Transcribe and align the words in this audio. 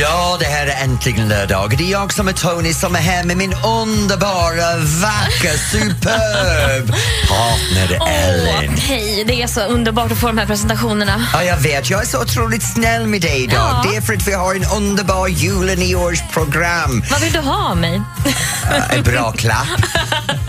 Ja, 0.00 0.36
det 0.40 0.44
här 0.46 0.66
är 0.66 0.82
äntligen 0.84 1.28
lördag. 1.28 1.74
Det 1.78 1.84
är 1.84 1.90
jag 1.92 2.12
som 2.12 2.28
är 2.28 2.32
Tony 2.32 2.72
som 2.72 2.96
är 2.96 3.00
här 3.00 3.24
med 3.24 3.36
min 3.36 3.54
underbara, 3.54 4.76
vackra, 4.76 5.50
superb 5.72 6.94
partner 7.28 8.08
Ellen. 8.08 8.70
Åh, 8.74 8.80
hej, 8.80 9.24
det 9.26 9.42
är 9.42 9.46
så 9.46 9.60
underbart 9.60 10.12
att 10.12 10.18
få 10.18 10.26
de 10.26 10.38
här 10.38 10.46
presentationerna. 10.46 11.26
Ja, 11.32 11.42
jag 11.42 11.56
vet. 11.56 11.90
Jag 11.90 12.02
är 12.02 12.06
så 12.06 12.22
otroligt 12.22 12.62
snäll 12.62 13.06
med 13.06 13.20
dig 13.20 13.44
idag. 13.44 13.56
Ja. 13.56 13.90
Det 13.90 13.96
är 13.96 14.00
för 14.00 14.14
att 14.14 14.28
vi 14.28 14.32
har 14.32 14.54
en 14.54 14.64
underbar 14.64 15.28
jul 15.28 15.70
och 15.70 15.78
nyårsprogram. 15.78 17.04
Vad 17.10 17.20
vill 17.20 17.32
du 17.32 17.38
ha 17.38 17.70
av 17.70 17.76
mig? 17.76 17.96
Uh, 17.96 18.96
en 18.96 19.02
bra 19.02 19.32
klapp. 19.36 19.66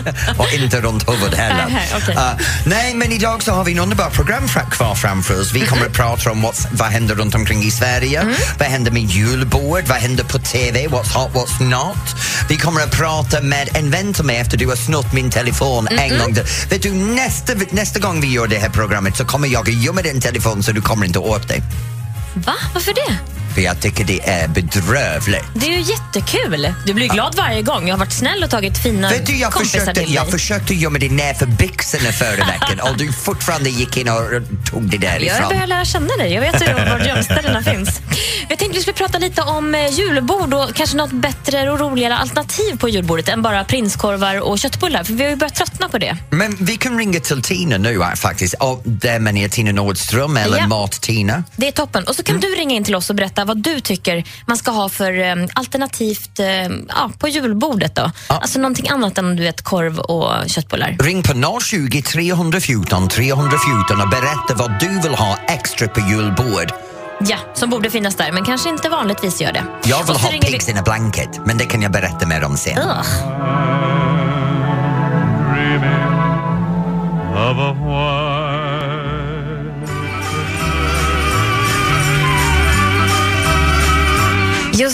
och 0.38 0.52
inte 0.52 0.80
runt 0.80 1.08
huvudet 1.08 1.38
heller. 1.38 1.66
Uh, 2.08 2.30
nej, 2.66 2.94
men 2.94 3.12
idag 3.12 3.42
så 3.42 3.52
har 3.52 3.64
vi 3.64 3.72
en 3.72 3.78
underbar 3.78 4.10
program 4.10 4.48
kvar 4.70 4.94
framför 4.94 5.40
oss. 5.40 5.52
Vi 5.52 5.60
kommer 5.66 5.86
att 5.86 5.92
prata 6.02 6.30
om 6.30 6.46
what's, 6.46 6.66
vad 6.72 6.88
händer 6.88 7.14
runt 7.14 7.34
omkring 7.34 7.62
i 7.62 7.70
Sverige, 7.70 8.20
Mm. 8.20 8.34
vad 8.58 8.68
händer 8.68 8.90
med 8.90 9.02
julbord, 9.02 9.82
vad 9.86 9.96
händer 9.98 10.24
på 10.24 10.38
TV, 10.38 10.86
what's 10.86 11.12
hot, 11.14 11.32
what's 11.32 11.62
not. 11.64 12.16
Vi 12.48 12.56
kommer 12.56 12.80
att 12.80 12.90
prata 12.90 13.40
med 13.40 13.68
en 13.76 13.90
vän 13.90 14.14
till 14.14 14.24
mig 14.24 14.36
efter 14.36 14.56
du 14.58 14.66
har 14.66 14.76
snott 14.76 15.12
min 15.12 15.30
telefon 15.30 15.88
en 15.88 16.18
gång. 16.18 16.34
Vet 16.70 16.82
du, 16.82 16.92
nästa, 16.92 17.52
nästa 17.70 17.98
gång 18.00 18.20
vi 18.20 18.26
gör 18.32 18.46
det 18.46 18.58
här 18.58 18.68
programmet 18.68 19.16
så 19.16 19.24
kommer 19.24 19.48
jag 19.48 19.68
att 19.68 19.74
gömma 19.74 20.02
din 20.02 20.20
telefon 20.20 20.62
så 20.62 20.72
du 20.72 20.80
kommer 20.80 21.06
inte 21.06 21.18
åt 21.18 21.48
dig. 21.48 21.62
Va? 22.34 22.54
Varför 22.74 22.94
det? 22.94 23.37
För 23.54 23.60
jag 23.60 23.80
tycker 23.80 24.04
det 24.04 24.28
är 24.28 24.48
bedrövligt. 24.48 25.44
Det 25.54 25.66
är 25.66 25.70
ju 25.78 25.80
jättekul. 25.80 26.74
Du 26.86 26.94
blir 26.94 27.08
glad 27.08 27.34
varje 27.36 27.62
gång. 27.62 27.88
Jag 27.88 27.94
har 27.94 27.98
varit 27.98 28.12
snäll 28.12 28.44
och 28.44 28.50
tagit 28.50 28.78
fina 28.78 29.08
Vet 29.10 29.26
du, 29.26 29.36
jag 29.36 29.52
kompisar 29.52 29.78
försökte, 29.78 30.00
till 30.04 30.14
jag 30.14 30.24
dig. 30.24 30.32
försökte 30.32 30.74
gömma 30.74 30.98
det 30.98 31.08
nerför 31.12 31.46
byxorna 31.46 32.12
förra 32.12 32.44
veckan 32.52 32.80
och 32.80 32.96
du 32.96 33.12
fortfarande 33.12 33.70
gick 33.70 33.96
in 33.96 34.08
och 34.08 34.16
tog 34.70 34.82
det 34.90 34.94
Jag 34.96 35.00
därifrån. 35.00 35.48
börjar 35.48 35.66
lära 35.66 35.84
känna 35.84 36.16
dig. 36.16 36.32
Jag 36.32 36.40
vet 36.40 36.62
ju 36.68 36.72
var 36.72 37.06
gömställena 37.06 37.62
finns. 37.62 38.00
Jag 38.48 38.58
tänkte 38.58 38.76
vi 38.78 38.82
skulle 38.82 38.94
prata 38.94 39.18
lite 39.18 39.42
om 39.42 39.74
eh, 39.74 39.86
julbord 39.90 40.54
och 40.54 40.74
kanske 40.74 40.96
något 40.96 41.12
bättre 41.12 41.70
och 41.70 41.80
roligare 41.80 42.16
alternativ 42.16 42.78
på 42.78 42.88
julbordet 42.88 43.28
än 43.28 43.42
bara 43.42 43.64
prinskorvar 43.64 44.40
och 44.40 44.58
köttbullar. 44.58 45.04
För 45.04 45.12
vi 45.12 45.22
har 45.22 45.30
ju 45.30 45.36
börjat 45.36 45.54
tröttna 45.54 45.88
på 45.88 45.98
det. 45.98 46.16
Men 46.30 46.56
vi 46.60 46.76
kan 46.76 46.98
ringa 46.98 47.20
till 47.20 47.42
Tina 47.42 47.78
nu 47.78 48.02
äh, 48.02 48.14
faktiskt. 48.14 48.54
Och 48.54 48.82
där 48.84 49.18
man 49.18 49.36
är 49.36 49.48
Tina 49.48 49.72
Nordström 49.72 50.36
eller 50.36 50.58
Ja. 50.58 50.66
Mat-Tina. 50.66 51.44
Det 51.56 51.68
är 51.68 51.72
toppen. 51.72 52.04
Och 52.04 52.14
så 52.16 52.22
kan 52.22 52.40
du 52.40 52.48
ringa 52.48 52.74
in 52.74 52.84
till 52.84 52.94
oss 52.94 53.10
och 53.10 53.16
berätta 53.16 53.37
vad 53.44 53.62
du 53.62 53.80
tycker 53.80 54.24
man 54.46 54.56
ska 54.56 54.70
ha 54.70 54.88
för 54.88 55.20
eh, 55.20 55.34
alternativt 55.54 56.40
eh, 56.40 56.46
ja, 56.88 57.10
på 57.18 57.28
julbordet. 57.28 57.94
Då. 57.94 58.10
Alltså 58.28 58.58
någonting 58.58 58.88
annat 58.88 59.18
än 59.18 59.36
du 59.36 59.42
vet, 59.42 59.62
korv 59.64 59.98
och 59.98 60.48
köttbullar. 60.48 60.96
Ring 61.00 61.22
på 61.22 61.60
020 61.60 62.02
314 62.02 63.08
314 63.08 64.00
och 64.00 64.08
berätta 64.08 64.54
vad 64.54 64.80
du 64.80 65.00
vill 65.00 65.14
ha 65.14 65.38
extra 65.48 65.88
på 65.88 66.00
julbord. 66.00 66.72
Ja, 67.20 67.36
som 67.54 67.70
borde 67.70 67.90
finnas 67.90 68.14
där, 68.16 68.32
men 68.32 68.44
kanske 68.44 68.68
inte 68.68 68.88
vanligtvis 68.88 69.40
gör 69.40 69.52
det. 69.52 69.62
Jag 69.84 70.04
vill 70.06 70.16
ha 70.16 70.30
ringer 70.30 70.46
vi- 70.46 70.52
pigs 70.52 70.68
in 70.68 70.78
a 70.78 70.82
blanket, 70.84 71.40
men 71.46 71.58
det 71.58 71.64
kan 71.64 71.82
jag 71.82 71.92
berätta 71.92 72.26
mer 72.26 72.44
om 72.44 72.56
sen. 72.56 72.78
Ugh. 72.78 73.04
of 77.40 77.58
a 77.58 77.72
white 77.72 78.37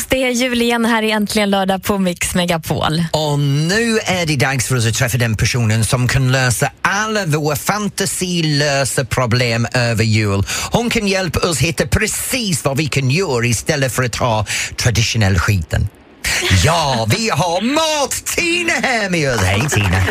Just 0.05 0.11
det, 0.11 0.45
jul 0.45 0.63
igen 0.63 0.85
här 0.85 1.03
i 1.03 1.11
Äntligen 1.11 1.51
lördag 1.51 1.83
på 1.83 1.99
Mix 1.99 2.35
Megapol. 2.35 3.05
Och 3.13 3.39
nu 3.39 3.99
är 4.05 4.27
det 4.27 4.37
dags 4.37 4.69
för 4.69 4.77
oss 4.77 4.87
att 4.87 4.95
träffa 4.95 5.19
den 5.19 5.37
personen 5.37 5.85
som 5.85 6.09
kan 6.09 6.33
lösa 6.33 6.71
alla 6.83 7.27
våra 7.27 7.57
fantasilösa 7.57 9.05
problem 9.05 9.67
över 9.75 10.05
jul. 10.05 10.43
Hon 10.73 10.91
kan 10.91 11.09
hjälpa 11.09 11.49
oss 11.49 11.59
hitta 11.59 11.87
precis 11.87 12.65
vad 12.65 12.77
vi 12.77 12.87
kan 12.87 13.11
göra 13.11 13.47
istället 13.47 13.93
för 13.93 14.03
att 14.03 14.17
ha 14.17 14.47
traditionell 14.77 15.39
skiten. 15.39 15.89
Ja, 16.65 17.07
vi 17.11 17.31
har 17.31 17.61
Mat-Tina 17.61 18.73
här 18.73 19.11
med 19.11 19.35
oss. 19.35 19.41
Hej 19.43 19.69
Tina! 19.71 20.03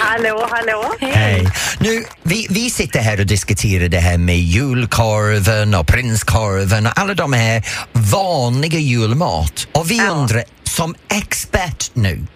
Hallå, 0.00 0.48
hallå. 0.50 0.94
Hej! 1.00 1.48
Nu, 1.80 2.04
vi, 2.22 2.46
vi 2.50 2.70
sitter 2.70 3.00
här 3.00 3.20
och 3.20 3.26
diskuterar 3.26 3.88
det 3.88 3.98
här 3.98 4.18
med 4.18 4.38
julkorven 4.38 5.74
och 5.74 5.86
prinskorven 5.86 6.86
och 6.86 6.92
alla 6.98 7.14
de 7.14 7.32
här 7.32 7.62
vanliga 7.92 8.78
julmat. 8.78 9.68
Och 9.72 9.90
vi 9.90 10.00
undrar, 10.00 10.44
som 10.64 10.94
expert 11.08 11.90
nu, 11.94 12.26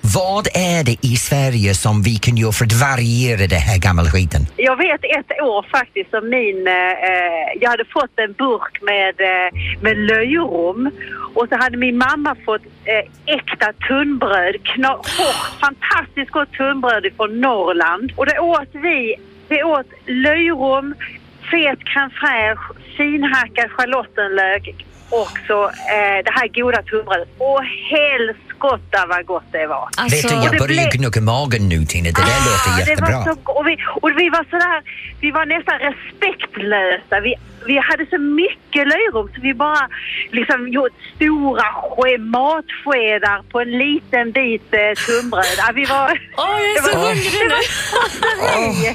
vad 0.00 0.46
är 0.54 0.84
det 0.84 0.96
i 1.02 1.16
Sverige 1.16 1.74
som 1.74 2.02
vi 2.02 2.16
kan 2.16 2.36
göra 2.36 2.52
för 2.52 2.64
att 2.64 2.72
variera 2.72 3.46
det 3.46 3.62
här 3.68 3.78
gammelskiten? 3.78 4.42
Jag 4.56 4.76
vet 4.76 5.00
ett 5.04 5.40
år 5.42 5.66
faktiskt 5.70 6.10
som 6.10 6.28
min... 6.28 6.66
Eh, 6.66 7.46
jag 7.60 7.70
hade 7.70 7.84
fått 7.84 8.14
en 8.16 8.32
burk 8.32 8.82
med, 8.82 9.14
eh, 9.20 9.48
med 9.80 9.96
löjrom 9.98 10.90
och 11.34 11.48
så 11.48 11.56
hade 11.56 11.76
min 11.76 11.98
mamma 11.98 12.36
fått 12.44 12.62
eh, 12.84 13.34
äkta 13.36 13.72
tunnbröd. 13.88 14.54
Kna, 14.62 14.94
oh, 14.94 15.58
fantastiskt 15.60 16.30
gott 16.30 16.52
tunnbröd 16.52 17.06
från 17.16 17.40
Norrland. 17.40 18.12
Och 18.16 18.26
det 18.26 18.38
åt 18.38 18.68
vi. 18.72 19.14
Vi 19.48 19.62
åt 19.62 19.86
löjrom, 20.06 20.94
fet 21.50 21.78
crème 21.78 22.10
fraîche, 22.10 22.74
finhackad 22.96 23.70
schalottenlök 23.70 24.74
och 25.10 25.30
så 25.46 25.64
eh, 25.64 26.18
det 26.24 26.30
här 26.34 26.48
goda 26.48 26.82
tunnbrödet. 26.82 27.28
Och 27.38 27.60
helskotta 27.90 29.06
vad 29.08 29.26
gott 29.26 29.44
det 29.52 29.66
var. 29.66 29.88
Alltså, 29.96 30.28
Vet 30.28 30.28
du, 30.28 30.34
jag 30.44 30.58
börjar 30.58 30.66
blev- 30.66 30.90
gnugga 31.00 31.20
magen 31.20 31.68
nu 31.68 31.84
Tina, 31.84 32.04
det 32.04 32.12
där 32.12 32.40
låter 32.48 32.70
Ah, 32.74 32.78
jättebra. 32.78 33.08
Det 33.08 33.14
var 33.16 33.24
så, 33.34 33.52
och, 33.58 33.66
vi, 33.66 33.76
och 34.02 34.10
vi 34.20 34.28
var 34.30 34.44
sådär, 34.50 34.82
vi 35.20 35.30
var 35.30 35.46
nästan 35.46 35.78
respektlösa. 35.78 37.20
Vi, 37.20 37.34
vi 37.66 37.78
hade 37.78 38.06
så 38.10 38.18
mycket 38.18 38.88
löjrom 38.88 39.28
så 39.34 39.40
vi 39.40 39.54
bara 39.54 39.88
liksom 40.32 40.68
gjort 40.68 40.92
stora 41.16 41.62
ske, 41.72 42.18
matskedar 42.18 43.42
på 43.50 43.60
en 43.60 43.70
liten 43.78 44.32
bit 44.32 44.74
eh, 44.74 44.78
tunnbröd. 45.06 45.44
Ja, 45.58 45.72
vi 45.74 45.84
var... 45.84 46.20
Åh, 46.36 46.56
jag 46.60 46.76
är 46.76 46.82
så 46.92 46.98
hungrig 46.98 47.32
nu. 47.48 48.94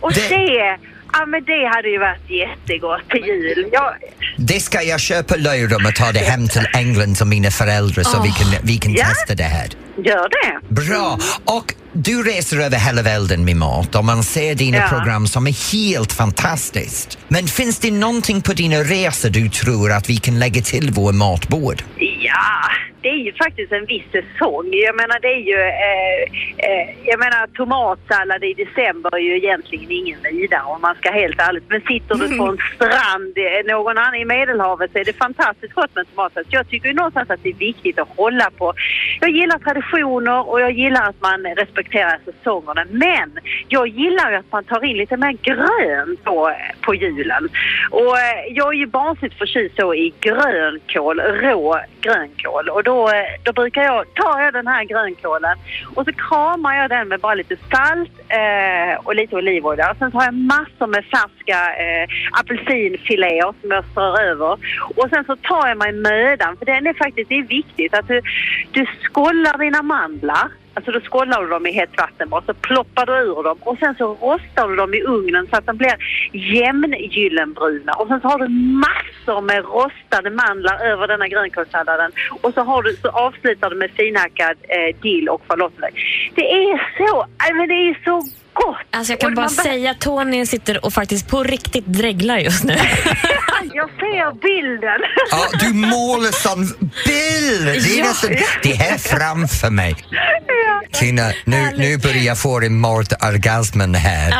Och 0.00 0.12
Det- 0.12 0.28
det, 0.28 0.78
ja 1.18 1.26
men 1.26 1.44
det 1.44 1.68
hade 1.74 1.88
ju 1.88 1.98
varit 1.98 2.30
jättegott 2.30 3.08
till 3.10 3.24
jul. 3.26 3.68
Jag, 3.72 3.94
Det 4.36 4.60
ska 4.60 4.82
jag 4.82 5.00
köpa 5.00 5.36
löjrom 5.36 5.86
och 5.86 5.94
ta 5.94 6.12
det 6.12 6.18
hem 6.18 6.48
till 6.48 6.66
England 6.74 7.14
till 7.16 7.26
mina 7.26 7.50
föräldrar 7.50 8.02
så 8.02 8.22
vi 8.22 8.28
kan, 8.30 8.46
vi 8.62 8.76
kan 8.78 8.92
Ja. 8.92 9.06
testa 9.06 9.34
det 9.34 9.42
här. 9.44 9.68
gör 10.04 10.28
det. 10.28 10.74
Bra! 10.74 11.18
Och 11.44 11.74
du 11.92 12.22
reser 12.22 12.58
över 12.60 12.78
hela 12.78 13.02
välden 13.02 13.44
med 13.44 13.56
mat 13.56 13.94
och 13.94 14.04
man 14.04 14.22
ser 14.24 14.54
dina 14.54 14.76
Ja. 14.78 14.88
program 14.88 15.26
som 15.26 15.46
är 15.46 15.72
helt 15.72 16.12
fantastiskt. 16.12 17.18
Men 17.28 17.46
finns 17.46 17.78
det 17.78 17.90
någonting 17.90 18.42
på 18.42 18.52
dina 18.52 18.76
resor 18.76 19.30
du 19.30 19.48
tror 19.48 19.92
att 19.92 20.10
vi 20.10 20.16
kan 20.16 20.38
lägga 20.38 20.62
till 20.62 20.90
vår 20.90 21.12
matbord? 21.12 21.82
Ja, 21.98 22.70
det 23.04 23.10
är 23.10 23.24
ju 23.28 23.32
faktiskt 23.32 23.72
en 23.72 23.86
viss 23.86 24.08
säsong. 24.12 24.68
Jag 24.72 24.96
menar 24.96 25.16
det 25.20 25.32
är 25.38 25.44
ju, 25.52 25.60
eh, 25.84 26.20
eh, 26.68 26.86
jag 27.04 27.18
menar 27.18 27.46
tomatsallad 27.46 28.44
i 28.44 28.54
december 28.54 29.16
är 29.16 29.24
ju 29.28 29.36
egentligen 29.36 29.90
ingen 29.90 30.18
vidare 30.22 30.62
om 30.64 30.80
man 30.80 30.94
ska 30.94 31.10
helt 31.10 31.40
ärligt. 31.40 31.64
Men 31.68 31.80
sitter 31.80 32.14
du 32.14 32.38
på 32.38 32.44
en 32.44 32.58
strand 32.74 33.34
eh, 33.38 33.74
någon 33.74 33.98
annan 33.98 34.14
i 34.14 34.24
Medelhavet 34.24 34.92
så 34.92 34.98
är 34.98 35.04
det 35.04 35.12
fantastiskt 35.26 35.74
gott 35.74 35.94
med 35.94 36.04
tomatsallad. 36.10 36.46
Så 36.46 36.56
Jag 36.56 36.68
tycker 36.68 36.88
ju 36.88 36.94
någonstans 36.94 37.30
att 37.30 37.42
det 37.42 37.48
är 37.48 37.54
viktigt 37.70 37.98
att 37.98 38.08
hålla 38.16 38.50
på. 38.50 38.72
Jag 39.20 39.30
gillar 39.30 39.58
traditioner 39.58 40.48
och 40.50 40.60
jag 40.60 40.72
gillar 40.72 41.08
att 41.08 41.20
man 41.20 41.40
respekterar 41.62 42.18
säsongerna. 42.24 42.84
Men 42.90 43.28
jag 43.68 43.88
gillar 43.88 44.30
ju 44.30 44.36
att 44.36 44.52
man 44.52 44.64
tar 44.64 44.84
in 44.84 44.96
lite 44.96 45.16
mer 45.16 45.32
grönt 45.32 46.24
på, 46.24 46.54
på 46.80 46.94
julen. 46.94 47.48
Och 47.90 48.18
eh, 48.18 48.38
jag 48.50 48.68
är 48.74 48.78
ju 48.78 48.86
barnsligt 48.86 49.38
förtjust 49.38 49.76
så 49.76 49.94
i 49.94 50.14
grönkål, 50.20 51.20
rå 51.20 51.80
grönkål. 52.00 52.68
Och 52.68 52.82
då, 52.84 52.93
då 53.42 53.52
brukar 53.52 53.82
jag, 53.82 54.14
tar 54.14 54.40
jag 54.40 54.52
den 54.52 54.66
här 54.66 54.84
grönkålen 54.84 55.56
och 55.94 56.04
så 56.04 56.12
kramar 56.12 56.76
jag 56.76 56.90
den 56.90 57.08
med 57.08 57.20
bara 57.20 57.34
lite 57.34 57.56
salt 57.56 58.12
eh, 58.28 58.94
och 59.04 59.14
lite 59.14 59.36
olivolja. 59.36 59.90
Och 59.90 59.96
sen 59.96 60.12
tar 60.12 60.24
jag 60.24 60.34
massor 60.34 60.86
med 60.86 61.04
färska 61.04 61.58
eh, 61.84 62.08
apelsinfiléer 62.40 63.54
som 63.60 63.70
jag 63.70 63.84
strör 63.90 64.20
över. 64.20 64.52
Och 64.96 65.08
sen 65.10 65.24
så 65.24 65.36
tar 65.36 65.68
jag 65.68 65.78
mig 65.78 65.92
mödan, 65.92 66.56
för 66.56 66.66
den 66.66 66.86
är 66.86 66.94
faktiskt, 66.94 67.28
det 67.28 67.38
är 67.38 67.42
viktigt 67.42 67.94
att 67.94 68.08
du, 68.08 68.22
du 68.70 68.86
skållar 69.02 69.58
dina 69.58 69.82
mandlar 69.82 70.48
Alltså 70.76 70.90
då 70.92 71.00
skållar 71.00 71.42
du 71.42 71.48
dem 71.48 71.66
i 71.66 71.72
hett 71.72 71.90
vatten 71.98 72.28
bara, 72.28 72.42
så 72.46 72.54
ploppar 72.54 73.06
du 73.06 73.12
ur 73.12 73.42
dem 73.42 73.58
och 73.60 73.78
sen 73.78 73.94
så 73.98 74.04
rostar 74.14 74.68
du 74.68 74.76
dem 74.76 74.94
i 74.94 75.00
ugnen 75.02 75.46
så 75.50 75.56
att 75.56 75.66
de 75.66 75.76
blir 75.76 75.94
jämngyllenbruna. 76.32 77.92
Och 77.92 78.08
sen 78.08 78.20
så 78.20 78.28
har 78.28 78.38
du 78.38 78.48
massor 78.84 79.40
med 79.40 79.64
rostade 79.64 80.30
mandlar 80.30 80.78
över 80.86 81.08
denna 81.08 81.28
grönkålssalladen. 81.28 82.10
Och 82.42 82.54
så, 82.54 82.60
har 82.62 82.82
du, 82.82 82.96
så 83.02 83.08
avslutar 83.08 83.70
du 83.70 83.76
med 83.76 83.90
finhackad 83.90 84.56
eh, 84.68 84.96
dill 85.02 85.28
och 85.28 85.42
schalottenlök. 85.48 85.94
Det 86.34 86.52
är 86.52 86.90
så, 86.98 87.26
nej, 87.38 87.52
men 87.54 87.68
det 87.68 87.74
är 87.74 88.00
så 88.04 88.16
gott! 88.52 88.76
Alltså 88.90 89.12
jag 89.12 89.20
kan 89.20 89.34
bara 89.34 89.42
be- 89.46 89.48
säga 89.48 89.90
att 89.90 90.00
Tony 90.00 90.46
sitter 90.46 90.84
och 90.86 90.92
faktiskt 90.92 91.30
på 91.30 91.42
riktigt 91.42 91.86
dreglar 91.86 92.38
just 92.38 92.64
nu. 92.64 92.74
Jag 93.72 93.90
ser 93.90 94.32
bilden! 94.40 95.00
Ja, 95.30 95.48
du 95.60 95.72
målar 95.74 96.32
som 96.32 96.60
bild! 97.06 97.66
Det 97.66 97.94
är 97.94 97.98
Ja. 97.98 98.04
nästan, 98.04 98.30
det 98.62 98.72
är 98.72 98.76
här 98.76 98.98
framför 98.98 99.70
mig. 99.70 99.96
ja. 100.10 100.98
Tina, 100.98 101.32
nu, 101.44 101.70
nu 101.76 101.98
börjar 101.98 102.22
jag 102.22 102.38
få 102.38 102.60
en 102.60 102.80
mordorgasmen 102.80 103.94
här. 103.94 104.34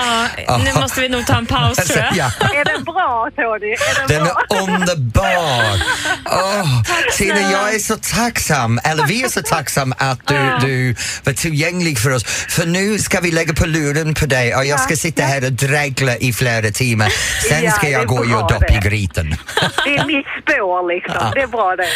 Ja, 0.47 0.59
nu 0.65 0.73
måste 0.81 1.01
vi 1.01 1.09
nog 1.09 1.27
ta 1.27 1.37
en 1.39 1.47
paus 1.47 1.77
tror 1.77 1.99
jag. 1.99 2.17
Ja. 2.17 2.31
Är 2.55 2.65
den 2.65 2.85
bra 2.85 3.29
Tony? 3.37 3.73
Är 3.73 3.99
den, 3.99 4.09
Den 4.09 4.25
bra? 4.25 4.43
är 4.51 4.63
underbar! 4.63 5.83
Tina, 7.17 7.37
snälla. 7.37 7.51
jag 7.53 7.75
är 7.75 7.79
så 7.79 7.97
tacksam, 7.97 8.81
eller 8.85 9.07
vi 9.07 9.23
är 9.25 9.29
så 9.29 9.43
tacksam 9.43 9.95
att 9.99 10.27
du, 10.27 10.67
du 10.67 10.97
var 11.25 11.33
tillgänglig 11.33 11.99
för 11.99 12.11
oss. 12.11 12.25
För 12.49 12.67
nu 12.67 12.99
ska 12.99 13.21
vi 13.21 13.31
lägga 13.31 13.55
på 13.55 13.67
luren 13.67 14.15
på 14.15 14.27
dig 14.27 14.55
och 14.57 14.65
jag 14.65 14.81
ska 14.81 14.97
sitta 14.97 15.23
här 15.23 15.45
och 15.45 15.53
dregla 15.53 16.17
i 16.17 16.33
flera 16.33 16.71
timmar. 16.71 17.13
Sen 17.49 17.71
ska 17.71 17.89
jag 17.89 18.07
gå 18.07 18.19
och 18.19 18.27
göra 18.27 18.49
dopp 18.49 18.71
i 18.71 18.75
det. 18.75 18.81
Grytan. 19.15 19.37
Det 19.85 19.97
är 19.97 20.07
mitt 20.07 20.27
spår 20.43 20.89
liksom. 20.89 21.31
Det 21.35 21.41
är 21.41 21.47
bra 21.47 21.77
det. 21.77 21.89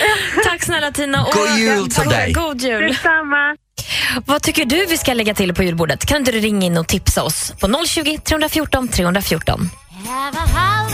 Tack 0.44 0.62
snälla 0.62 0.90
Tina. 0.90 1.24
Och 1.24 1.32
God 1.32 1.58
jul 1.58 1.90
till 1.90 2.08
dig. 2.08 2.32
God 2.32 2.60
jul. 2.60 2.82
Detsamma. 2.82 3.56
Vad 4.26 4.42
tycker 4.42 4.64
du 4.64 4.86
vi 4.86 4.98
ska 4.98 5.14
lägga 5.14 5.34
till 5.34 5.54
på 5.54 5.62
julbordet? 5.62 6.06
Kan 6.06 6.16
inte 6.16 6.32
du 6.32 6.40
ringa 6.40 6.66
in 6.66 6.76
och 6.76 6.88
tipsa 6.88 7.22
oss 7.22 7.52
på 7.60 7.84
020 7.86 8.18
314 8.18 8.88
314? 8.88 9.70
Have 10.06 10.88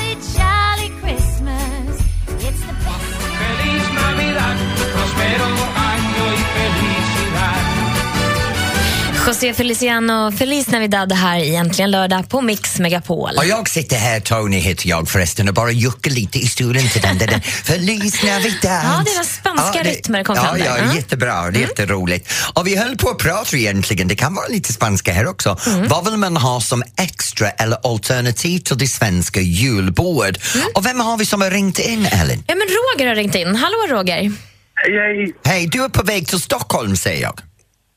José 9.27 9.55
Feliciano, 9.55 10.33
Feliz 10.33 10.69
Navidad 10.69 11.13
här 11.13 11.39
i 11.39 11.55
Äntligen 11.55 11.91
lördag 11.91 12.29
på 12.29 12.41
Mix 12.41 12.79
Megapol. 12.79 13.31
Och 13.37 13.45
jag 13.47 13.69
sitter 13.69 13.97
här, 13.97 14.21
Tony 14.21 14.59
heter 14.59 14.89
jag 14.89 15.09
förresten, 15.09 15.49
och 15.49 15.55
bara 15.55 15.71
juckar 15.71 16.11
lite 16.11 16.39
i 16.39 16.47
stolen 16.49 16.89
till 16.89 17.03
den. 17.03 17.19
där 17.19 17.41
Feliz 17.41 18.23
Navidad! 18.23 18.85
Ja, 18.85 19.03
det 19.05 19.17
var 19.17 19.25
spanska 19.25 19.83
rytmer 19.83 20.25
kom 20.25 20.37
ja, 20.37 20.43
fram 20.43 20.59
där. 20.59 20.65
Ja, 20.67 20.79
Ja. 20.79 20.95
jättebra. 20.95 21.51
Det 21.51 21.59
är 21.59 21.61
jätteroligt. 21.61 22.33
Och 22.55 22.67
vi 22.67 22.77
höll 22.77 22.97
på 22.97 23.09
att 23.09 23.19
prata 23.19 23.57
egentligen, 23.57 24.09
det 24.09 24.15
kan 24.15 24.35
vara 24.35 24.47
lite 24.47 24.73
spanska 24.73 25.13
här 25.13 25.27
också. 25.27 25.59
Vad 25.89 26.05
vill 26.05 26.17
man 26.17 26.37
ha 26.37 26.61
som 26.61 26.83
extra 27.01 27.51
eller 27.51 27.93
alternativ 27.93 28.59
till 28.59 28.79
det 28.79 28.87
svenska 28.87 29.41
julbordet? 29.41 30.43
Och 30.75 30.87
vem 30.87 31.01
har 31.01 31.17
vi 31.17 31.27
som 31.27 31.41
har 31.41 31.51
ringt 31.51 31.79
in, 31.79 32.07
Ellen? 32.07 32.45
Ja, 32.47 32.55
men 32.55 32.67
Roger 32.69 33.09
har 33.09 33.15
ringt 33.15 33.35
in. 33.35 33.57
Hallå 33.57 33.77
Roger. 33.89 34.15
Hej, 34.17 34.33
hej. 34.99 35.35
Hej, 35.45 35.67
du 35.67 35.85
är 35.85 35.89
på 35.89 36.03
väg 36.03 36.29
till 36.29 36.41
Stockholm 36.41 36.97
säger 36.97 37.23
jag. 37.23 37.41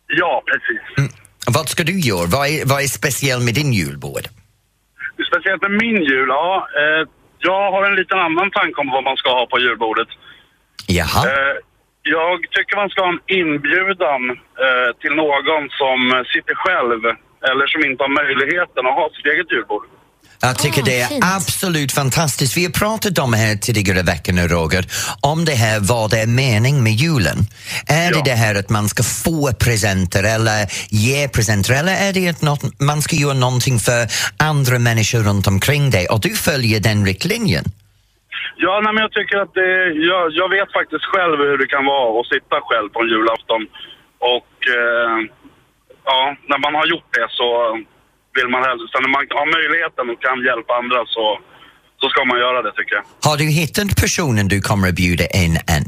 Ja, 0.07 0.43
precis. 0.45 1.11
Vad 1.55 1.69
ska 1.69 1.83
du 1.83 1.99
göra? 1.99 2.27
Vad 2.35 2.47
är, 2.47 2.65
vad 2.65 2.83
är 2.83 2.87
speciellt 2.87 3.43
med 3.43 3.53
din 3.53 3.73
julbord? 3.73 4.25
Speciellt 5.29 5.61
med 5.61 5.71
min 5.71 6.03
jul, 6.03 6.27
ja. 6.29 6.67
Eh, 6.79 7.07
jag 7.39 7.71
har 7.71 7.83
en 7.85 7.95
liten 7.95 8.19
annan 8.19 8.51
tanke 8.51 8.81
om 8.81 8.89
vad 8.91 9.03
man 9.03 9.17
ska 9.17 9.29
ha 9.29 9.45
på 9.45 9.59
julbordet. 9.59 10.07
Jaha. 10.87 11.21
Eh, 11.27 11.55
jag 12.03 12.41
tycker 12.51 12.75
man 12.75 12.89
ska 12.89 13.01
ha 13.01 13.09
en 13.09 13.25
inbjudan 13.39 14.21
eh, 14.65 14.89
till 15.01 15.13
någon 15.23 15.63
som 15.81 15.99
sitter 16.33 16.55
själv 16.55 17.01
eller 17.49 17.67
som 17.67 17.81
inte 17.89 18.03
har 18.03 18.13
möjligheten 18.23 18.85
att 18.87 18.99
ha 19.01 19.09
sitt 19.15 19.25
eget 19.33 19.51
julbord. 19.51 19.85
Jag 20.41 20.57
tycker 20.59 20.81
Åh, 20.81 20.85
det 20.85 20.99
är 21.01 21.07
fint. 21.07 21.23
absolut 21.35 21.91
fantastiskt. 21.91 22.57
Vi 22.57 22.63
har 22.65 22.71
pratat 22.71 23.19
om 23.19 23.33
här 23.33 23.55
tidigare 23.55 24.01
veckan, 24.03 24.47
Roger, 24.47 24.85
om 25.21 25.45
det 25.45 25.51
här 25.55 25.79
vad 25.79 26.11
det 26.11 26.19
är 26.21 26.27
mening 26.27 26.83
med 26.83 26.93
julen. 26.93 27.37
Är 27.87 28.11
det 28.11 28.17
Ja. 28.17 28.23
det 28.25 28.31
här 28.43 28.55
att 28.55 28.69
man 28.69 28.89
ska 28.89 29.03
få 29.03 29.53
presenter 29.53 30.23
eller 30.35 30.65
ge 30.89 31.27
presenter 31.27 31.73
eller 31.73 31.93
är 32.07 32.13
det 32.13 32.27
att 32.29 32.41
något, 32.41 32.79
man 32.79 33.01
ska 33.01 33.15
göra 33.15 33.33
någonting 33.33 33.79
för 33.79 34.07
andra 34.37 34.79
människor 34.79 35.19
runt 35.19 35.47
omkring 35.47 35.89
dig 35.89 36.07
och 36.07 36.21
du 36.21 36.35
följer 36.35 36.79
den 36.79 37.05
riktlinjen? 37.05 37.65
Ja, 38.57 38.73
nej, 38.83 38.93
men 38.93 39.01
jag 39.01 39.11
tycker 39.11 39.37
att 39.43 39.53
det, 39.53 39.71
jag, 40.11 40.23
jag 40.41 40.49
vet 40.57 40.69
faktiskt 40.79 41.05
själv 41.13 41.37
hur 41.49 41.57
det 41.57 41.67
kan 41.75 41.85
vara 41.85 42.19
att 42.19 42.27
sitta 42.33 42.55
själv 42.69 42.89
på 42.93 42.99
en 43.03 43.09
julafton. 43.13 43.61
Och 44.35 44.53
eh, 44.79 45.17
ja, 46.09 46.19
när 46.49 46.59
man 46.65 46.73
har 46.79 46.85
gjort 46.93 47.09
det 47.17 47.27
så 47.39 47.49
vill 48.37 48.49
man 48.55 48.63
helst, 48.69 48.83
så 48.91 48.97
när 49.03 49.11
man 49.15 49.21
har 49.39 49.47
möjligheten 49.57 50.03
och 50.11 50.19
kan 50.27 50.37
hjälpa 50.49 50.71
andra 50.81 50.99
så, 51.15 51.25
så 52.01 52.05
ska 52.11 52.19
man 52.31 52.39
göra 52.45 52.59
det 52.65 52.73
tycker 52.77 52.93
jag. 52.99 53.05
Har 53.29 53.37
du 53.41 53.47
hittat 53.61 53.89
personen 54.03 54.45
du 54.53 54.57
kommer 54.69 54.85
att 54.91 54.99
bjuda 55.03 55.25
in 55.43 55.55
än? 55.75 55.85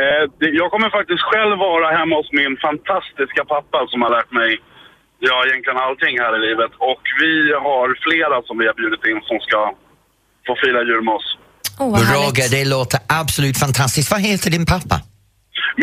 Eh, 0.00 0.24
jag 0.60 0.68
kommer 0.72 0.88
faktiskt 0.98 1.22
själv 1.30 1.54
vara 1.68 1.86
hemma 1.98 2.14
hos 2.20 2.30
min 2.40 2.54
fantastiska 2.66 3.42
pappa 3.54 3.78
som 3.90 3.98
har 4.04 4.10
lärt 4.16 4.32
mig 4.40 4.50
ja, 5.28 5.36
egentligen 5.46 5.78
allting 5.86 6.14
här 6.24 6.32
i 6.38 6.40
livet. 6.48 6.72
Och 6.90 7.02
vi 7.22 7.34
har 7.66 7.86
flera 8.06 8.36
som 8.46 8.54
vi 8.60 8.66
har 8.70 8.74
bjudit 8.80 9.04
in 9.10 9.20
som 9.28 9.38
ska 9.46 9.60
få 10.46 10.52
fira 10.62 10.80
jul 10.90 11.02
med 11.08 11.14
oss. 11.20 11.28
Oh, 11.84 11.96
Roger, 12.14 12.48
det 12.56 12.64
låter 12.76 13.00
absolut 13.22 13.58
fantastiskt. 13.64 14.10
Vad 14.14 14.20
heter 14.20 14.50
din 14.56 14.66
pappa? 14.74 14.96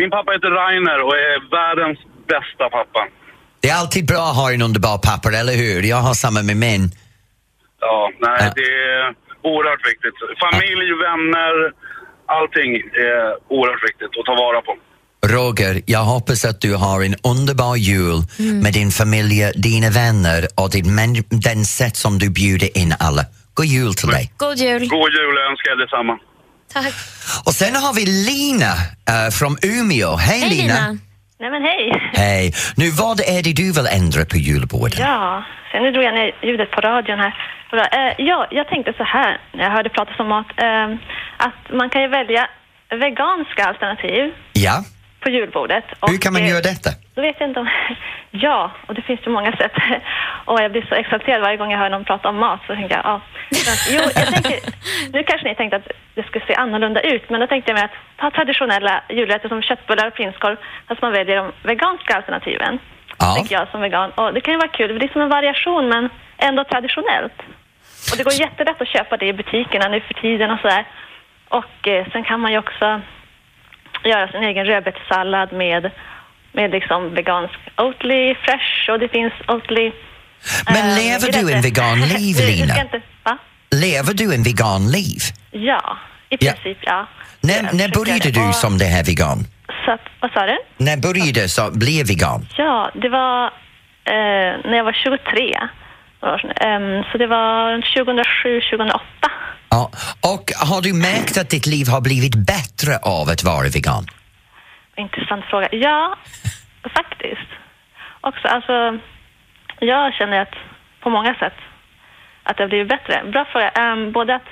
Min 0.00 0.10
pappa 0.10 0.32
heter 0.32 0.50
Rainer 0.60 0.98
och 1.06 1.16
är 1.30 1.36
världens 1.58 1.98
bästa 2.32 2.64
pappa. 2.78 3.02
Det 3.60 3.68
är 3.68 3.74
alltid 3.74 4.06
bra 4.06 4.30
att 4.30 4.36
ha 4.36 4.52
en 4.52 4.62
underbar 4.62 4.98
pappa, 4.98 5.28
eller 5.36 5.52
hur? 5.56 5.82
Jag 5.82 5.96
har 5.96 6.14
samma 6.14 6.42
med 6.42 6.56
min. 6.56 6.90
Ja, 7.80 8.10
nej, 8.20 8.36
Ja. 8.40 8.52
det 8.56 8.68
är 8.90 9.04
oerhört 9.50 9.86
viktigt. 9.90 10.14
Familj, 10.44 10.88
vänner, 11.06 11.54
allting 12.26 12.70
är 13.10 13.52
oerhört 13.56 13.82
viktigt 13.88 14.12
att 14.20 14.26
ta 14.26 14.34
vara 14.34 14.60
på. 14.62 14.72
Roger, 15.26 15.82
jag 15.86 16.04
hoppas 16.04 16.44
att 16.44 16.60
du 16.60 16.74
har 16.74 17.02
en 17.04 17.14
underbar 17.22 17.76
jul 17.76 18.22
med 18.62 18.72
din 18.72 18.90
familj, 18.90 19.52
dina 19.56 19.90
vänner 19.90 20.48
och 20.54 20.70
din 20.70 20.86
män- 20.98 21.24
den 21.30 21.64
sätt 21.64 21.96
som 21.96 22.18
du 22.18 22.30
bjuder 22.30 22.78
in 22.78 22.94
alla. 22.98 23.24
God 23.54 23.66
jul 23.66 23.94
till 23.94 24.08
dig. 24.08 24.32
God 24.36 24.56
jul. 24.58 24.88
God 24.88 25.12
jul, 25.12 25.34
jag 25.36 25.50
önskar 25.50 25.70
er 25.72 25.76
detsamma. 25.76 26.18
Tack. 26.72 26.94
Och 27.46 27.54
sen 27.54 27.74
har 27.76 27.92
vi 27.94 28.06
Lina 28.06 28.72
eh, 29.08 29.30
från 29.32 29.58
Umeå. 29.62 30.16
Hej, 30.16 30.40
Hej 30.40 30.50
Lina! 30.50 30.74
Lina. 30.74 30.98
Nej 31.40 31.50
men 31.50 31.62
hej. 31.62 32.10
Hej. 32.12 32.52
Nu, 32.76 32.90
vad 32.90 33.20
är 33.20 33.42
det 33.42 33.52
du 33.52 33.72
vill 33.72 33.86
ändra 34.00 34.24
på 34.24 34.36
julbordet? 34.36 34.98
Ja, 34.98 35.44
sen 35.72 35.82
nu 35.82 35.90
drog 35.92 36.04
jag 36.04 36.14
ner 36.14 36.30
ljudet 36.42 36.70
på 36.70 36.80
radion 36.80 37.18
här. 37.18 37.32
Eh, 37.72 38.14
ja, 38.26 38.46
jag 38.50 38.68
tänkte 38.68 38.92
så 38.96 39.04
här 39.04 39.40
när 39.52 39.64
jag 39.64 39.70
hörde 39.70 39.88
pratas 39.88 40.18
om 40.20 40.28
mat. 40.28 40.46
Eh, 40.56 40.84
att 41.46 41.60
man 41.78 41.90
kan 41.90 42.02
ju 42.02 42.08
välja 42.08 42.48
veganska 42.90 43.64
alternativ 43.64 44.32
Ja, 44.52 44.84
på 45.20 45.28
julbordet. 45.30 45.84
hur 46.10 46.18
kan 46.18 46.32
man 46.32 46.42
eh, 46.42 46.48
göra 46.50 46.60
detta? 46.60 46.90
Då 47.18 47.22
vet 47.22 47.40
jag 47.40 47.50
inte 47.50 47.60
om... 47.60 47.68
Ja, 48.30 48.70
och 48.86 48.94
det 48.94 49.02
finns 49.02 49.20
ju 49.26 49.30
många 49.30 49.52
sätt. 49.52 49.72
Och 50.44 50.60
jag 50.62 50.72
blir 50.72 50.86
så 50.88 50.94
exalterad 50.94 51.40
varje 51.40 51.56
gång 51.56 51.70
jag 51.70 51.78
hör 51.78 51.90
någon 51.90 52.04
prata 52.04 52.28
om 52.28 52.36
mat. 52.36 52.60
Så 52.66 52.74
tänker 52.74 52.96
jag, 52.96 53.04
ja. 53.04 53.20
Men, 53.50 53.76
Jo, 53.90 54.02
jag 54.14 54.26
tänker, 54.26 54.58
nu 55.12 55.22
kanske 55.22 55.48
ni 55.48 55.54
tänkte 55.54 55.76
att 55.76 55.88
det 56.14 56.22
skulle 56.22 56.46
se 56.46 56.54
annorlunda 56.54 57.00
ut, 57.00 57.30
men 57.30 57.40
då 57.40 57.46
tänkte 57.46 57.70
jag 57.70 57.76
mig 57.76 57.84
att 57.84 58.20
ta 58.20 58.30
traditionella 58.30 59.02
julrätter 59.08 59.48
som 59.48 59.62
köttbullar 59.62 60.06
och 60.06 60.14
prinskorv, 60.14 60.56
fast 60.88 61.02
man 61.02 61.12
väljer 61.12 61.36
de 61.36 61.52
veganska 61.62 62.16
alternativen. 62.16 62.78
Ja. 63.18 63.34
Tänker 63.34 63.54
jag 63.54 63.68
som 63.68 63.80
vegan. 63.80 64.10
Och 64.10 64.34
det 64.34 64.40
kan 64.40 64.54
ju 64.54 64.58
vara 64.58 64.68
kul, 64.68 64.88
för 64.88 64.98
det 64.98 65.06
är 65.06 65.12
som 65.12 65.22
en 65.22 65.28
variation, 65.28 65.88
men 65.88 66.10
ändå 66.36 66.64
traditionellt. 66.64 67.38
Och 68.10 68.16
det 68.16 68.24
går 68.24 68.32
jättelätt 68.32 68.80
att 68.82 68.88
köpa 68.88 69.16
det 69.16 69.26
i 69.26 69.32
butikerna 69.32 69.88
nu 69.88 70.00
för 70.00 70.14
tiden 70.14 70.50
och 70.50 70.60
sådär. 70.60 70.84
Och 71.48 71.88
eh, 71.88 72.06
sen 72.12 72.24
kan 72.24 72.40
man 72.40 72.52
ju 72.52 72.58
också 72.58 73.00
göra 74.04 74.28
sin 74.28 74.42
egen 74.42 74.64
rödbetssallad 74.66 75.52
med, 75.52 75.90
med 76.58 76.70
liksom 76.70 77.00
vegansk 77.18 77.58
Oatly 77.84 78.22
Fresh 78.44 78.70
och 78.92 78.98
det 79.02 79.08
finns 79.16 79.32
Oatly... 79.52 79.86
Men 80.74 80.84
eh, 80.90 80.96
lever 81.02 81.28
du 81.38 81.52
en 81.54 81.62
veganliv, 81.62 82.36
Lina? 82.48 82.74
Inte? 82.84 83.00
Lever 83.84 84.14
du 84.14 84.34
en 84.34 84.42
veganliv? 84.42 85.20
Ja, 85.50 85.96
i 86.30 86.36
Ja. 86.40 86.52
princip 86.52 86.78
ja. 86.92 87.08
När, 87.40 87.54
Jag 87.54 87.62
när 87.62 87.70
försöker 87.88 87.98
började 87.98 88.30
du 88.30 88.48
Och 88.48 88.54
som 88.54 88.78
det 88.78 88.84
här 88.84 89.04
vegan? 89.04 89.38
Så 89.84 89.90
att, 89.92 90.00
vad 90.20 90.30
sa 90.32 90.46
du? 90.46 90.56
När 90.84 90.96
började 90.96 91.42
du 91.42 91.48
så 91.48 91.70
bli 91.70 92.02
vegan? 92.02 92.46
Ja, 92.56 92.90
det 93.02 93.08
var 93.08 93.44
eh, 94.14 94.52
när 94.70 94.76
jag 94.76 94.84
var 94.84 94.92
23. 94.92 95.56
år 96.22 96.38
sedan. 96.38 96.50
Ehm, 96.50 97.02
så 97.12 97.18
det 97.18 97.26
var 97.26 97.76
2007, 98.04 98.60
2008. 98.60 99.02
Ja. 99.70 99.90
Och 100.34 100.44
har 100.68 100.80
du 100.82 100.92
märkt 100.92 101.38
att 101.38 101.50
ditt 101.50 101.66
liv 101.66 101.88
har 101.88 102.00
blivit 102.00 102.34
bättre 102.34 102.98
av 103.02 103.28
att 103.28 103.42
vara 103.44 103.68
vegan? 103.68 104.06
Intressant 104.98 105.44
fråga. 105.44 105.68
Ja, 105.72 106.16
faktiskt. 106.82 107.50
Också, 108.20 108.48
alltså, 108.48 108.98
jag 109.78 110.14
känner 110.14 110.40
att 110.40 110.54
på 111.00 111.10
många 111.10 111.34
sätt 111.34 111.54
att 112.42 112.56
det 112.56 112.62
har 112.62 112.68
blivit 112.68 112.88
bättre. 112.88 113.22
Bra 113.24 113.44
fråga. 113.44 113.68
Ehm, 113.68 114.12
både 114.12 114.34
att 114.34 114.48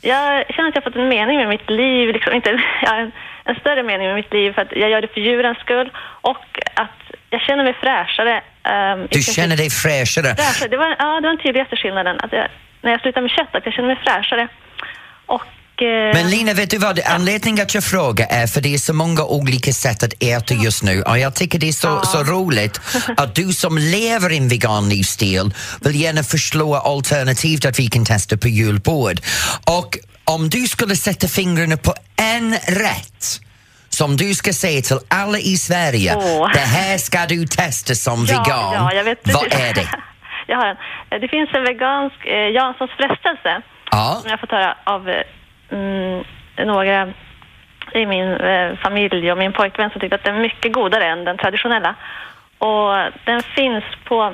jag 0.00 0.46
känner 0.54 0.68
att 0.68 0.74
jag 0.74 0.82
har 0.82 0.90
fått 0.90 0.96
en 0.96 1.08
mening 1.08 1.36
med 1.36 1.48
mitt 1.48 1.70
liv, 1.70 2.12
liksom, 2.12 2.32
inte, 2.34 2.50
ja, 2.82 2.96
en, 2.96 3.12
en 3.44 3.54
större 3.54 3.82
mening 3.82 4.06
med 4.06 4.16
mitt 4.16 4.32
liv 4.32 4.52
för 4.52 4.62
att 4.62 4.72
jag 4.72 4.90
gör 4.90 5.00
det 5.00 5.08
för 5.14 5.20
djurens 5.20 5.58
skull 5.58 5.90
och 6.20 6.46
att 6.74 7.00
jag 7.30 7.40
känner 7.40 7.64
mig 7.64 7.74
fräschare. 7.74 8.36
i 9.10 9.16
Du 9.16 9.22
känner 9.22 9.56
dig 9.56 9.70
fräschare? 9.70 10.36
Fräschare. 10.36 10.68
Det 10.68 10.76
var, 10.76 10.96
ja, 10.98 11.20
det 11.20 11.28
var 11.28 11.36
den 11.36 11.38
tydligaste 11.38 11.76
skillnaden. 11.76 12.20
Att 12.20 12.32
jag, 12.32 12.48
när 12.80 12.90
jag 12.90 13.00
slutar 13.00 13.20
med 13.20 13.30
kött, 13.30 13.54
att 13.54 13.64
jag 13.64 13.74
känner 13.74 13.88
mig 13.88 14.00
fräschare. 14.06 14.48
Och, 15.26 15.44
Men 16.14 16.30
Lina, 16.30 16.54
vet 16.54 16.70
du 16.70 16.78
vad? 16.78 17.00
Anledningen 17.06 17.62
att 17.62 17.74
jag 17.74 17.84
frågar 17.84 18.26
är 18.30 18.46
för 18.46 18.60
det 18.60 18.74
är 18.74 18.78
så 18.78 18.92
många 18.94 19.24
olika 19.24 19.72
sätt 19.72 20.02
att 20.02 20.22
äta 20.22 20.54
just 20.54 20.82
nu 20.82 21.02
och 21.02 21.18
jag 21.18 21.34
tycker 21.34 21.58
det 21.58 21.68
är 21.68 21.72
så, 21.72 22.00
så 22.04 22.22
roligt 22.22 22.80
att 23.16 23.34
du 23.34 23.52
som 23.52 23.78
lever 23.78 24.32
en 24.32 24.48
vegan 24.48 24.88
livsstil 24.88 25.54
vill 25.80 26.00
gärna 26.00 26.22
förslå 26.22 26.74
alternativ 26.74 27.60
att 27.68 27.78
vi 27.78 27.86
kan 27.88 28.04
testa 28.04 28.36
på 28.36 28.48
julbord. 28.48 29.20
Och 29.80 29.98
om 30.24 30.48
du 30.48 30.66
skulle 30.66 30.96
sätta 30.96 31.28
fingrarna 31.28 31.76
på 31.76 31.94
en 32.16 32.52
rätt 32.52 33.40
som 33.88 34.16
du 34.16 34.34
ska 34.34 34.52
säga 34.52 34.82
till 34.82 34.98
alla 35.08 35.38
i 35.38 35.56
Sverige, 35.56 36.16
Åh. 36.16 36.50
det 36.52 36.60
här 36.78 36.98
ska 36.98 37.26
du 37.26 37.46
testa 37.46 37.94
som 37.94 38.26
ja, 38.28 38.42
vegan. 38.44 38.72
Ja, 38.74 39.14
vad 39.24 39.52
är 39.52 39.74
det? 39.74 39.88
jag 40.46 40.56
har 40.56 40.66
en. 40.66 40.76
Eh, 41.10 41.20
Det 41.20 41.28
finns 41.28 41.50
en 41.54 41.62
vegansk 41.62 42.26
eh, 42.26 42.48
Janssons 42.56 42.90
frestelse 42.98 43.62
Ja, 43.90 44.18
som 44.20 44.30
jag 44.30 44.36
har 44.36 44.40
fått 44.46 44.50
höra 44.50 44.76
av 44.84 45.08
eh, 45.08 45.14
mm, 45.72 46.24
några 46.66 47.12
i 47.94 48.06
min 48.06 48.30
eh, 48.32 48.76
familj 48.82 49.32
och 49.32 49.38
min 49.38 49.52
pojkvän 49.52 49.90
som 49.90 50.00
tyckte 50.00 50.16
att 50.16 50.24
den 50.24 50.36
är 50.36 50.40
mycket 50.40 50.72
godare 50.72 51.06
än 51.06 51.24
den 51.24 51.36
traditionella. 51.38 51.94
Och 52.58 52.94
den 53.24 53.42
finns 53.42 53.84
på... 54.08 54.32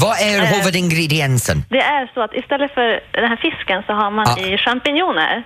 Vad 0.00 0.20
är 0.20 0.42
Eh. 0.42 0.44
huvudingrediensen? 0.54 1.64
Det 1.70 1.80
är 1.80 2.10
så 2.14 2.20
att 2.22 2.34
istället 2.34 2.74
för 2.74 3.00
den 3.12 3.28
här 3.28 3.36
fisken 3.36 3.82
så 3.86 3.92
har 3.92 4.10
man 4.10 4.26
Ja. 4.36 4.46
i 4.46 4.58
champinjoner. 4.58 5.42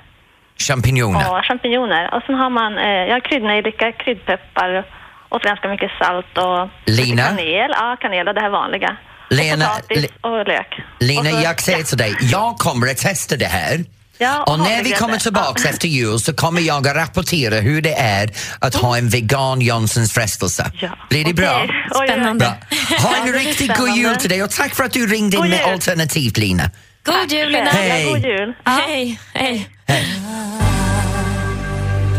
Champinjoner. 0.59 1.21
Ja, 1.21 1.43
champinjoner. 1.43 2.15
Och 2.15 2.23
sen 2.27 2.35
har 2.35 2.50
man 2.50 2.79
eh, 2.79 2.87
ja, 3.12 3.21
kryddnejlika, 3.21 3.93
kryddpeppar 3.93 4.85
och 5.29 5.41
ganska 5.41 5.69
mycket 5.69 5.91
salt 5.99 6.39
och 6.39 6.69
Lina? 6.87 7.23
kanel. 7.23 7.71
Ja, 7.75 7.97
kanel 8.00 8.29
och 8.29 8.35
det 8.35 8.41
här 8.41 8.50
vanliga. 8.50 8.97
Lena, 9.31 9.65
och 9.65 9.89
potatis 9.89 10.12
och 10.21 10.47
lök. 10.47 10.81
Lina, 11.00 11.21
och 11.21 11.27
så, 11.27 11.41
jag 11.45 11.61
säger 11.61 11.79
ja. 11.79 11.85
till 11.85 11.99
dig, 11.99 12.17
jag 12.21 12.57
kommer 12.57 12.87
att 12.91 12.97
testa 12.97 13.37
det 13.37 13.45
här. 13.47 13.79
Ja, 14.23 14.43
och 14.43 14.59
när 14.59 14.83
vi 14.85 14.91
kommer 14.91 15.17
tillbaka 15.19 15.61
Ja. 15.65 15.71
efter 15.71 15.89
jul 15.89 16.21
så 16.21 16.33
kommer 16.35 16.61
jag 16.61 16.89
att 16.89 16.97
rapportera 16.97 17.55
hur 17.55 17.83
det 17.83 17.95
är 17.95 18.31
att 18.59 18.75
ha 18.75 18.97
en 18.99 19.09
vegan 19.09 19.61
Janssons 19.61 20.12
frestelse. 20.12 20.73
Ja. 20.81 20.89
Blir 21.09 21.25
det 21.25 21.35
bra? 21.35 21.67
Spännande. 22.05 22.45
Bra. 22.45 22.99
Ha 22.99 23.17
en 23.17 23.33
riktigt 23.33 23.77
god 23.77 23.97
jul 23.97 24.17
till 24.17 24.31
dig 24.31 24.43
och 24.43 24.50
tack 24.50 24.75
för 24.75 24.85
att 24.85 24.93
du 24.93 25.07
ringde 25.07 25.37
in 25.37 25.43
med 25.43 25.50
jul. 25.61 25.69
alternativt 25.73 26.37
Lina. 26.37 26.71
God 27.05 27.33
jul, 27.33 27.53
Lina. 27.53 27.71
Hej. 27.71 27.91
Hej. 27.91 28.05
God 28.12 28.25
jul. 28.25 28.55
Hej. 28.65 29.21
Hej. 29.35 29.69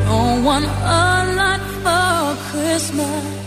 Don't 0.08 0.44
want 0.44 0.66
a 0.86 1.24
lot 1.24 1.62
for 1.84 2.36
Christmas. 2.52 3.41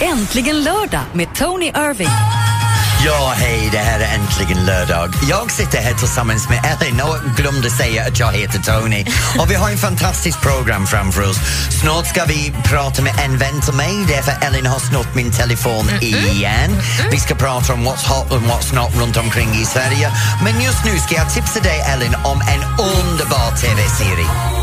Äntligen 0.00 0.62
lördag 0.62 1.02
med 1.12 1.34
Tony 1.34 1.66
Irving. 1.66 2.08
Ja, 3.06 3.32
hej, 3.36 3.68
det 3.72 3.78
här 3.78 4.00
är 4.00 4.14
äntligen 4.14 4.66
lördag. 4.66 5.14
Jag 5.28 5.50
sitter 5.50 5.78
här 5.78 5.94
tillsammans 5.94 6.48
med 6.48 6.58
Ellen 6.64 7.00
och 7.00 7.16
glömde 7.36 7.70
säga 7.70 8.02
att 8.02 8.18
jag 8.18 8.32
heter 8.32 8.58
Tony. 8.58 9.04
Och 9.38 9.50
vi 9.50 9.54
har 9.54 9.70
en 9.70 9.78
fantastiskt 9.78 10.40
program 10.40 10.86
framför 10.86 11.30
oss. 11.30 11.36
Snart 11.80 12.06
ska 12.06 12.24
vi 12.24 12.52
prata 12.64 13.02
med 13.02 13.12
en 13.24 13.38
vän 13.38 13.60
till 13.60 13.74
mig 13.74 14.04
därför 14.08 14.46
Ellen 14.46 14.66
har 14.66 14.78
snott 14.78 15.14
min 15.14 15.32
telefon 15.32 15.90
igen. 16.00 16.70
Vi 17.10 17.18
ska 17.20 17.34
prata 17.34 17.72
om 17.72 17.88
what's 17.88 18.08
hot 18.08 18.32
och 18.32 18.40
what's 18.40 18.74
not 18.74 19.00
runt 19.00 19.16
omkring 19.16 19.50
i 19.62 19.64
Sverige. 19.64 20.12
Men 20.44 20.60
just 20.60 20.84
nu 20.84 20.98
ska 20.98 21.14
jag 21.14 21.34
tipsa 21.34 21.60
dig 21.60 21.80
Ellen 21.92 22.14
om 22.24 22.40
en 22.40 22.62
underbar 22.78 23.56
TV-serie. 23.56 24.59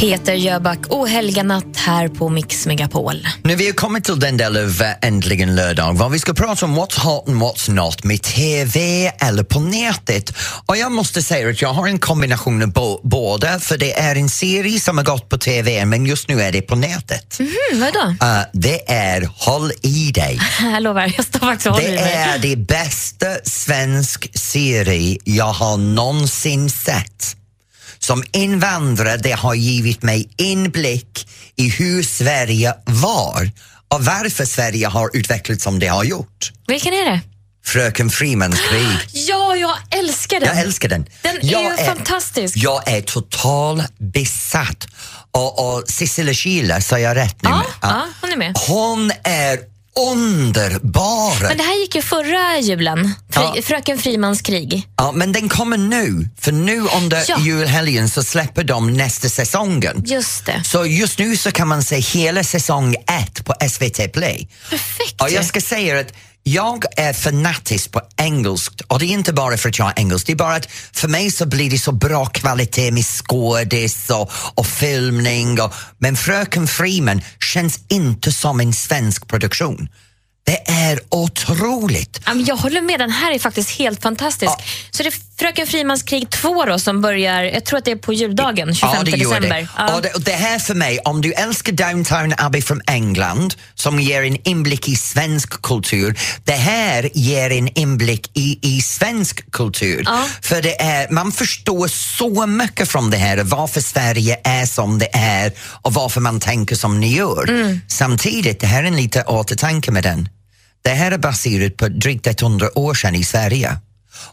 Peter 0.00 0.34
Jöback 0.34 0.86
och 0.86 1.08
Helga 1.08 1.42
Natt 1.42 1.76
här 1.76 2.08
på 2.08 2.28
Mix 2.28 2.66
Megapol. 2.66 3.28
Nu 3.42 3.54
vi 3.56 3.66
har 3.66 3.72
kommit 3.72 4.04
till 4.04 4.20
den 4.20 4.36
del 4.36 4.56
av 4.56 4.82
Äntligen 5.02 5.54
lördag 5.56 5.92
var 5.92 6.08
vi 6.08 6.18
ska 6.18 6.34
prata 6.34 6.66
om 6.66 6.78
what's 6.78 7.00
hot 7.00 7.28
and 7.28 7.42
what's 7.42 7.70
not 7.70 8.04
med 8.04 8.22
TV 8.22 9.06
eller 9.06 9.42
på 9.42 9.60
nätet. 9.60 10.32
Och 10.66 10.76
jag 10.76 10.92
måste 10.92 11.22
säga 11.22 11.48
att 11.48 11.62
jag 11.62 11.72
har 11.72 11.86
en 11.86 11.98
kombination 11.98 12.62
av 12.62 13.00
båda 13.02 13.60
för 13.60 13.78
det 13.78 13.98
är 13.98 14.16
en 14.16 14.28
serie 14.28 14.80
som 14.80 14.98
har 14.98 15.04
gått 15.04 15.28
på 15.28 15.38
TV 15.38 15.84
men 15.84 16.06
just 16.06 16.28
nu 16.28 16.42
är 16.42 16.52
det 16.52 16.62
på 16.62 16.76
nätet. 16.76 17.38
Mm, 17.38 17.52
vadå? 17.80 18.08
Uh, 18.08 18.42
det 18.52 18.90
är 18.90 19.28
Håll 19.36 19.72
i 19.82 20.10
dig. 20.14 20.40
Jag 20.72 20.82
lovar, 20.82 21.12
jag 21.16 21.26
står 21.26 21.38
faktiskt 21.38 21.66
och 21.66 21.80
i 21.80 21.86
Det 21.86 21.90
mig. 21.90 22.12
är 22.12 22.38
det 22.38 22.56
bästa 22.56 23.26
svensk 23.44 24.38
serie 24.38 25.18
jag 25.24 25.52
har 25.52 25.76
någonsin 25.76 26.70
sett. 26.70 27.36
Som 28.06 28.24
invandrare 28.32 29.16
det 29.16 29.32
har 29.32 29.54
givit 29.54 30.02
mig 30.02 30.30
inblick 30.36 31.28
i 31.56 31.68
hur 31.68 32.02
Sverige 32.02 32.74
var 32.84 33.50
och 33.88 34.04
varför 34.04 34.44
Sverige 34.44 34.86
har 34.86 35.16
utvecklats 35.16 35.64
som 35.64 35.78
det 35.78 35.86
har 35.86 36.04
gjort. 36.04 36.52
Vilken 36.66 36.94
är 36.94 37.10
det? 37.10 37.20
Fröken 37.64 38.10
Frimans 38.10 38.60
krig. 38.60 38.86
Ja, 39.28 39.56
jag 39.56 39.98
älskar 39.98 40.40
den. 40.40 40.48
Jag 40.48 40.58
älskar 40.58 40.88
den. 40.88 41.06
Den 41.22 41.36
är 41.36 41.52
jag 41.52 41.78
ju 41.78 41.84
fantastisk. 41.84 42.56
Jag 42.56 42.88
är 42.88 43.00
total 43.00 43.82
besatt. 43.98 44.86
Och, 45.30 45.76
och 45.76 45.84
Cecilia 45.88 46.34
Schiele, 46.34 46.82
sa 46.82 46.98
jag 46.98 47.16
rätt 47.16 47.42
nu? 47.42 47.50
Ja, 47.50 47.64
ja, 47.82 48.06
hon 48.20 48.32
är 48.32 48.36
med. 48.36 48.58
Hon 48.68 49.10
är 49.24 49.58
underbar! 49.96 51.42
Men 51.48 51.56
det 51.56 51.62
här 51.62 51.80
gick 51.80 51.94
ju 51.94 52.02
förra 52.02 52.58
julen. 52.58 53.04
Fri, 53.30 53.42
Ja. 53.54 53.56
Fröken 53.62 53.98
Frimans 53.98 54.40
krig. 54.42 54.88
Ja, 54.96 55.12
men 55.12 55.32
den 55.32 55.48
kommer 55.48 55.76
nu, 55.78 56.28
för 56.40 56.52
nu 56.52 56.80
under 56.80 57.24
Ja. 57.28 57.38
julhelgen 57.40 58.08
så 58.08 58.22
släpper 58.24 58.64
de 58.64 58.92
nästa 58.92 59.28
säsongen. 59.28 60.02
Just 60.06 60.46
det. 60.46 60.62
Så 60.64 60.86
just 60.86 61.18
nu 61.18 61.36
så 61.36 61.50
kan 61.52 61.68
man 61.68 61.82
se 61.82 61.96
hela 62.00 62.44
säsong 62.44 62.94
ett 62.94 63.44
på 63.44 63.54
SVT 63.70 64.12
Play. 64.12 64.48
Perfekt 64.70 65.22
Och 65.22 65.30
jag 65.30 65.44
ska 65.46 65.60
säga 65.60 66.00
att 66.00 66.12
jag 66.48 66.84
är 66.96 67.12
fanatisk 67.12 67.92
på 67.92 68.00
engelskt 68.16 68.80
och 68.80 68.98
det 68.98 69.06
är 69.06 69.12
inte 69.12 69.32
bara 69.32 69.56
för 69.56 69.68
att 69.68 69.78
jag 69.78 69.88
är 69.88 70.00
engelsk, 70.00 70.26
det 70.26 70.32
är 70.32 70.36
bara 70.36 70.54
att 70.54 70.70
för 70.92 71.08
mig 71.08 71.30
så 71.30 71.46
blir 71.46 71.70
det 71.70 71.78
så 71.78 71.92
bra 71.92 72.26
kvalitet 72.26 72.90
med 72.90 73.04
skådis 73.04 74.10
och, 74.10 74.30
och 74.54 74.66
filmning 74.66 75.60
och, 75.60 75.74
men 75.98 76.16
Fröken 76.16 76.66
Freeman' 76.66 77.22
känns 77.40 77.80
inte 77.88 78.32
som 78.32 78.60
en 78.60 78.72
svensk 78.72 79.28
produktion. 79.28 79.88
Det 80.46 80.70
är 80.70 81.00
otroligt. 81.08 82.20
Ja, 82.26 82.34
men 82.34 82.44
Jag 82.44 82.56
håller 82.56 82.80
med, 82.80 83.00
den 83.00 83.10
här 83.10 83.34
är 83.34 83.38
faktiskt 83.38 83.70
helt 83.70 84.02
fantastisk. 84.02 84.52
Så 84.90 85.02
det 85.02 85.08
är 85.08 85.14
Fröken 85.38 85.66
Frimans 85.66 86.02
krig 86.02 86.30
2 86.30 86.64
då, 86.64 86.78
som 86.78 87.00
börjar, 87.00 87.42
jag 87.42 87.64
tror 87.64 87.78
att 87.78 87.84
det 87.84 87.90
är 87.90 87.96
på 87.96 88.12
juldagen, 88.12 88.74
25 88.74 88.90
ja, 88.96 89.02
det 89.02 89.10
december. 89.10 89.48
Det. 89.48 89.68
Ja. 89.76 89.94
Och 89.94 90.02
det. 90.02 90.14
Och 90.14 90.20
det 90.20 90.32
här 90.32 90.58
för 90.58 90.74
mig, 90.74 90.98
om 90.98 91.20
du 91.20 91.32
älskar 91.32 91.72
Downtown 91.72 92.34
Abbey 92.38 92.62
från 92.62 92.80
England 92.86 93.54
som 93.74 94.00
ger 94.00 94.22
en 94.22 94.48
inblick 94.48 94.88
i 94.88 94.96
svensk 94.96 95.62
kultur, 95.62 96.18
det 96.44 96.52
här 96.52 97.10
ger 97.14 97.50
en 97.50 97.78
inblick 97.78 98.30
i, 98.34 98.58
i 98.62 98.82
svensk 98.82 99.50
kultur. 99.50 100.02
Ja. 100.06 100.24
För 100.42 100.62
det 100.62 100.82
är, 100.82 101.10
man 101.10 101.32
förstår 101.32 101.88
så 101.88 102.46
mycket 102.46 102.88
från 102.88 103.10
det 103.10 103.16
här, 103.16 103.42
varför 103.42 103.80
Sverige 103.80 104.40
är 104.44 104.66
som 104.66 104.98
det 104.98 105.08
är 105.12 105.52
och 105.82 105.94
varför 105.94 106.20
man 106.20 106.40
tänker 106.40 106.76
som 106.76 107.00
ni 107.00 107.16
gör. 107.16 107.50
Mm. 107.50 107.80
Samtidigt, 107.88 108.60
det 108.60 108.66
här 108.66 108.82
är 108.82 108.86
en 108.86 108.96
lite 108.96 109.22
återtanke 109.22 109.90
med 109.90 110.02
den. 110.02 110.28
Det 110.86 110.94
här 110.94 111.12
är 111.12 111.18
baserat 111.18 111.76
på 111.76 111.88
drygt 111.88 112.42
100 112.42 112.78
år 112.78 112.94
sedan 112.94 113.14
i 113.14 113.24
Sverige. 113.24 113.78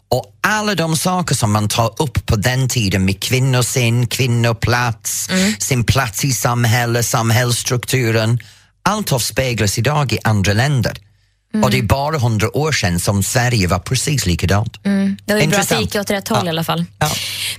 Och 0.09 0.25
alla 0.41 0.75
de 0.75 0.97
saker 0.97 1.35
som 1.35 1.51
man 1.51 1.67
tar 1.67 2.01
upp 2.01 2.25
på 2.25 2.35
den 2.35 2.69
tiden 2.69 3.05
med 3.05 3.23
kvinnosyn, 3.23 4.07
kvinnoplats, 4.07 5.29
sin 5.59 5.83
plats 5.83 6.25
i 6.25 6.31
samhället, 6.31 7.05
samhällsstrukturen. 7.05 8.39
Allt 8.83 9.13
avspeglas 9.13 9.77
idag 9.77 10.13
i 10.13 10.19
andra 10.23 10.53
länder. 10.53 10.97
Och 11.63 11.71
det 11.71 11.77
är 11.77 11.83
bara 11.83 12.15
100 12.15 12.57
år 12.57 12.71
sedan 12.71 12.99
som 12.99 13.23
Sverige 13.23 13.67
var 13.67 13.79
precis 13.79 14.25
likadant. 14.25 14.77
Det 14.83 14.89
var 14.89 14.97
ju 14.99 15.07
bra 15.07 15.13
att 15.15 15.27
det 15.27 15.43
Intressant. 15.43 15.81
gick 15.81 15.95
åt 15.95 16.09
rätt 16.11 16.27
håll 16.27 16.39
Ja. 16.41 16.45
i 16.45 16.49
alla 16.49 16.63
fall. 16.63 16.85
Ja. 16.99 17.09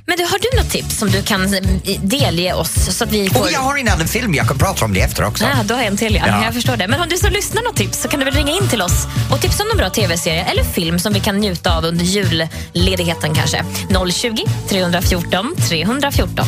Men 0.06 0.16
du, 0.18 0.22
har 0.24 0.38
du 0.38 0.62
något 0.62 0.70
tips 0.72 0.98
som 0.98 1.10
du 1.10 1.22
kan 1.22 1.54
eh, 1.54 1.60
delge 2.02 2.54
oss? 2.54 2.96
Så 2.96 3.04
att 3.04 3.12
vi 3.12 3.28
får... 3.30 3.40
Och 3.40 3.52
jag 3.52 3.60
har 3.60 3.76
en 3.78 3.88
annan 3.88 4.08
film, 4.08 4.34
jag 4.34 4.48
kan 4.48 4.58
prata 4.58 4.84
om 4.84 4.94
det 4.94 5.00
efter 5.00 5.24
också. 5.24 5.44
Ah, 5.44 5.62
du 5.62 5.74
har 5.74 5.82
en 5.82 5.96
till 5.96 6.14
ja. 6.14 6.22
Ja. 6.26 6.44
Jag 6.44 6.54
förstår 6.54 6.76
det. 6.76 6.88
Men 6.88 7.00
om 7.00 7.08
du 7.08 7.16
som 7.16 7.32
lyssnar 7.32 7.62
något 7.62 7.76
tips 7.76 8.02
så 8.02 8.08
kan 8.08 8.18
du 8.20 8.24
väl 8.24 8.34
ringa 8.34 8.52
in 8.52 8.68
till 8.68 8.82
oss 8.82 9.06
och 9.32 9.40
tipsa 9.40 9.62
om 9.62 9.68
någon 9.68 9.78
bra 9.78 9.90
tv-serie 9.90 10.44
eller 10.44 10.64
film 10.64 10.98
som 10.98 11.12
vi 11.12 11.20
kan 11.20 11.40
njuta 11.40 11.76
av 11.76 11.84
under 11.84 12.04
julledigheten 12.04 13.34
kanske. 13.34 13.64
020 14.12 14.44
314 14.68 15.54
314. 15.68 16.46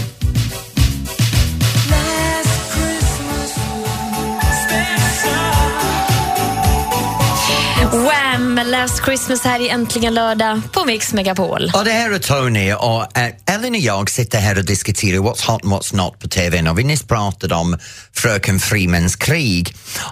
Wham! 8.57 8.67
Last 8.71 9.05
Christmas 9.05 9.45
här 9.45 9.61
i 9.61 9.69
Äntligen 9.69 10.15
lördag 10.15 10.61
på 10.75 10.85
Mix 10.85 11.13
Megapol. 11.13 11.63
Och 11.75 11.85
det 11.85 11.91
här 11.91 12.15
är 12.15 12.19
Tony 12.19 12.73
och 12.73 13.19
äh, 13.19 13.55
Ellen 13.55 13.75
och 13.75 13.81
jag 13.81 14.11
sitter 14.11 14.39
här 14.39 14.59
och 14.59 14.65
diskuterar 14.65 15.19
what's 15.19 15.51
hot 15.51 15.65
and 15.65 15.73
what's 15.73 15.97
not 15.97 16.19
på 16.21 16.29
TV 16.29 16.71
och 16.71 16.79
vi 16.79 16.85
nyss 16.85 17.07
pratade 17.09 17.55
om 17.55 17.79
Fröken 18.15 18.59
Frimans 18.59 19.17
krig. 19.17 19.69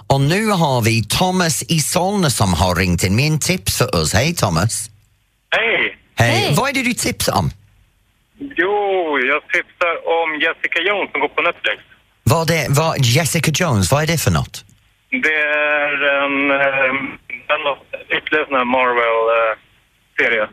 Och 0.07 0.21
nu 0.21 0.47
har 0.47 0.81
vi 0.81 1.03
Thomas 1.03 1.63
i 1.63 1.79
Solna 1.79 2.29
som 2.29 2.53
har 2.53 2.75
ringt 2.75 3.03
in 3.03 3.15
med 3.15 3.27
en 3.27 3.39
tips 3.39 3.77
för 3.77 3.95
oss. 3.95 4.13
Hej 4.13 4.35
Thomas! 4.35 4.89
Hej! 5.49 5.97
Hej! 6.15 6.31
Hej. 6.31 6.53
Vad 6.57 6.69
är 6.69 6.73
det 6.73 6.83
du 6.83 6.93
tipsar 6.93 7.33
om? 7.33 7.51
Jo, 8.39 8.75
jag 9.31 9.41
tipsar 9.53 9.93
om 10.17 10.27
Jessica 10.41 10.79
Jones 10.87 11.11
som 11.11 11.21
går 11.21 11.27
på 11.27 11.41
Netflix. 11.41 11.77
Vad 12.23 12.51
är 12.51 12.65
vad, 12.69 13.05
Jessica 13.05 13.51
Jones, 13.53 13.91
vad 13.91 14.03
är 14.03 14.07
det 14.07 14.17
för 14.17 14.31
något? 14.31 14.65
Det 15.09 15.39
är 15.77 15.93
en, 16.23 16.51
eh, 16.51 16.89
en 17.53 17.67
av 17.67 17.77
ytterligare 18.09 18.45
sån 18.45 18.55
här 18.55 18.65
Marvel-serie. 18.77 20.47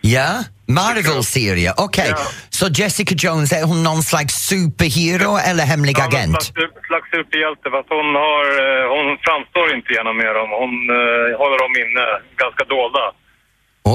Ja, 0.00 0.30
Marvel-serie, 0.68 1.72
okej. 1.76 2.10
Ja. 2.10 2.16
Så 2.50 2.66
Jessica 2.68 3.14
Jones, 3.18 3.52
är 3.52 3.64
hon 3.64 3.82
någon 3.82 4.02
slags 4.02 4.34
superhero 4.34 5.30
eller 5.48 5.64
hemlig 5.64 5.94
Ja, 5.98 6.04
agent? 6.06 6.42
Slags, 6.42 6.86
slags 6.86 7.08
superhjälte, 7.10 7.66
fast 7.74 7.88
hon, 7.88 8.08
har, 8.26 8.44
eh, 8.64 8.84
hon 8.96 9.06
framstår 9.26 9.66
inte 9.76 9.92
genom 9.92 10.16
med 10.16 10.34
dem. 10.34 10.48
Hon 10.62 10.74
eh, 10.98 11.38
håller 11.40 11.58
dem 11.64 11.72
inne, 11.82 12.04
ganska 12.42 12.64
dolda. 12.64 13.04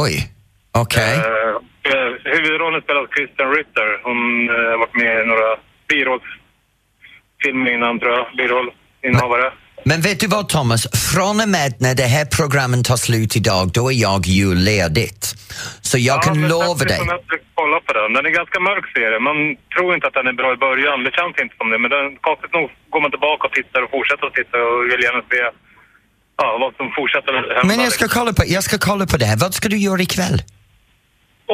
Oj, 0.04 0.14
okej. 0.84 1.14
Eh, 1.18 1.54
eh, 1.92 2.10
huvudrollen 2.34 2.82
spelas 2.82 3.04
av 3.04 3.08
Kristen 3.16 3.48
Ritter. 3.56 3.88
Hon 4.08 4.20
har 4.72 4.78
varit 4.84 4.96
med 5.04 5.14
i 5.24 5.26
några 5.32 5.50
birollsfilmer 5.90 7.72
innan, 7.76 8.00
tror 8.00 8.14
jag. 8.18 8.26
Birollinnehavare. 8.38 9.48
Men 9.90 10.02
vet 10.08 10.20
du 10.20 10.28
vad 10.28 10.46
Thomas, 10.56 10.82
från 11.14 11.36
och 11.44 11.50
med 11.58 11.72
när 11.86 11.96
det 12.02 12.10
här 12.16 12.26
programmet 12.38 12.86
tar 12.90 13.00
slut 13.08 13.32
idag, 13.42 13.64
då 13.78 13.84
är 13.94 13.98
jag 14.08 14.22
julledigt. 14.26 15.24
Så 15.90 15.96
jag 16.10 16.18
kan 16.24 16.36
men 16.42 16.50
lova 16.50 16.84
dig. 16.92 17.00
du 17.32 17.38
kolla 17.60 17.80
på 17.88 17.94
den. 18.00 18.10
Den 18.18 18.24
är 18.30 18.34
ganska 18.42 18.60
mörk 18.70 18.86
serie. 18.96 19.20
Man 19.30 19.38
tror 19.74 19.90
inte 19.96 20.08
att 20.10 20.18
den 20.20 20.28
är 20.32 20.38
bra 20.42 20.50
i 20.58 20.60
början. 20.68 20.96
Det 21.08 21.14
känns 21.20 21.36
inte 21.44 21.56
som 21.60 21.68
det. 21.72 21.80
Men 21.84 21.90
den, 21.96 22.06
konstigt 22.28 22.54
nog 22.58 22.68
går 22.94 23.02
man 23.04 23.12
tillbaka 23.16 23.42
och 23.48 23.54
tittar 23.60 23.80
och 23.86 23.92
fortsätter 23.96 24.26
att 24.30 24.36
titta 24.40 24.58
och 24.68 24.78
vill 24.90 25.02
gärna 25.08 25.22
se 25.32 25.40
ja, 26.42 26.48
vad 26.64 26.72
som 26.80 26.88
fortsätter 27.00 27.32
hända. 27.38 27.64
Men 27.70 27.80
jag 27.86 27.94
ska, 27.98 28.06
kolla 28.18 28.32
på, 28.38 28.44
jag 28.58 28.64
ska 28.68 28.78
kolla 28.90 29.06
på 29.12 29.18
det 29.22 29.28
här. 29.32 29.38
Vad 29.46 29.54
ska 29.58 29.66
du 29.74 29.78
göra 29.88 30.02
ikväll? 30.10 30.38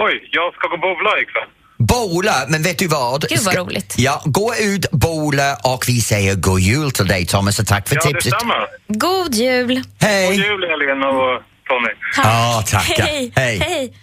Oj, 0.06 0.16
jag 0.38 0.48
ska 0.56 0.64
gå 0.74 0.78
bowla 0.88 1.12
ikväll. 1.24 1.50
Bowla, 1.88 2.46
men 2.48 2.64
vet 2.64 2.78
du 2.80 2.88
vad? 2.88 3.22
Gud, 3.30 3.40
vad 3.44 3.54
Ska- 3.54 3.64
roligt. 3.64 3.94
Ja, 3.98 4.22
gå 4.26 4.56
ut, 4.56 4.92
bowla 4.92 5.56
och 5.64 5.84
vi 5.88 6.02
säger 6.02 6.36
god 6.36 6.60
jul 6.60 6.92
till 6.92 7.08
dig 7.08 7.26
Thomas 7.26 7.60
och 7.60 7.68
tack 7.68 7.88
för 7.90 7.96
Ja, 7.96 8.02
tipset. 8.02 8.24
detsamma. 8.32 8.54
God 8.88 9.36
jul! 9.36 9.76
God 9.76 9.84
Hej! 10.00 10.36
jul 10.36 10.64
Elin 10.64 11.04
och 11.04 11.42
Tony. 11.68 11.90
Ja, 12.18 12.64
tackar. 12.68 13.04
Hej! 13.06 13.32
Hej. 13.36 13.58
Hej. 13.60 13.94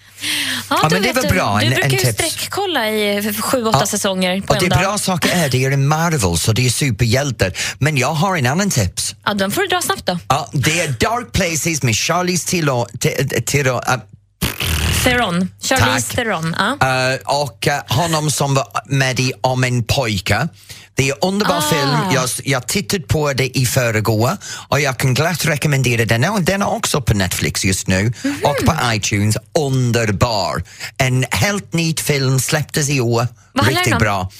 Ja, 0.70 0.78
du 0.88 0.94
men 0.94 1.02
det 1.02 1.12
var 1.12 1.22
bra. 1.34 1.58
Du 1.60 1.66
En- 1.66 1.72
brukar 1.72 1.84
en 1.90 1.90
ju 2.06 2.12
sträckkolla 2.12 2.90
i 2.90 3.32
sju, 3.42 3.64
åtta 3.64 3.78
Ja. 3.80 3.86
säsonger 3.86 4.40
på 4.40 4.52
Och 4.52 4.58
det 4.60 4.66
en 4.66 4.70
dag. 4.70 4.78
bra 4.80 4.98
saker 4.98 5.30
är, 5.44 5.48
det 5.48 5.64
är 5.64 5.70
en 5.70 5.88
Marvel 5.88 6.38
så 6.38 6.52
det 6.52 6.66
är 6.66 6.70
superhjältar. 6.70 7.52
Men 7.78 7.96
jag 7.96 8.12
har 8.14 8.36
en 8.36 8.46
annan 8.46 8.70
tips. 8.70 9.14
Ja, 9.24 9.34
den 9.34 9.50
får 9.50 9.60
du 9.62 9.66
dra 9.68 9.82
snabbt 9.82 10.06
då. 10.06 10.18
Ja, 10.28 10.48
det 10.52 10.80
är 10.80 10.88
Dark 10.88 11.32
Places 11.32 11.82
med 11.82 11.96
Charlize 11.96 12.48
Theron. 13.46 13.80
Theron. 15.04 15.50
Charlize 15.62 16.06
Tack. 16.08 16.16
Theron. 16.16 16.56
Ja. 16.58 17.12
Eh, 17.12 17.18
och 17.42 17.68
eh, 17.68 17.82
honom 17.88 18.30
som 18.30 18.54
var 18.54 18.66
med 18.86 19.20
i 19.20 19.32
Om 19.40 19.64
en 19.64 19.84
pojke. 19.84 20.48
Det 21.00 21.08
är 21.08 21.12
en 21.14 21.18
underbar 21.28 21.56
Ah. 21.56 21.70
film. 21.70 22.14
Jag, 22.14 22.28
jag 22.44 22.66
tittat 22.68 23.08
på 23.08 23.32
det 23.32 23.58
i 23.58 23.66
förrgår 23.66 24.30
och 24.68 24.80
jag 24.80 24.96
kan 24.98 25.14
glatt 25.14 25.44
rekommendera 25.44 26.04
den. 26.04 26.44
Den 26.44 26.62
är 26.62 26.68
också 26.68 27.00
på 27.00 27.14
Netflix 27.14 27.64
just 27.64 27.86
nu 27.86 28.12
och 28.44 28.66
på 28.66 28.74
iTunes. 28.92 29.36
Underbar! 29.58 30.62
En 30.98 31.24
helt 31.30 31.72
ny 31.72 31.94
film, 31.96 32.40
släpptes 32.40 32.88
i 32.90 33.00
år. 33.00 33.26
Vad 33.52 33.66
Riktigt 33.66 33.98
bra. 33.98 34.30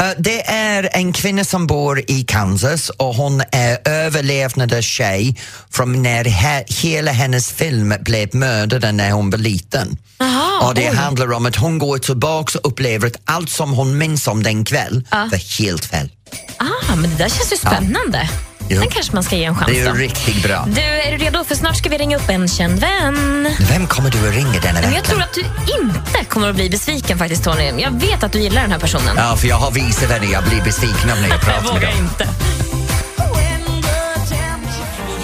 Eh, 0.00 0.06
det 0.18 0.46
är 0.50 0.88
en 0.92 1.12
kvinna 1.12 1.44
som 1.44 1.66
bor 1.66 2.02
i 2.10 2.22
Kansas 2.24 2.90
och 2.90 3.14
hon 3.14 3.42
är 3.52 3.78
överlevnande 3.88 4.82
tjej 4.82 5.36
från 5.70 6.02
när 6.02 6.24
he- 6.24 6.64
hela 6.82 7.12
hennes 7.12 7.50
film 7.50 7.94
blev 8.00 8.34
mördad 8.34 8.94
när 8.94 9.10
hon 9.10 9.30
var 9.30 9.38
liten. 9.38 9.96
Jaha, 10.18 10.68
och 10.68 10.74
det 10.74 10.90
oj. 10.90 10.96
handlar 10.96 11.32
om 11.32 11.46
att 11.46 11.56
hon 11.56 11.78
går 11.78 11.98
tillbaka 11.98 12.58
och 12.58 12.68
upplever 12.68 13.06
att 13.06 13.16
allt 13.24 13.50
som 13.50 13.72
hon 13.72 13.98
minns 13.98 14.26
om 14.26 14.42
den 14.42 14.64
kväll 14.64 15.04
Ja. 15.10 15.28
var 15.30 15.58
helt 15.62 15.84
fel. 15.84 16.03
Ah, 16.56 16.94
men 16.96 17.10
det 17.10 17.16
där 17.16 17.28
känns 17.28 17.52
ju 17.52 17.56
spännande. 17.56 18.28
Jo. 18.68 18.80
Den 18.80 18.90
kanske 18.90 19.14
man 19.14 19.22
ska 19.24 19.36
ge 19.36 19.44
en 19.44 19.54
chans 19.54 19.70
Det 19.72 19.80
är 19.80 19.86
då. 19.88 19.94
riktigt 19.94 20.42
bra. 20.42 20.64
Du, 20.74 20.80
är 20.80 21.18
du 21.18 21.24
redo? 21.24 21.44
För 21.44 21.54
snart 21.54 21.76
ska 21.76 21.88
vi 21.88 21.98
ringa 21.98 22.16
upp 22.16 22.28
en 22.28 22.48
känd 22.48 22.78
vän. 22.80 23.48
Vem 23.70 23.86
kommer 23.86 24.10
du 24.10 24.28
att 24.28 24.34
ringa 24.34 24.60
denna 24.60 24.72
Men 24.72 24.82
vecka? 24.82 24.94
jag 24.94 25.04
tror 25.04 25.22
att 25.22 25.34
du 25.34 25.40
inte 25.40 26.24
kommer 26.28 26.48
att 26.50 26.54
bli 26.56 26.70
besviken 26.70 27.18
faktiskt 27.18 27.44
Tony. 27.44 27.72
Jag 27.78 27.90
vet 28.00 28.22
att 28.24 28.32
du 28.32 28.40
gillar 28.40 28.62
den 28.62 28.72
här 28.72 28.78
personen. 28.78 29.14
Ja, 29.16 29.36
för 29.36 29.48
jag 29.48 29.56
har 29.56 29.70
visat 29.70 30.10
henne 30.10 30.26
jag 30.26 30.44
blir 30.44 30.62
besviken 30.62 31.10
av 31.10 31.20
när 31.20 31.28
jag 31.28 31.40
pratar 31.44 31.72
med 31.72 31.82
dem. 31.82 31.98
inte. 31.98 32.28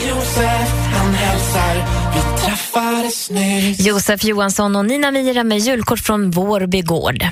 Josef, 0.09 0.69
han 0.95 1.15
hälsar, 1.15 1.75
vi 2.15 2.43
träffades 2.47 3.31
nyss. 3.31 3.81
Josef 3.81 4.25
Johansson 4.25 4.77
och 4.77 4.85
Nina 4.85 5.11
Mira 5.11 5.45
med 5.45 5.59
julkort 5.59 5.99
från 6.01 6.31
Vårby 6.31 6.83
gård. 6.83 7.25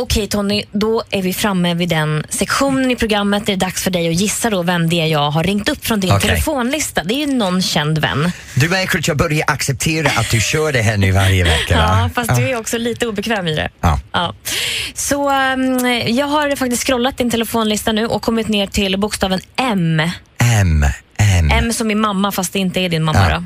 Okej 0.00 0.26
Tony, 0.28 0.64
då 0.72 1.02
är 1.10 1.22
vi 1.22 1.32
framme 1.34 1.74
vid 1.74 1.88
den 1.88 2.24
sektionen 2.28 2.90
i 2.90 2.96
programmet. 2.96 3.46
Det 3.46 3.52
är 3.52 3.56
dags 3.56 3.82
för 3.82 3.90
dig 3.90 4.08
att 4.08 4.14
gissa 4.14 4.50
då 4.50 4.62
vem 4.62 4.88
det 4.88 5.00
är 5.00 5.06
jag 5.06 5.30
har 5.30 5.44
ringt 5.44 5.68
upp 5.68 5.86
från 5.86 6.00
din 6.00 6.10
Okej. 6.12 6.28
telefonlista. 6.28 7.04
Det 7.04 7.14
är 7.14 7.26
ju 7.26 7.34
någon 7.34 7.62
känd 7.62 7.98
vän. 7.98 8.32
Du 8.54 8.68
märker 8.68 8.98
att 8.98 9.08
jag 9.08 9.16
börjar 9.16 9.44
acceptera 9.50 10.08
att 10.20 10.30
du 10.30 10.40
kör 10.40 10.72
det 10.72 10.82
här 10.82 10.96
nu 10.96 11.10
varje 11.12 11.44
vecka. 11.44 11.74
Ja, 11.74 11.78
va? 11.86 12.10
fast 12.14 12.36
du 12.36 12.48
är 12.50 12.56
också 12.58 12.78
lite 12.78 13.06
obekväm 13.06 13.46
i 13.46 13.54
det. 13.56 13.68
Ja. 13.80 14.00
Ja. 14.12 14.34
Så 14.94 15.28
um, 15.30 15.86
jag 16.06 16.26
har 16.26 16.56
faktiskt 16.56 16.86
scrollat 16.86 17.18
din 17.18 17.30
telefonlista 17.30 17.92
nu 17.92 18.06
och 18.06 18.22
kommit 18.22 18.48
ner 18.48 18.66
till 18.66 18.98
bokstaven 18.98 19.40
M. 19.56 20.02
M, 20.38 20.84
M. 21.16 21.50
M 21.52 21.72
som 21.72 21.90
i 21.90 21.94
mamma 21.94 22.32
fast 22.32 22.52
det 22.52 22.58
inte 22.58 22.80
är 22.80 22.88
din 22.88 23.04
mamma 23.04 23.30
Ja. 23.30 23.36
då. 23.36 23.44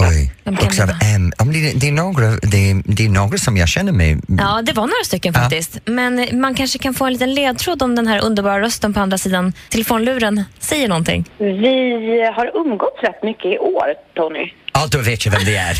Oj, 0.00 0.32
Vem 0.44 0.56
kan 0.56 0.86
det? 0.86 0.96
M. 1.14 1.32
Ja, 1.38 1.44
det, 1.44 1.80
det, 1.80 1.88
är 1.88 1.92
några, 1.92 2.26
det, 2.30 2.82
det 2.84 3.04
är 3.04 3.08
några 3.08 3.38
som 3.38 3.56
jag 3.56 3.68
känner 3.68 3.92
med. 3.92 4.20
Ja, 4.28 4.62
det 4.62 4.72
var 4.72 4.82
några 4.82 5.04
stycken 5.04 5.34
faktiskt. 5.34 5.78
Men 5.84 6.40
man 6.40 6.54
kanske 6.54 6.78
kan 6.78 6.94
få 6.94 7.04
en 7.06 7.12
liten 7.12 7.34
ledtråd 7.34 7.82
om 7.82 7.94
den 7.94 8.06
här 8.06 8.24
underbara 8.24 8.60
rösten 8.60 8.94
på 8.94 9.00
andra 9.00 9.18
sidan 9.18 9.52
telefonluren 9.68 10.44
säger 10.58 10.88
någonting. 10.88 11.24
Vi 11.38 12.30
har 12.36 12.50
umgåtts 12.54 13.02
rätt 13.02 13.22
mycket 13.22 13.44
i 13.44 13.58
år, 13.58 13.94
Tony. 14.14 14.52
Ja, 14.80 14.86
då 14.90 14.98
vet 14.98 15.26
jag 15.26 15.32
vem 15.32 15.44
det 15.44 15.56
är. 15.56 15.78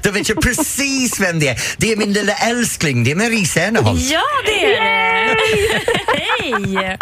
då 0.02 0.10
vet 0.10 0.28
jag 0.28 0.40
precis 0.42 1.20
vem 1.20 1.38
det 1.38 1.48
är. 1.48 1.60
Det 1.76 1.92
är 1.92 1.96
min 1.96 2.12
lilla 2.12 2.32
älskling, 2.32 3.04
det 3.04 3.10
är 3.10 3.14
Marie 3.14 3.46
Serneholt. 3.46 4.00
Ja, 4.02 4.22
det 4.46 4.64
är 4.64 4.70
det! 4.70 5.38
Hej! 6.18 6.98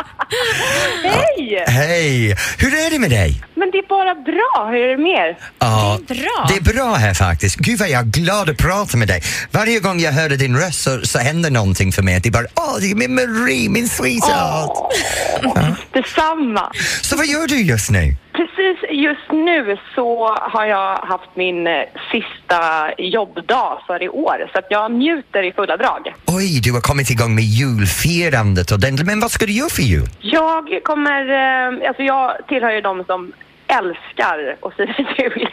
Hej! 1.05 1.65
Hej! 1.67 2.37
Hur 2.59 2.75
är 2.75 2.91
det 2.91 2.99
med 2.99 3.11
dig? 3.11 3.45
Men 3.55 3.71
det 3.71 3.79
är 3.79 3.89
bara 3.89 4.15
bra. 4.15 4.71
Hur 4.71 4.81
är 4.85 4.97
det 4.97 5.03
med 5.03 5.13
er? 5.13 5.39
Ja, 5.59 5.99
Det 6.09 6.15
är 6.15 6.19
bra. 6.19 6.47
Det 6.49 6.71
är 6.71 6.75
bra 6.75 6.95
här 6.95 7.15
faktiskt. 7.15 7.57
Gud 7.57 7.79
vad 7.79 7.89
jag 7.89 8.01
är 8.01 8.05
glad 8.11 8.51
att 8.51 8.57
prata 8.57 8.97
med 8.97 9.09
dig. 9.09 9.23
Varje 9.51 9.81
gång 9.81 10.01
jag 10.01 10.13
hör 10.13 10.29
din 10.29 10.57
röst 10.57 10.83
så, 10.83 11.01
så 11.07 11.19
händer 11.19 11.51
någonting 11.51 11.93
för 11.93 12.03
mig. 12.03 12.21
Det 12.21 12.29
är 12.29 12.31
bara, 12.31 12.47
åh, 12.55 12.77
det 12.81 12.91
är 12.91 12.95
min 12.95 13.15
Marie, 13.15 13.69
min 13.69 13.89
sweetheart. 13.89 14.93
Detsamma. 15.93 16.73
Så 17.03 17.17
vad 17.17 17.27
gör 17.27 17.47
du 17.47 17.63
just 17.63 17.91
nu? 17.91 18.17
Precis 18.65 18.91
just 18.91 19.33
nu 19.33 19.77
så 19.95 20.37
har 20.41 20.67
jag 20.67 20.97
haft 20.97 21.37
min 21.37 21.67
eh, 21.67 21.73
sista 22.13 22.93
jobbdag 22.99 23.79
för 23.87 24.03
i 24.03 24.09
år. 24.09 24.51
Så 24.53 24.59
att 24.59 24.67
jag 24.71 24.93
njuter 24.93 25.43
i 25.43 25.53
fulla 25.53 25.77
drag. 25.77 26.15
Oj, 26.27 26.61
du 26.63 26.73
har 26.73 26.81
kommit 26.81 27.11
igång 27.11 27.35
med 27.35 27.45
julfirandet 27.45 28.73
ordentligt. 28.73 29.07
Men 29.07 29.21
vad 29.21 29.31
ska 29.31 29.47
du 29.47 29.53
göra 29.53 29.69
för 29.69 29.83
jul? 29.83 30.07
Jag 30.21 30.81
kommer... 30.85 31.23
Eh, 31.31 31.89
alltså 31.89 32.03
jag 32.03 32.37
tillhör 32.49 32.73
ju 32.73 32.81
de 32.81 33.05
som 33.05 33.33
älskar 33.67 34.57
att 34.63 34.77
fira 34.77 34.95
jul. 35.19 35.49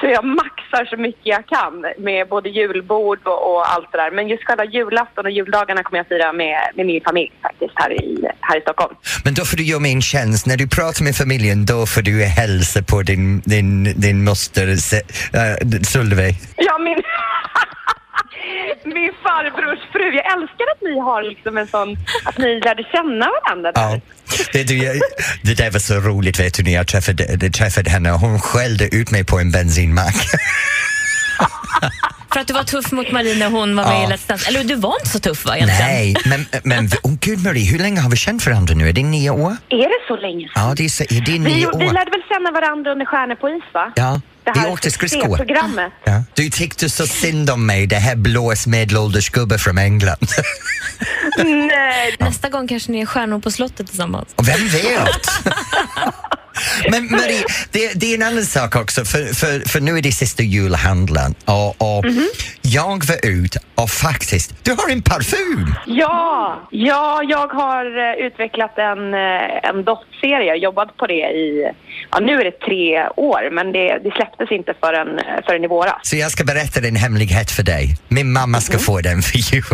Så 0.00 0.06
jag 0.06 0.24
maxar 0.24 0.84
så 0.84 0.96
mycket 0.96 1.26
jag 1.26 1.46
kan 1.46 1.84
med 1.98 2.28
både 2.28 2.48
julbord 2.48 3.18
och, 3.24 3.52
och 3.52 3.72
allt 3.72 3.92
det 3.92 3.98
där. 3.98 4.10
Men 4.10 4.28
just 4.28 4.44
själva 4.44 4.64
julafton 4.64 5.26
och 5.26 5.30
juldagarna 5.30 5.82
kommer 5.82 5.98
jag 5.98 6.08
fira 6.08 6.32
med, 6.32 6.58
med 6.74 6.86
min 6.86 7.00
familj 7.04 7.32
faktiskt 7.42 7.72
här 7.74 7.92
i, 7.92 8.28
här 8.40 8.58
i 8.58 8.60
Stockholm. 8.60 8.94
Men 9.24 9.34
då 9.34 9.44
får 9.44 9.56
du 9.56 9.64
göra 9.64 9.80
mig 9.80 9.92
en 9.92 10.02
tjänst. 10.02 10.46
När 10.46 10.56
du 10.56 10.68
pratar 10.68 11.04
med 11.04 11.16
familjen, 11.16 11.66
då 11.66 11.86
får 11.86 12.02
du 12.02 12.24
hälsa 12.24 12.82
på 12.82 13.02
din, 13.02 13.40
din, 13.40 14.00
din 14.00 14.24
moster 14.24 14.68
äh, 14.68 15.80
Solveig. 15.82 16.34
Ja, 16.56 16.78
min... 16.78 16.96
min 18.84 19.12
farbrors 19.22 19.92
fru. 19.92 20.14
Jag 20.14 20.26
älskar 20.34 20.66
att 20.74 20.82
ni 20.82 21.00
har 21.00 21.22
liksom 21.22 21.58
en 21.58 21.66
sån... 21.66 21.96
Att 22.24 22.38
ni 22.38 22.60
lärde 22.60 22.82
känna 22.82 23.26
varandra 23.36 23.72
där. 23.72 23.82
Ja. 23.82 24.00
Det, 24.52 24.64
det, 24.64 25.00
det 25.42 25.54
där 25.54 25.70
var 25.70 25.80
så 25.80 25.94
roligt 25.94 26.40
vet 26.40 26.54
du 26.54 26.62
när 26.62 26.74
jag 26.74 26.86
träffade, 26.86 27.38
jag 27.40 27.54
träffade 27.54 27.90
henne. 27.90 28.10
Hon 28.10 28.40
skällde 28.40 28.96
ut 28.96 29.10
mig 29.10 29.24
på 29.24 29.38
en 29.38 29.50
bensinmack. 29.50 30.16
För 32.36 32.40
att 32.40 32.46
du 32.46 32.54
var 32.54 32.64
tuff 32.64 32.92
mot 32.92 33.12
Marie 33.12 33.34
när 33.38 33.50
hon 33.50 33.76
var 33.76 33.84
med 33.84 33.92
Ja. 34.02 34.04
i 34.04 34.12
Let's 34.12 34.28
Dance. 34.28 34.48
Eller 34.48 34.64
du 34.64 34.74
var 34.74 34.94
inte 35.00 35.08
så 35.08 35.18
tuff 35.20 35.44
va 35.46 35.56
egentligen? 35.56 35.86
Nej, 35.86 36.14
men, 36.24 36.46
men 36.64 36.90
oh, 37.02 37.12
gud 37.20 37.42
Marie, 37.44 37.70
hur 37.70 37.78
länge 37.78 38.00
har 38.00 38.10
vi 38.10 38.16
känt 38.16 38.46
varandra 38.46 38.74
nu? 38.74 38.88
Är 38.88 38.92
det 38.92 39.02
nio 39.02 39.30
år? 39.30 39.56
Är 39.68 39.76
det 39.78 40.06
så 40.08 40.16
länge 40.16 40.48
sedan? 40.54 40.68
Ja, 40.68 40.74
det 40.76 40.84
är, 40.84 40.88
så- 40.88 41.04
det 41.08 41.16
är 41.16 41.22
Vi, 41.32 41.38
nio 41.38 41.54
vi 41.78 41.86
år. 41.86 41.92
lärde 41.92 42.10
väl 42.10 42.22
känna 42.28 42.50
varandra 42.50 42.92
under 42.92 43.06
Stjärnor 43.06 43.34
på 43.34 43.48
is, 43.48 43.62
va? 43.74 43.92
Ja, 43.96 44.20
Det 44.44 44.52
vi 44.54 44.60
här 44.60 44.70
åkte 44.72 44.90
skridskor. 44.90 45.36
programmet. 45.36 45.92
Ja. 46.04 46.22
Du 46.34 46.50
tyckte 46.50 46.90
så 46.90 47.06
synd 47.06 47.50
om 47.50 47.66
mig, 47.66 47.86
det 47.86 47.96
här 47.96 48.16
blås 48.16 48.66
medelålders 48.66 49.30
gubbe 49.30 49.58
från 49.58 49.78
England. 49.78 50.26
Nej, 51.38 52.16
Nästa 52.18 52.48
gång 52.48 52.68
kanske 52.68 52.92
ni 52.92 53.00
är 53.00 53.06
stjärnor 53.06 53.38
på 53.40 53.50
slottet 53.50 53.86
tillsammans. 53.86 54.28
Vem 54.42 54.68
vet? 54.68 55.26
Men 56.90 57.10
Marie, 57.10 57.44
det, 57.72 57.92
det 57.94 58.10
är 58.10 58.14
en 58.14 58.22
annan 58.22 58.46
sak 58.46 58.76
också, 58.76 59.04
för, 59.04 59.34
för, 59.34 59.68
för 59.68 59.80
nu 59.80 59.98
är 59.98 60.02
det 60.02 60.12
sista 60.12 60.42
julhandeln 60.42 61.34
och, 61.44 61.82
och 61.82 62.04
mhm 62.04 62.28
jag 62.72 63.04
var 63.04 63.26
ut 63.26 63.56
och 63.74 63.90
faktiskt, 63.90 64.64
du 64.64 64.70
har 64.70 64.90
en 64.92 65.02
parfym! 65.02 65.74
Ja, 65.86 66.60
ja, 66.70 67.22
jag 67.28 67.48
har 67.48 67.84
eh, 67.84 68.26
utvecklat 68.26 68.78
en, 68.78 69.14
eh, 69.14 69.68
en 69.68 69.84
doftserie, 69.84 70.54
jobbat 70.56 70.96
på 70.96 71.06
det 71.06 71.14
i, 71.14 71.70
ja 72.10 72.20
nu 72.20 72.40
är 72.40 72.44
det 72.44 72.60
tre 72.60 73.08
år, 73.16 73.50
men 73.50 73.72
det, 73.72 73.98
det 74.04 74.10
släpptes 74.10 74.50
inte 74.50 74.74
förrän, 74.80 75.18
eh, 75.18 75.24
förrän 75.46 75.64
i 75.64 75.66
våras. 75.66 76.00
Så 76.02 76.16
jag 76.16 76.30
ska 76.30 76.44
berätta 76.44 76.88
en 76.88 76.96
hemlighet 76.96 77.50
för 77.50 77.62
dig. 77.62 77.96
Min 78.08 78.32
mamma 78.32 78.60
ska 78.60 78.78
få 78.78 79.00
den 79.00 79.22
för 79.22 79.38
jul. 79.54 79.64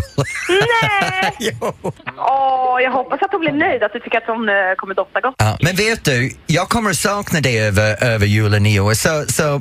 Nej! 0.48 1.32
jo. 1.60 1.92
Åh, 2.18 2.82
jag 2.82 2.90
hoppas 2.90 3.22
att 3.22 3.32
hon 3.32 3.40
blir 3.40 3.52
nöjd, 3.52 3.82
att 3.82 3.92
du 3.92 4.00
tycker 4.00 4.18
att 4.18 4.26
hon 4.26 4.48
kommer 4.76 4.94
dofta 4.94 5.20
gott. 5.20 5.34
Ja, 5.38 5.58
men 5.60 5.76
vet 5.76 6.04
du, 6.04 6.32
jag 6.46 6.68
kommer 6.68 6.90
att 6.90 6.96
sakna 6.96 7.40
dig 7.40 7.66
över, 7.66 8.04
över 8.04 8.26
jul 8.26 8.54
och 8.54 8.62
nyår. 8.62 8.94
Så, 8.94 9.24
så 9.28 9.60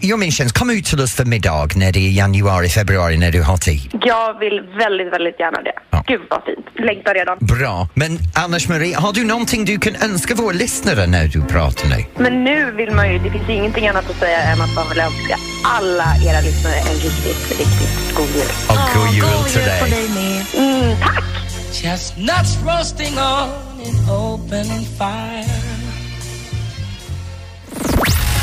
gör 0.00 0.16
min 0.16 0.32
tjänst, 0.32 0.58
kom 0.58 0.70
ut 0.70 0.84
till 0.84 1.00
oss 1.00 1.14
för 1.14 1.24
middag 1.24 1.68
när 1.76 1.92
det 1.92 1.98
är 1.98 2.10
januari, 2.10 2.68
februari 2.68 3.16
när 3.16 3.32
du 3.32 3.42
har 3.42 3.56
tid. 3.56 3.80
Jag 4.02 4.38
vill 4.38 4.60
väldigt, 4.78 5.12
väldigt 5.12 5.40
gärna 5.40 5.62
det. 5.62 5.72
Gud 6.06 6.20
vad 6.30 6.42
fint. 6.44 6.66
Längtar 6.86 7.14
redan. 7.14 7.38
Bra. 7.40 7.88
Men 7.94 8.18
Anders 8.34 8.68
Marie, 8.68 8.96
har 8.96 9.12
du 9.12 9.24
någonting 9.24 9.64
du 9.64 9.78
kan 9.78 9.96
önska 9.96 10.34
våra 10.34 10.52
lyssnare 10.52 11.06
när 11.06 11.26
du 11.26 11.42
pratar 11.42 11.88
nu? 11.88 12.04
Men 12.16 12.44
nu 12.44 12.72
vill 12.72 12.90
man 12.90 13.12
ju, 13.12 13.18
det 13.18 13.30
finns 13.30 13.48
ingenting 13.48 13.88
annat 13.88 14.10
att 14.10 14.18
säga 14.18 14.38
än 14.42 14.60
att 14.60 14.74
man 14.74 14.88
vill 14.88 15.00
önska 15.00 15.38
alla 15.64 16.04
era 16.26 16.40
lyssnare 16.40 16.74
en 16.76 16.94
riktigt, 16.94 17.50
riktigt 17.50 18.14
god 18.16 18.28
jul. 18.28 18.50
Och 18.68 18.94
god 18.94 19.14
jul 19.14 19.44
till 19.52 19.60
dig. 19.60 20.46
Mm, 20.56 20.96
tack! 21.00 21.24
Chestnuts 21.72 22.58
roasting 22.66 23.18
on 23.18 23.48
an 23.86 24.10
open 24.10 24.66
fire. 24.98 25.75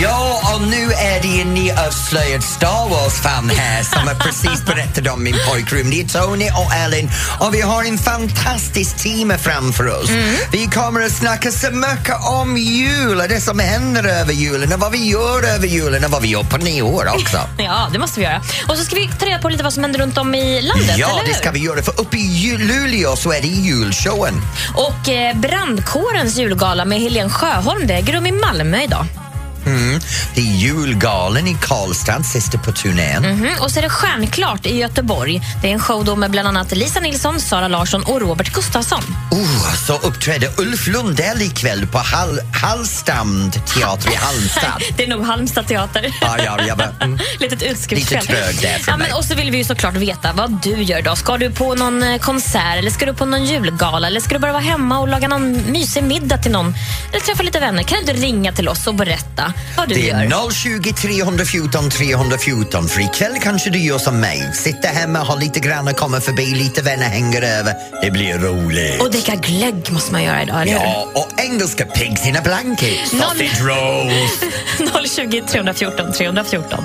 Ja, 0.00 0.40
och 0.54 0.68
nu 0.68 0.92
är 0.92 1.22
det 1.22 1.40
en 1.40 1.54
nyavslöjad 1.54 2.44
Star 2.44 2.88
Wars-fan 2.90 3.50
här 3.50 3.82
som 3.82 4.08
har 4.08 4.14
precis 4.14 4.64
berättat 4.64 5.08
om 5.14 5.22
min 5.22 5.34
pojkrum. 5.50 5.90
Det 5.90 6.00
är 6.00 6.04
Tony 6.04 6.50
och 6.50 6.74
Ellen 6.74 7.10
och 7.40 7.54
vi 7.54 7.60
har 7.60 7.84
en 7.84 7.98
fantastisk 7.98 8.96
timme 8.96 9.38
framför 9.38 10.00
oss. 10.00 10.10
Vi 10.52 10.66
kommer 10.66 11.00
att 11.00 11.12
snacka 11.12 11.50
så 11.50 11.70
mycket 11.70 12.14
om 12.42 12.56
jul 12.56 13.20
och 13.20 13.28
det 13.28 13.40
som 13.40 13.58
händer 13.58 14.04
över 14.04 14.32
julen 14.32 14.72
och 14.72 14.80
vad 14.80 14.92
vi 14.92 15.08
gör 15.08 15.42
över 15.54 15.66
julen 15.66 16.04
och 16.04 16.10
vad 16.10 16.22
vi 16.22 16.28
gör 16.28 16.42
på 16.42 16.56
nyår 16.56 17.08
också. 17.14 17.38
Ja, 17.58 17.88
det 17.92 17.98
måste 17.98 18.20
vi 18.20 18.26
göra. 18.26 18.42
Och 18.68 18.76
så 18.76 18.84
ska 18.84 18.96
vi 18.96 19.08
ta 19.18 19.26
reda 19.26 19.38
på 19.42 19.48
lite 19.48 19.64
vad 19.64 19.72
som 19.72 19.82
händer 19.84 20.00
runt 20.00 20.18
om 20.18 20.34
i 20.34 20.62
landet, 20.62 20.94
Ja, 20.98 21.20
det 21.26 21.34
ska 21.34 21.50
vi 21.50 21.60
göra 21.60 21.82
för 21.82 22.00
uppe 22.00 22.16
i 22.16 22.56
Luleå 22.58 23.16
så 23.16 23.32
är 23.32 23.40
det 23.40 23.48
julshowen. 23.48 24.34
Och 24.74 25.08
eh, 25.08 25.36
brandkårens 25.36 26.36
julgala 26.36 26.84
med 26.84 27.00
Helen 27.00 27.30
Sjöholm, 27.30 27.86
det 27.86 27.94
äger 27.94 28.12
rum 28.12 28.26
i 28.26 28.32
Malmö 28.32 28.82
idag. 28.82 29.06
Mm. 29.68 30.00
Det 30.34 30.40
är 30.40 30.44
julgalen 30.44 31.46
i 31.46 31.56
Karlstad, 31.60 32.22
sista 32.22 32.58
på 32.58 32.72
turnén. 32.72 33.22
Mhm, 33.22 33.48
Och 33.60 33.70
så 33.70 33.78
är 33.78 33.82
det 33.82 33.88
Stjärnklart 33.90 34.66
i 34.66 34.76
Göteborg. 34.76 35.42
Det 35.62 35.68
är 35.68 35.72
en 35.72 35.80
show 35.80 36.04
då 36.04 36.16
med 36.16 36.30
bland 36.30 36.48
annat 36.48 36.72
Lisa 36.76 37.00
Nilsson, 37.00 37.40
Sara 37.40 37.68
Larsson 37.68 38.02
och 38.02 38.20
Robert 38.20 38.52
Gustafsson. 38.52 39.02
Oh, 39.30 39.74
så 39.86 39.92
uppträder 39.98 40.50
Ulf 40.60 40.86
Lundell 40.86 41.42
ikväll 41.42 41.86
på 41.86 41.98
Hall 41.98 42.40
Hallstam 42.62 43.50
teater 43.50 44.10
i 44.12 44.14
Halmstad. 44.14 44.82
Det 44.96 45.04
är 45.04 45.08
nog 45.08 45.24
Halmstad 45.24 45.66
teater. 45.66 46.14
Ja, 46.20 46.36
ja, 46.44 46.58
jag 46.66 46.78
bara, 46.78 46.92
mm. 47.00 47.18
Litet 47.40 47.62
utskriftsfel. 47.62 48.20
Lite 48.20 48.32
trög 48.32 48.56
där 48.60 48.78
för 48.78 48.90
ja, 48.92 48.96
mig. 48.96 49.08
men 49.08 49.16
Och 49.16 49.24
så 49.24 49.34
vill 49.34 49.50
vi 49.50 49.56
ju 49.58 49.64
såklart 49.64 49.94
veta 49.94 50.32
vad 50.32 50.62
du 50.62 50.82
gör 50.82 50.98
idag. 50.98 51.18
Ska 51.18 51.36
du 51.36 51.50
på 51.50 51.74
någon 51.74 52.02
eh, 52.02 52.18
konsert 52.18 52.78
eller 52.78 52.90
ska 52.90 53.06
du 53.06 53.14
på 53.14 53.24
någon 53.24 53.44
julgala 53.44 54.06
eller 54.06 54.20
ska 54.20 54.34
du 54.34 54.38
bara 54.40 54.52
vara 54.52 54.62
hemma 54.62 54.98
och 54.98 55.08
laga 55.08 55.28
någon 55.28 55.52
mysig 55.72 56.02
middag 56.04 56.38
till 56.38 56.52
någon? 56.52 56.74
Eller 57.12 57.20
träffa 57.20 57.42
lite 57.42 57.60
vänner? 57.60 57.82
Kan 57.82 58.04
du 58.06 58.12
ringa 58.12 58.52
till 58.52 58.68
oss 58.68 58.86
och 58.86 58.94
berätta 58.94 59.52
vad 59.76 59.88
du 59.88 59.94
Det 59.94 60.00
gör? 60.00 60.16
är 60.16 60.50
020 60.50 60.92
314 60.92 61.90
314 61.90 62.88
för 62.88 63.00
ikväll 63.00 63.32
kanske 63.42 63.70
du 63.70 63.78
gör 63.78 63.98
som 63.98 64.20
mig. 64.20 64.50
Sitter 64.54 64.88
hemma, 64.88 65.18
har 65.18 65.36
lite 65.36 65.60
grann 65.60 65.94
kommer 65.94 66.20
förbi, 66.20 66.46
lite 66.46 66.82
vänner 66.82 67.08
hänger 67.08 67.42
över. 67.42 67.74
Det 68.02 68.10
blir 68.10 68.38
roligt. 68.38 69.00
Och 69.02 69.10
dricka 69.10 69.34
glögg 69.34 69.90
måste 69.92 70.12
man 70.12 70.22
göra 70.22 70.42
idag, 70.42 70.62
eller? 70.62 70.72
Ja, 70.72 71.08
och 71.14 71.40
engelska 71.40 71.84
pigs 71.84 72.26
in 72.26 72.36
a 72.36 72.40
blanket. 72.44 73.08
Sausage 73.08 73.60
rolls. 73.62 74.40
020 75.16 75.42
314 75.48 76.12
314. 76.12 76.84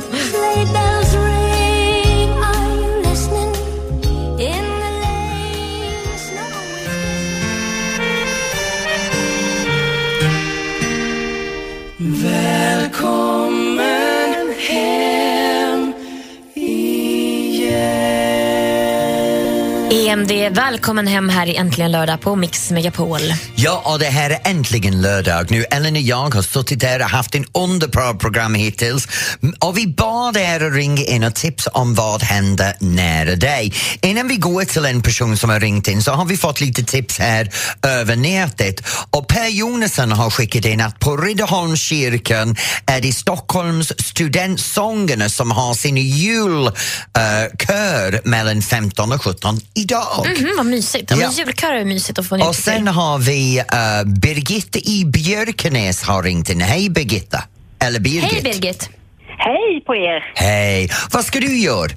EMD, 20.14 20.32
välkommen 20.52 21.08
hem 21.08 21.30
här 21.30 21.48
i 21.48 21.56
Äntligen 21.56 21.92
lördag 21.92 22.22
på 22.22 22.36
Mix 22.36 22.72
Megapol. 22.72 23.20
Ja, 23.56 23.82
och 23.86 24.00
det 24.00 24.06
här 24.06 24.30
är 24.30 24.40
äntligen 24.44 25.02
lördag 25.02 25.52
nu. 25.52 25.66
Ellen 25.72 25.96
och 25.96 26.02
jag 26.02 26.36
har 26.36 26.42
suttit 26.42 26.80
där 26.80 27.00
och 27.00 27.10
haft 27.10 27.36
en 27.36 27.46
underbar 27.54 28.14
program 28.14 28.56
hittills. 28.56 29.08
Och 29.60 29.78
vi 29.78 29.88
bad 29.88 30.38
er 30.38 30.66
att 30.66 30.74
ringa 30.74 31.04
in 31.04 31.24
och 31.24 31.36
tipsa 31.36 31.70
om 31.74 31.96
vad 31.96 32.24
händer 32.24 32.76
nära 32.80 33.36
dig. 33.36 33.74
Innan 34.02 34.28
vi 34.28 34.36
går 34.36 34.64
till 34.64 34.86
en 34.86 35.02
person 35.02 35.38
som 35.38 35.50
har 35.50 35.60
ringt 35.60 35.88
in 35.88 36.04
så 36.04 36.12
har 36.12 36.26
vi 36.26 36.38
fått 36.38 36.62
lite 36.62 36.84
tips 36.84 37.20
här 37.20 37.50
över 37.84 38.16
nätet. 38.16 38.88
Och 39.10 39.28
Per 39.28 39.48
Jonasson 39.48 40.12
har 40.12 40.30
skickat 40.30 40.66
in 40.66 40.82
att 40.82 41.00
på 41.00 41.18
Riddarholmskyrkan 41.18 42.56
är 42.86 43.02
det 43.02 43.14
Stockholms 43.14 43.94
studentsångerna 44.00 45.30
som 45.30 45.52
har 45.52 45.74
sin 45.74 45.98
julkör 45.98 46.70
mellan 48.30 48.62
15 48.62 49.12
och 49.12 49.24
17 49.24 49.60
idag. 49.74 50.03
Mhm, 50.26 50.54
vad 50.58 50.66
mysigt. 50.66 51.12
Ja. 51.12 51.18
men 51.18 51.26
Ja. 51.26 51.32
Julkör 51.32 51.74
är 51.74 51.86
mysigt 51.86 52.20
att 52.20 52.28
få 52.30 52.38
nytt 52.38 52.46
Och 52.48 52.56
sen 52.56 52.88
har 52.88 53.18
vi 53.18 53.60
uh, 53.60 54.14
Birgitta 54.22 54.80
i 54.80 55.06
Björkenäs 55.06 56.04
har 56.04 56.24
ringt 56.24 56.50
in. 56.50 56.62
Hej 56.62 56.90
Birgitta! 56.90 57.44
Eller 57.84 58.00
Birgit. 58.00 58.32
Hej 58.32 58.42
Birgit! 58.44 58.90
Hej 59.38 59.84
på 59.86 59.96
er! 59.96 60.32
Hej! 60.36 60.90
Vad 61.12 61.26
ska 61.26 61.40
du 61.40 61.60
göra? 61.60 61.90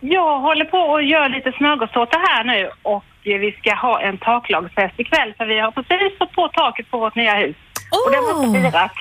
Jag 0.00 0.40
håller 0.40 0.64
på 0.64 0.78
och 0.78 1.02
gör 1.02 1.28
lite 1.28 1.52
smörgåstårta 1.58 2.16
här 2.28 2.44
nu 2.44 2.70
och 2.82 3.04
vi 3.24 3.52
ska 3.60 3.74
ha 3.74 4.00
en 4.02 4.18
taklagsfest 4.18 5.00
ikväll 5.00 5.34
för 5.36 5.46
vi 5.46 5.60
har 5.60 5.70
precis 5.70 6.18
fått 6.18 6.32
på 6.32 6.48
taket 6.48 6.90
på 6.90 6.98
vårt 6.98 7.14
nya 7.16 7.34
hus. 7.34 7.56
Och 7.90 8.10
det 8.12 8.20
måste 8.20 8.60
firas. 8.62 8.92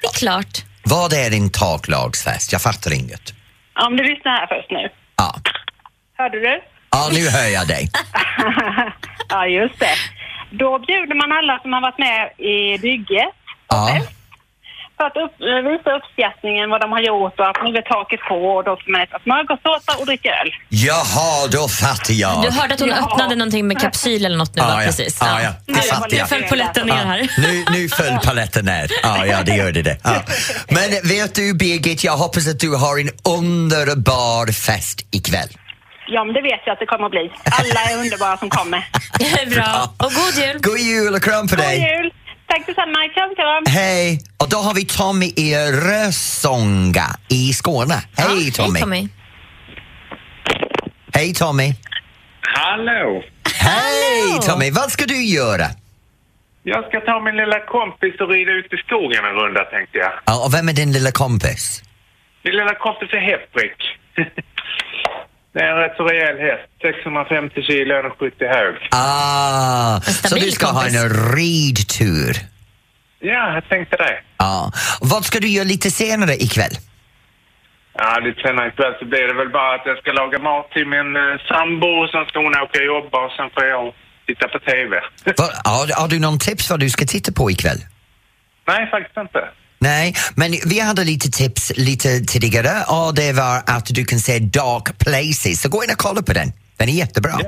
Det 0.00 0.06
är 0.06 0.18
klart. 0.18 0.54
Vad 0.84 1.12
är 1.12 1.30
din 1.30 1.50
taklagsfest? 1.52 2.52
Jag 2.52 2.62
fattar 2.62 2.94
inget. 2.94 3.26
Om 3.86 3.96
du 3.96 4.02
lyssnar 4.04 4.32
här 4.32 4.46
först 4.46 4.70
nu. 4.70 4.88
Ja, 5.16 5.34
Hörde 6.18 6.40
du? 6.40 6.60
Ja 6.90 7.08
nu 7.12 7.28
hör 7.28 7.46
jag 7.48 7.68
dig. 7.68 7.90
ja, 9.28 9.46
just 9.46 9.78
det. 9.80 9.96
Då 10.50 10.78
bjuder 10.78 11.14
man 11.14 11.32
alla 11.38 11.58
som 11.62 11.72
har 11.72 11.80
varit 11.80 11.98
med 11.98 12.46
i 12.52 12.78
bygget 12.78 13.34
Ja. 13.70 14.00
för 14.96 15.04
att 15.04 15.16
upp, 15.24 15.36
eh, 15.50 15.70
visa 15.70 15.90
uppskattningen, 15.98 16.70
vad 16.70 16.80
de 16.80 16.92
har 16.92 17.00
gjort 17.00 17.40
och 17.40 17.48
att 17.50 17.56
nu 17.64 17.70
är 17.78 17.82
taket 17.82 18.20
på 18.28 18.34
och 18.56 18.64
då 18.64 18.76
ska 18.76 18.90
man 18.90 19.00
äta 19.00 19.18
smörgåstårta 19.22 19.92
och 20.00 20.06
dricka 20.06 20.28
öl. 20.28 20.50
Jaha, 20.68 21.46
då 21.50 21.68
fattar 21.68 22.14
jag. 22.14 22.42
Du 22.42 22.50
hörde 22.50 22.74
att 22.74 22.80
hon 22.80 22.88
Ja. 22.88 22.96
öppnade 23.12 23.34
någonting 23.36 23.66
med 23.68 23.80
kapsyl 23.80 24.24
eller 24.26 24.36
något 24.38 24.54
nu 24.56 24.62
va? 24.62 24.68
Ja, 24.70 24.80
ja. 24.80 24.86
Precis. 24.86 25.18
Ja, 25.20 25.42
ja. 25.42 25.50
Det 25.66 25.72
Nu- 25.72 25.82
fattar 25.82 26.08
Nu 26.10 26.16
jag. 26.16 26.28
föll 26.28 26.42
polletten 26.42 26.86
ner 26.86 27.04
här. 27.12 27.28
Nu, 27.38 27.64
nu 27.72 27.88
föll 27.88 28.18
paletten 28.24 28.64
ner. 28.64 28.90
Ja, 29.02 29.26
ja, 29.26 29.42
det 29.42 29.54
gör 29.56 29.72
det. 29.72 29.82
det. 29.82 29.96
Ja. 30.04 30.22
Men 30.68 30.90
vet 31.08 31.34
du 31.34 31.54
Birgit, 31.54 32.04
jag 32.04 32.16
hoppas 32.16 32.48
att 32.48 32.60
du 32.60 32.74
har 32.76 32.98
en 33.00 33.10
underbar 33.36 34.52
fest 34.52 35.06
ikväll. 35.10 35.48
Ja, 36.10 36.24
men 36.24 36.34
det 36.34 36.42
vet 36.42 36.60
jag 36.66 36.72
att 36.72 36.78
det 36.78 36.86
kommer 36.86 37.04
att 37.04 37.10
bli. 37.10 37.30
Alla 37.58 37.80
är 37.90 37.98
underbara 38.04 38.36
som 38.36 38.50
kommer. 38.50 38.84
Bra. 39.54 39.94
Och 39.98 40.12
god 40.12 40.34
jul! 40.44 40.60
God 40.60 40.78
jul 40.78 41.14
och 41.14 41.22
kram 41.22 41.48
på 41.48 41.56
God 41.56 41.64
dig! 41.64 41.78
jul! 41.80 42.12
Tack 42.46 42.66
detsamma. 42.66 43.08
Kram, 43.14 43.34
kram. 43.34 43.64
Hej! 43.68 44.20
Och 44.42 44.48
då 44.50 44.56
har 44.56 44.74
vi 44.74 44.84
Tommy 44.84 45.26
i 45.36 45.54
Rösånga 45.56 47.06
i 47.28 47.52
Skåne. 47.52 47.94
Hej 48.16 48.52
Tommy! 48.52 48.78
Hej 48.78 48.82
Tommy. 48.82 49.08
Hej 51.14 51.34
Tommy! 51.34 51.74
Hallå! 52.42 53.22
Hej 53.54 54.38
Tommy! 54.46 54.70
Vad 54.70 54.90
ska 54.92 55.04
du 55.04 55.24
göra? 55.24 55.66
Jag 56.62 56.84
ska 56.88 57.00
ta 57.00 57.20
min 57.20 57.36
lilla 57.36 57.60
kompis 57.66 58.20
och 58.20 58.28
rida 58.28 58.52
ut 58.52 58.72
i 58.72 58.76
skogen 58.76 59.24
en 59.24 59.34
runda 59.34 59.64
tänkte 59.64 59.98
jag. 59.98 60.12
Ja, 60.24 60.44
och 60.44 60.54
vem 60.54 60.68
är 60.68 60.72
din 60.72 60.92
lilla 60.92 61.12
kompis? 61.12 61.82
Min 62.42 62.54
lilla 62.56 62.74
kompis 62.74 63.08
är 63.12 63.20
Heprick. 63.20 63.80
det 65.58 65.64
är 65.64 65.72
en 65.72 65.82
rätt 65.84 65.96
så 65.96 66.04
rejäl 66.04 66.38
häst. 66.38 66.68
650 66.82 67.62
kilo 67.62 67.94
och 68.06 68.18
70 68.18 68.46
hög. 68.46 68.74
Ah, 68.90 70.00
så 70.00 70.34
du 70.34 70.50
ska 70.50 70.66
kompis. 70.66 70.96
ha 70.96 71.04
en 71.04 71.10
ridtur? 71.36 72.32
Ja, 73.20 73.54
jag 73.54 73.68
tänkte 73.68 73.96
det. 73.96 74.16
Ja. 74.38 74.72
Vad 75.00 75.24
ska 75.24 75.38
du 75.40 75.48
göra 75.48 75.64
lite 75.64 75.90
senare 75.90 76.34
ikväll? 76.34 76.74
Ja, 77.98 78.18
lite 78.26 78.40
senare 78.42 78.68
ikväll 78.68 78.94
så 78.98 79.04
blir 79.04 79.26
det 79.30 79.34
väl 79.34 79.48
bara 79.48 79.74
att 79.74 79.86
jag 79.86 79.98
ska 79.98 80.12
laga 80.12 80.38
mat 80.38 80.70
till 80.70 80.86
min 80.86 81.16
eh, 81.16 81.22
sambo 81.48 81.88
och 82.02 82.10
sen 82.10 82.24
ska 82.28 82.38
hon 82.38 82.54
åka 82.64 82.78
och 82.78 82.90
jobba 82.94 83.18
och 83.26 83.32
sen 83.36 83.50
får 83.54 83.64
jag 83.64 83.94
titta 84.26 84.48
på 84.48 84.58
TV. 84.58 84.90
Va, 85.24 85.46
har, 85.64 86.00
har 86.00 86.08
du 86.08 86.18
någon 86.20 86.38
tips 86.38 86.70
vad 86.70 86.80
du 86.80 86.90
ska 86.90 87.04
titta 87.04 87.32
på 87.32 87.50
ikväll? 87.50 87.80
Nej, 88.66 88.90
faktiskt 88.90 89.16
inte. 89.16 89.40
Nej, 89.78 90.16
men 90.34 90.54
vi 90.66 90.80
hade 90.80 91.04
lite 91.04 91.30
tips 91.30 91.72
lite 91.76 92.20
tidigare 92.20 92.84
och 92.88 93.14
det 93.14 93.32
var 93.32 93.62
att 93.66 93.86
du 93.86 94.04
kan 94.04 94.18
se 94.18 94.38
Dark 94.38 94.98
Places, 94.98 95.60
så 95.60 95.68
gå 95.68 95.84
in 95.84 95.90
och 95.90 95.98
kolla 95.98 96.22
på 96.22 96.32
den. 96.32 96.52
Den 96.76 96.88
är 96.88 96.92
jättebra. 96.92 97.40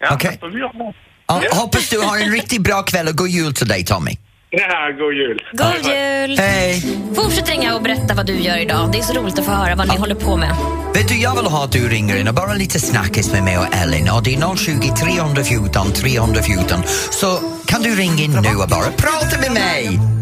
Ja, 0.00 0.18
göra 0.22 0.72
det. 0.72 0.92
Ja, 1.28 1.42
hoppas 1.50 1.88
du 1.88 1.98
har 2.00 2.18
en 2.18 2.30
riktigt 2.30 2.62
bra 2.62 2.82
kväll 2.82 3.08
och 3.08 3.16
god 3.16 3.28
jul 3.28 3.54
till 3.54 3.68
dig 3.68 3.84
Tommy. 3.84 4.16
Ja, 4.50 4.90
god 4.98 5.14
jul. 5.14 5.42
God 5.52 5.92
jul! 5.92 6.38
Hej! 6.38 6.82
Fortsätt 7.14 7.48
ringa 7.48 7.74
och 7.74 7.82
berätta 7.82 8.14
vad 8.14 8.26
du 8.26 8.32
gör 8.32 8.58
idag. 8.58 8.92
Det 8.92 8.98
är 8.98 9.02
så 9.02 9.12
roligt 9.12 9.38
att 9.38 9.44
få 9.44 9.50
höra 9.50 9.74
vad 9.74 9.88
ni 9.88 9.96
håller 9.96 10.14
på 10.14 10.36
med. 10.36 10.56
Vet 10.94 11.08
du, 11.08 11.20
jag 11.20 11.36
vill 11.36 11.46
ha 11.46 11.64
att 11.64 11.72
du 11.72 11.88
ringer 11.88 12.16
in 12.16 12.28
och 12.28 12.34
bara 12.34 12.54
lite 12.54 12.80
snackis 12.80 13.32
med 13.32 13.42
mig 13.42 13.58
och 13.58 13.74
Ellen 13.74 14.10
och 14.10 14.22
det 14.22 14.34
är 14.34 14.56
020 14.56 14.92
314 15.00 15.92
314 15.92 16.82
så 17.10 17.40
kan 17.66 17.82
du 17.82 17.96
ringa 17.96 18.22
in 18.22 18.30
nu 18.30 18.56
och 18.56 18.68
bara 18.68 18.90
prata 18.90 19.40
med 19.40 19.52
mig? 19.52 20.15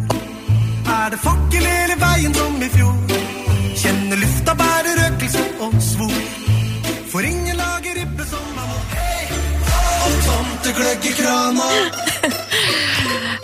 Er 1.05 1.11
det 1.11 1.19
fakkel 1.21 1.65
hele 1.69 1.97
veien 2.01 2.33
som 2.33 2.55
i 2.65 2.69
fjor? 2.73 2.93
Kjenner 3.77 4.17
lufta 4.23 4.55
bærer 4.57 5.01
røkelse 5.03 5.43
og 5.67 5.75
svor. 5.85 6.15
For 7.13 7.27
ingen 7.29 7.59
lager 7.61 7.99
ribbe 7.99 8.25
som 8.31 8.55
er 8.63 8.71
vår. 8.71 8.87
Hei, 8.95 9.27
og 10.07 10.15
tomtegløgg 10.29 11.11
i 11.11 11.15
krana. 11.19 11.69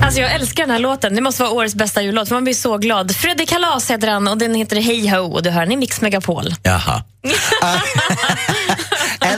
Alltså 0.02 0.20
jag 0.20 0.32
älskar 0.34 0.62
den 0.62 0.70
här 0.70 0.78
låten. 0.78 1.14
Det 1.14 1.20
måste 1.20 1.42
vara 1.42 1.52
årets 1.52 1.74
bästa 1.74 2.02
jullåt 2.02 2.28
för 2.28 2.36
man 2.36 2.44
blir 2.44 2.54
så 2.54 2.78
glad. 2.78 3.16
Freddy 3.16 3.46
Kalas 3.46 3.90
heter 3.90 4.08
han 4.08 4.28
och 4.28 4.38
den 4.38 4.54
heter 4.54 4.80
Hey 4.80 5.08
Ho 5.08 5.32
och 5.32 5.42
du 5.42 5.50
hör 5.50 5.60
den 5.60 5.72
i 5.72 5.76
Mix 5.76 6.00
Megapol. 6.00 6.54
Jaha. 6.62 7.02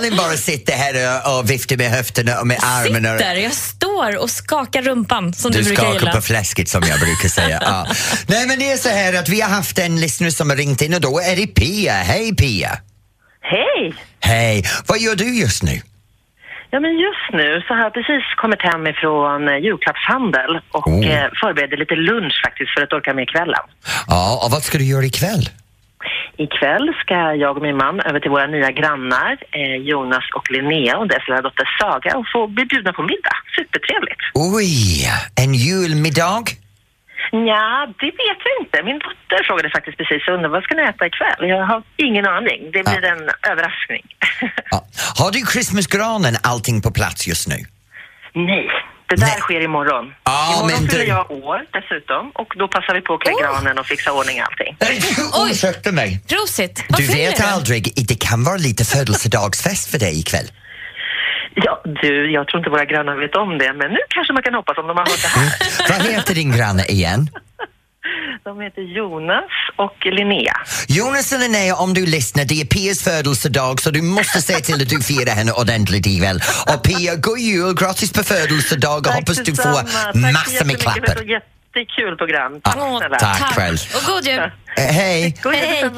Ellen 0.06 0.16
bara 0.16 0.36
sitter 0.36 0.72
här 0.72 1.22
och, 1.26 1.38
och 1.38 1.50
viftar 1.50 1.76
med 1.76 1.90
höfterna 1.90 2.40
och 2.40 2.46
med 2.46 2.58
armarna. 2.62 3.18
Sitter, 3.18 3.34
jag 3.34 3.52
står 3.52 4.22
och 4.22 4.30
skakar 4.30 4.82
rumpan 4.82 5.32
som 5.32 5.50
du, 5.50 5.58
Du 5.58 5.64
brukar 5.64 5.82
skakar 5.82 5.98
gilla. 5.98 6.12
på 6.12 6.20
fläsket 6.22 6.68
som 6.68 6.82
jag 6.88 7.00
brukar 7.00 7.28
säga. 7.28 7.58
Ja. 7.64 7.86
Nej 8.26 8.46
men 8.46 8.58
det 8.58 8.72
är 8.72 8.76
så 8.76 8.88
här 8.88 9.18
att 9.18 9.28
vi 9.28 9.40
har 9.40 9.48
haft 9.48 9.78
en 9.78 10.00
lyssnare 10.00 10.30
som 10.30 10.50
har 10.50 10.56
ringt 10.56 10.82
in 10.82 10.94
och 10.94 11.00
då 11.00 11.18
är 11.20 11.36
det 11.36 11.46
Pia. 11.46 11.92
Hej 11.92 12.34
Pia! 12.36 12.70
Hej! 13.40 13.94
Hej! 14.20 14.64
Vad 14.86 14.98
gör 14.98 15.16
du 15.16 15.34
just 15.40 15.62
nu? 15.62 15.80
Ja, 16.70 16.80
men 16.80 16.90
just 16.90 17.26
nu 17.32 17.62
så 17.68 17.74
har 17.74 17.80
jag 17.82 17.94
precis 17.94 18.22
kommit 18.36 18.62
hem 18.62 18.86
ifrån 18.86 19.48
eh, 19.48 19.56
julklappshandel 19.56 20.52
och 20.70 20.86
Oh. 20.88 21.06
eh, 21.10 21.28
förbereder 21.40 21.76
lite 21.76 21.94
lunch 21.94 22.40
faktiskt 22.46 22.70
för 22.74 22.82
att 22.82 22.92
orka 22.92 23.14
med 23.14 23.28
kvällen. 23.28 23.64
Ja, 24.06 24.40
och 24.44 24.50
vad 24.50 24.62
ska 24.62 24.78
du 24.78 24.84
göra 24.84 25.04
ikväll? 25.04 25.48
Ikväll 26.36 26.94
ska 27.02 27.34
jag 27.34 27.56
och 27.56 27.62
min 27.62 27.76
man 27.76 28.00
över 28.00 28.20
till 28.20 28.30
våra 28.30 28.46
nya 28.46 28.70
grannar 28.70 29.38
eh, 29.50 29.76
Jonas 29.76 30.24
och 30.34 30.50
Linnea 30.50 30.98
och 30.98 31.08
deras 31.08 31.28
lilla 31.28 31.42
dotter 31.42 31.68
Saga 31.80 32.16
och 32.18 32.26
få 32.32 32.46
bli 32.46 32.64
bjudna 32.64 32.92
på 32.92 33.02
middag. 33.02 33.36
Supertrevligt! 33.56 34.22
Oj, 34.34 34.72
en 35.42 35.54
julmiddag? 35.54 36.44
Ja, 37.30 37.86
det 38.00 38.06
vet 38.06 38.40
jag 38.46 38.54
inte. 38.60 38.82
Min 38.82 38.98
dotter 38.98 39.44
frågade 39.46 39.70
faktiskt 39.70 39.98
precis 39.98 40.28
undrar 40.28 40.48
vad 40.48 40.62
ska 40.64 40.74
ni 40.74 40.82
äta 40.82 41.06
ikväll? 41.06 41.48
Jag 41.48 41.66
har 41.66 41.82
ingen 41.96 42.26
aning. 42.26 42.60
Det 42.72 42.82
blir 42.84 43.04
en 43.04 43.30
överraskning. 43.50 44.04
Har 45.18 45.30
du 45.32 45.38
Christmasgranen 45.52 46.34
allting 46.42 46.82
på 46.82 46.90
plats 46.92 47.28
just 47.28 47.48
nu? 47.48 47.54
Nej, 48.34 48.68
det 49.12 49.20
där 49.26 49.40
sker 49.46 49.60
imorgon. 49.60 50.04
Ja, 50.24 50.54
imorgon 50.58 50.66
men 50.80 50.88
fyller 50.90 51.04
du- 51.04 51.10
jag 51.10 51.30
år 51.30 51.58
dessutom 51.78 52.30
och 52.40 52.50
då 52.60 52.68
passar 52.68 52.94
vi 52.94 53.00
på 53.00 53.14
att 53.14 53.20
klä 53.20 53.32
granen 53.42 53.78
och 53.78 53.86
fixa 53.86 54.12
ordning 54.12 54.36
allting. 54.46 54.76
Ursäkta 55.50 55.92
mig. 55.92 56.08
Prosit! 56.28 56.84
Du 56.98 57.06
vet 57.06 57.40
aldrig, 57.54 57.82
det 58.08 58.18
kan 58.28 58.44
vara 58.44 58.56
lite 58.56 58.84
födelsedagsfest 58.84 59.90
för 59.90 59.98
dig 59.98 60.18
ikväll. 60.20 60.48
Ja, 61.54 61.82
du, 62.02 62.32
jag 62.32 62.48
tror 62.48 62.58
inte 62.60 62.70
våra 62.70 62.84
grannar 62.84 63.16
vet 63.16 63.36
om 63.36 63.58
det, 63.58 63.72
men 63.72 63.90
nu 63.90 63.98
kanske 64.08 64.32
man 64.32 64.42
kan 64.42 64.54
hoppas 64.54 64.78
om 64.78 64.86
de 64.86 64.96
har 64.96 65.06
hört 65.06 65.22
det 65.22 65.28
här. 65.28 65.98
Vad 65.98 66.12
heter 66.12 66.34
din 66.34 66.52
granne 66.56 66.84
igen? 66.84 67.28
De 68.44 68.60
heter 68.60 68.82
Jonas 68.96 69.44
och 69.76 69.96
Linnea. 70.16 70.54
Jonas 70.88 71.32
och 71.32 71.38
Linnea, 71.38 71.76
om 71.76 71.94
du 71.94 72.06
lyssnar, 72.06 72.44
det 72.44 72.60
är 72.60 72.64
Pias 72.64 73.02
födelsedag 73.02 73.80
så 73.80 73.90
du 73.90 74.02
måste 74.02 74.42
se 74.42 74.54
till 74.60 74.82
att 74.82 74.88
du 74.88 75.00
firar 75.02 75.34
henne 75.34 75.52
ordentligt 75.52 76.06
ikväll. 76.06 76.42
Och 76.66 76.82
Pia, 76.82 77.14
god 77.16 77.38
jul, 77.38 77.74
grattis 77.74 78.12
på 78.12 78.22
födelsedag 78.24 79.06
och 79.06 79.12
hoppas 79.12 79.36
du 79.38 79.54
får 79.56 79.82
massor 80.32 80.64
med 80.64 80.78
Tack 80.80 80.94
klappar. 80.94 81.22
ett 81.22 81.28
jättekul 81.28 82.16
program. 82.16 82.60
Tack 82.64 82.76
Ja, 82.78 82.98
snälla. 82.98 83.18
tack 83.18 83.54
själv. 83.54 83.78
Och 83.96 84.02
god 84.06 84.26
jul! 84.26 84.38
Eh, 84.76 84.84
hej! 84.84 85.36
God 85.42 85.54
jul 85.54 85.62
Hej. 85.64 85.90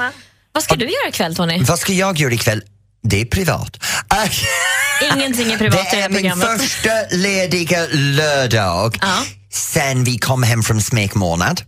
Vad 0.53 0.63
ska 0.63 0.75
du 0.77 0.85
göra 0.85 1.09
ikväll 1.09 1.37
Tony? 1.37 1.63
Vad 1.65 1.79
ska 1.79 1.93
jag 1.93 2.19
göra 2.19 2.33
ikväll? 2.33 2.63
Det 3.03 3.21
är 3.21 3.25
privat. 3.25 3.85
Ingenting 5.15 5.53
är 5.53 5.59
privat 5.59 5.87
det 5.91 5.97
i 5.97 5.97
det 5.97 5.97
är 5.97 6.03
här 6.03 6.09
min 6.09 6.21
programmet. 6.33 6.61
första 6.61 6.91
lediga 7.17 7.87
lördag 7.93 8.97
sen 9.51 10.05
vi 10.05 10.19
kom 10.19 10.43
hem 10.43 10.63
från 10.63 10.81
smekmånad. 10.81 11.61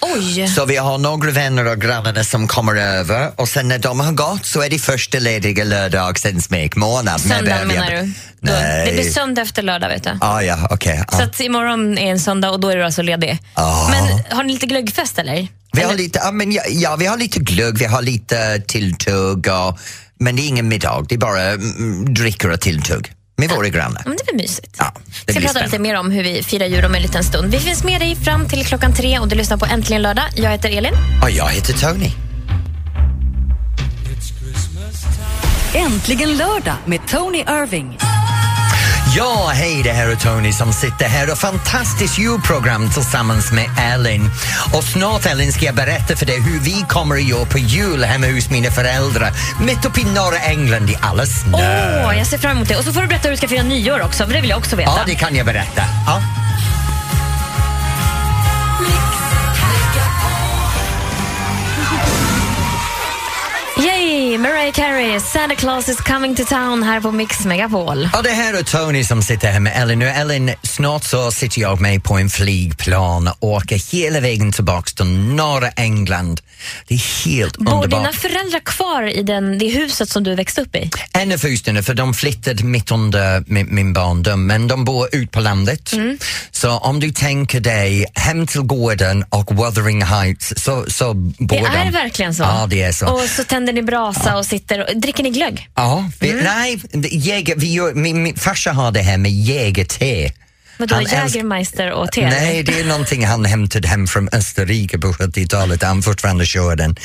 Oj! 0.00 0.48
Så 0.48 0.64
vi 0.64 0.76
har 0.76 0.98
några 0.98 1.30
vänner 1.30 1.66
och 1.66 1.80
grannar 1.80 2.22
som 2.22 2.48
kommer 2.48 2.76
över 2.76 3.30
och 3.36 3.48
sen 3.48 3.68
när 3.68 3.78
de 3.78 4.00
har 4.00 4.12
gått 4.12 4.46
så 4.46 4.62
är 4.62 4.70
det 4.70 4.78
första 4.78 5.18
lediga 5.18 5.64
lördag 5.64 6.18
sen 6.18 6.42
smekmånad. 6.42 7.20
Söndag 7.20 7.64
menar 7.64 7.90
du? 7.90 8.12
Nej. 8.40 8.86
det 8.86 8.92
blir 8.92 9.10
söndag 9.10 9.42
efter 9.42 9.62
lördag 9.62 9.88
vet 9.88 10.04
du. 10.04 10.18
Ah, 10.20 10.40
ja, 10.40 10.68
okej. 10.70 11.04
Så 11.08 11.20
ja. 11.20 11.24
att 11.24 11.40
imorgon 11.40 11.98
är 11.98 12.10
en 12.10 12.20
söndag 12.20 12.50
och 12.50 12.60
då 12.60 12.68
är 12.68 12.76
du 12.76 12.84
alltså 12.84 13.02
ledig. 13.02 13.38
Ah. 13.54 13.88
Men 13.90 14.36
har 14.36 14.44
ni 14.44 14.52
lite 14.52 14.66
glöggfest 14.66 15.18
eller? 15.18 15.48
Vi 15.72 15.82
har 15.82 15.94
lite, 15.94 16.20
ja, 16.24 16.30
men 16.30 16.52
ja, 16.52 16.62
ja, 16.68 16.96
vi 16.96 17.06
har 17.06 17.16
lite 17.16 17.38
glögg, 17.38 17.78
vi 17.78 17.84
har 17.84 18.02
lite 18.02 18.62
tilltugg 18.66 19.46
och, 19.46 19.78
men 20.18 20.36
det 20.36 20.42
är 20.42 20.48
ingen 20.48 20.68
middag, 20.68 21.04
det 21.08 21.14
är 21.14 21.18
bara 21.18 21.42
mm, 21.42 22.14
dricker 22.14 22.50
och 22.50 22.60
tilltugg 22.60 23.12
med 23.40 23.50
våra 23.50 23.68
grannar. 23.68 24.02
Men 24.06 24.16
det 24.16 24.22
är 24.22 24.26
väl 24.26 24.36
mysigt. 24.36 24.74
Ja, 24.78 24.92
det 24.94 25.00
Vi 25.26 25.32
ska 25.32 25.40
blir 25.40 25.48
prata 25.48 25.50
spännande. 25.50 25.66
lite 25.66 25.78
mer 25.82 25.98
om 25.98 26.10
hur 26.10 26.22
vi 26.22 26.42
firar 26.42 26.66
jul 26.66 26.84
om 26.84 26.94
en 26.94 27.02
liten 27.02 27.24
stund. 27.24 27.50
Vi 27.52 27.58
finns 27.58 27.84
med 27.84 28.00
dig 28.00 28.16
fram 28.16 28.48
till 28.48 28.64
klockan 28.66 28.94
tre 28.94 29.18
och 29.18 29.28
du 29.28 29.36
lyssnar 29.36 29.56
på 29.56 29.66
Äntligen 29.66 30.02
lördag. 30.02 30.24
Jag 30.34 30.50
heter 30.50 30.68
Elin. 30.78 30.92
Och 31.22 31.30
jag 31.30 31.48
heter 31.48 31.72
Tony. 31.72 32.10
Äntligen 35.74 36.36
lördag 36.36 36.74
med 36.86 37.00
Tony 37.08 37.38
Irving. 37.38 37.98
Ja, 39.16 39.50
hej, 39.54 39.80
det 39.84 39.92
här 39.92 40.08
är 40.08 40.16
Tony 40.16 40.52
som 40.52 40.72
sitter 40.72 41.08
här 41.08 41.32
och 41.32 41.38
fantastiskt 41.38 42.18
julprogram 42.18 42.90
tillsammans 42.90 43.52
med 43.52 43.70
Ellen. 43.92 44.30
Och 44.74 44.84
snart 44.84 45.26
Ellen 45.26 45.52
ska 45.52 45.66
jag 45.66 45.74
berätta 45.74 46.16
för 46.16 46.26
dig 46.26 46.40
hur 46.40 46.60
vi 46.60 46.84
kommer 46.88 47.14
att 47.14 47.22
göra 47.22 47.44
på 47.44 47.58
jul 47.58 48.04
hemma 48.04 48.26
hos 48.26 48.50
mina 48.50 48.70
föräldrar 48.70 49.32
mitt 49.60 49.84
uppe 49.84 50.00
i 50.00 50.04
norra 50.04 50.38
England 50.38 50.90
i 50.90 50.96
alla 51.00 51.26
snö. 51.26 52.04
Åh, 52.06 52.18
jag 52.18 52.26
ser 52.26 52.38
fram 52.38 52.56
emot 52.56 52.68
det. 52.68 52.76
Och 52.76 52.84
så 52.84 52.92
får 52.92 53.00
du 53.00 53.06
berätta 53.06 53.22
hur 53.22 53.30
du 53.30 53.36
ska 53.36 53.48
fira 53.48 53.62
nyår 53.62 54.02
också, 54.02 54.26
för 54.26 54.34
det 54.34 54.40
vill 54.40 54.50
jag 54.50 54.58
också 54.58 54.76
veta. 54.76 54.90
Ja, 54.96 55.02
det 55.06 55.14
kan 55.14 55.36
jag 55.36 55.46
berätta. 55.46 55.82
Ja. 56.06 56.22
Mariah 64.38 64.72
Carey, 64.72 65.20
Santa 65.20 65.54
Claus 65.54 65.88
is 65.88 65.96
coming 66.00 66.34
to 66.36 66.44
town 66.44 66.82
här 66.82 67.00
på 67.00 67.12
Mix 67.12 67.44
Megapol. 67.44 68.08
Och 68.16 68.22
det 68.22 68.30
här 68.30 68.54
är 68.54 68.62
Tony 68.62 69.04
som 69.04 69.22
sitter 69.22 69.50
här 69.50 69.60
med 69.60 69.72
Ellen. 69.82 69.98
Nu 69.98 70.08
Ellen, 70.08 70.50
snart 70.62 71.04
så 71.04 71.30
sitter 71.30 71.60
jag 71.60 71.80
med 71.80 72.04
på 72.04 72.14
en 72.14 72.30
flygplan 72.30 73.28
och 73.28 73.48
åker 73.48 73.92
hela 73.92 74.20
vägen 74.20 74.52
tillbaks 74.52 74.94
till 74.94 75.06
norra 75.06 75.68
England. 75.70 76.40
Det 76.88 76.94
är 76.94 77.24
helt 77.26 77.56
Bor 77.58 77.74
underbart. 77.74 78.00
dina 78.00 78.12
föräldrar 78.12 78.60
kvar 78.60 79.02
i 79.02 79.22
den, 79.22 79.58
det 79.58 79.68
huset 79.68 80.08
som 80.08 80.22
du 80.22 80.34
växte 80.34 80.60
upp 80.60 80.76
i? 80.76 80.90
En 81.12 81.32
av 81.32 81.42
husen, 81.42 81.84
för 81.84 81.94
de 81.94 82.14
flyttade 82.14 82.64
mitt 82.64 82.90
under 82.90 83.44
min, 83.46 83.74
min 83.74 83.92
barndom, 83.92 84.46
men 84.46 84.68
de 84.68 84.84
bor 84.84 85.08
ut 85.12 85.30
på 85.30 85.40
landet. 85.40 85.92
Mm. 85.92 86.18
Så 86.50 86.70
om 86.78 87.00
du 87.00 87.10
tänker 87.10 87.60
dig 87.60 88.06
hem 88.14 88.46
till 88.46 88.60
gården 88.62 89.24
och 89.28 89.52
Wuthering 89.56 90.02
Heights 90.02 90.52
så, 90.56 90.84
så 90.88 91.14
bor 91.14 91.46
Det 91.48 91.56
de. 91.56 91.66
är 91.66 91.90
verkligen 91.92 92.34
så? 92.34 92.42
Ja, 92.42 92.66
det 92.70 92.82
är 92.82 92.92
så. 92.92 93.06
Och 93.06 93.20
så 93.20 93.44
tänder 93.44 93.72
ni 93.72 93.82
brasa 93.82 94.19
och 94.26 94.46
sitter 94.46 94.80
och... 94.80 95.00
Dricker 95.00 95.22
ni 95.22 95.30
glögg? 95.30 95.68
Ja, 95.74 96.10
vi, 96.20 96.30
Mm. 96.30 96.44
nej, 96.44 96.80
jäger, 97.10 97.56
vi 97.56 97.72
gör, 97.72 97.94
min, 97.94 98.22
min 98.22 98.36
farsa 98.36 98.72
har 98.72 98.92
det 98.92 99.00
här 99.02 99.18
med 99.18 99.30
jägerte. 99.32 100.32
Vadå, 100.78 100.94
Han 100.94 101.04
Jägermeister 101.04 101.90
och 101.92 102.12
te? 102.12 102.26
Nej, 102.30 102.62
det 102.62 102.80
är 102.80 102.84
någonting 102.84 103.26
han 103.26 103.44
hämtade 103.44 103.88
hem 103.88 104.06
från 104.06 104.28
Österrike 104.32 104.98
på 104.98 105.12
70-talet. 105.12 105.82
Han 105.82 106.02
fortfarande 106.02 106.46
kör 106.46 106.76
den. 106.76 106.96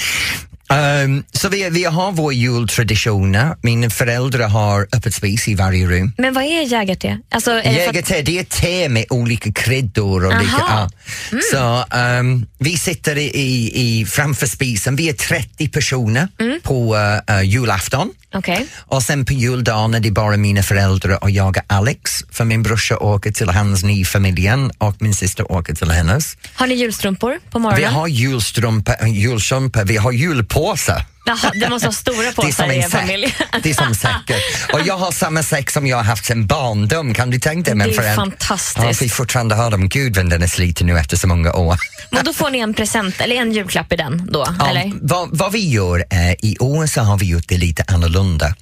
Ehm, 0.69 1.23
så 1.31 1.49
vi, 1.49 1.69
vi 1.69 1.83
har 1.83 2.11
vår 2.11 2.33
jultraditioner. 2.33 3.55
Mina 3.61 3.89
föräldrar 3.89 4.47
har 4.47 4.87
öppet 4.91 5.13
spis 5.13 5.47
i 5.47 5.55
varje 5.55 5.87
rum. 5.87 6.11
Men 6.17 6.33
vad 6.33 6.43
är 6.43 6.61
jägerte? 6.71 7.19
Alltså, 7.31 7.51
är 7.51 7.55
det 7.55 7.63
för 7.63 7.69
att- 7.69 7.77
Jägerte, 7.95 8.21
det 8.21 8.39
är 8.39 8.43
te 8.43 8.89
med 8.89 9.05
olika 9.09 9.51
kryddor. 9.51 10.25
Och 10.25 10.31
Aha. 10.33 10.41
lika, 10.41 10.55
ja. 10.59 10.89
Mm. 11.31 11.41
Så 11.51 11.95
ehm, 11.97 12.45
vi 12.59 12.77
sitter 12.77 13.17
i, 13.17 13.71
i, 13.75 14.05
framför 14.05 14.47
spisen, 14.47 14.95
vi 14.95 15.09
är 15.09 15.13
30 15.13 15.67
personer 15.69 16.27
Mm. 16.39 16.59
på 16.63 16.95
uh, 17.29 17.43
julafton. 17.43 18.09
Okej. 18.33 18.67
Och 18.77 19.03
sen 19.03 19.25
på 19.25 19.33
juldagen 19.33 19.93
är 19.93 19.99
det 19.99 20.11
bara 20.11 20.37
mina 20.37 20.63
föräldrar 20.63 21.23
och 21.23 21.31
jag 21.31 21.47
och 21.47 21.57
Alex, 21.67 22.23
för 22.31 22.45
min 22.45 22.63
brorsa 22.63 22.97
åker 22.97 23.31
till 23.31 23.49
hans 23.49 23.83
nyfamiljen 23.83 24.71
och 24.77 24.95
min 25.01 25.13
syster 25.13 25.51
åker 25.51 25.75
till 25.75 25.91
hennes. 25.91 26.37
Har 26.53 26.67
ni 26.67 26.75
julstrumpor 26.75 27.39
på 27.51 27.59
Vi 27.59 27.63
morgonen? 27.63 27.93
har 27.93 28.07
julstrumpor, 28.07 28.95
julstrumpor, 29.07 29.83
vi 29.85 29.97
har 29.97 30.11
julpåsar. 30.55 31.05
Jaha, 31.27 31.51
det 31.59 31.69
måste 31.69 31.87
vara 31.87 31.93
stora 31.93 32.31
påsar 32.31 32.71
i 32.71 32.81
en 32.81 32.89
familj. 32.89 33.35
Det 33.63 33.69
är 33.69 33.73
som 33.73 33.95
säckar. 33.95 34.37
Och 34.73 34.81
jag 34.85 34.97
har 34.97 35.11
samma 35.11 35.43
säck 35.43 35.69
som 35.71 35.87
jag 35.87 35.97
har 35.97 36.03
haft 36.03 36.25
sen 36.25 36.47
barndom, 36.47 37.13
kan 37.13 37.29
du 37.29 37.39
tänka 37.39 37.73
dig? 37.73 37.79
Det 37.79 37.83
är 37.83 37.87
Men 37.87 37.95
föräldrar- 37.95 38.15
fantastiskt. 38.15 38.77
Ja, 38.85 38.93
vi 39.01 39.09
fortfarande 39.09 39.55
har 39.55 39.71
dem. 39.71 39.89
Gud 39.89 40.15
vad 40.15 40.29
den 40.29 40.43
är 40.43 40.47
sliten 40.47 40.87
nu 40.87 40.99
efter 40.99 41.17
så 41.17 41.27
många 41.27 41.53
år. 41.53 41.77
Men 42.11 42.25
då 42.25 42.33
får 42.33 42.49
ni 42.49 42.59
en 42.59 42.73
present, 42.73 43.21
eller 43.21 43.35
en 43.35 43.51
julklapp 43.51 43.93
i 43.93 43.95
den 43.95 44.27
då, 44.31 44.47
Ja, 44.59 44.67
eller? 44.69 44.91
vad, 45.01 45.37
vad 45.37 45.51
vi 45.51 45.69
gör 45.69 46.05
eh, 46.09 46.31
i 46.31 46.57
år 46.59 46.85
så 46.87 47.01
har 47.01 47.17
vi 47.17 47.25
gjort 47.25 47.47
det 47.47 47.57
lite 47.57 47.83
annorlunda. 47.87 48.55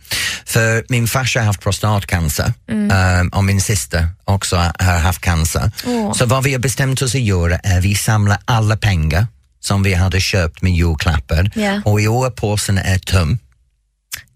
För 0.45 0.85
min 0.89 1.07
farsa 1.07 1.39
har 1.39 1.45
haft 1.45 1.61
prostatcancer 1.61 2.53
Mm. 2.71 2.91
eh, 3.29 3.37
och 3.37 3.43
min 3.43 3.61
syster 3.61 4.07
också 4.25 4.55
har 4.79 4.97
haft 4.99 5.21
cancer. 5.21 5.71
Åh. 5.85 6.13
Så 6.13 6.25
vad 6.25 6.43
vi 6.43 6.51
har 6.51 6.59
bestämt 6.59 7.01
oss 7.01 7.15
att 7.15 7.21
göra 7.21 7.57
är 7.63 7.77
att 7.77 7.83
vi 7.83 7.95
samlar 7.95 8.37
alla 8.45 8.77
pengar 8.77 9.27
som 9.63 9.83
vi 9.83 9.93
hade 9.93 10.19
köpt 10.19 10.61
med 10.61 10.71
julklappar 10.73 11.51
Ja. 11.55 11.81
och 11.85 12.01
i 12.01 12.07
år 12.07 12.29
påsen 12.29 12.77
är 12.77 12.97
tom. 12.99 13.37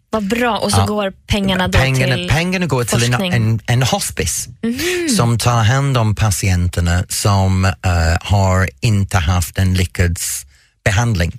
Vad 0.10 0.24
bra. 0.28 0.58
Och 0.58 0.72
så 0.72 0.78
Ja. 0.80 0.86
går 0.86 1.14
pengarna 1.28 1.68
då 1.68 1.80
pengarna, 1.80 2.16
till 2.16 2.30
pengarna 2.30 2.66
går 2.66 2.84
till 2.84 3.04
en, 3.04 3.12
forskning. 3.12 3.34
en, 3.34 3.60
en 3.66 3.84
hospice 3.84 4.48
Mhm. 4.64 5.10
som 5.18 5.38
tar 5.38 5.64
hand 5.64 5.98
om 5.98 6.16
patienterna 6.16 7.04
som 7.10 7.66
eh, 7.66 7.72
har 8.22 8.70
inte 8.82 9.18
haft 9.18 9.58
en 9.58 9.74
lyckad 9.74 10.18
behandling. 10.86 11.32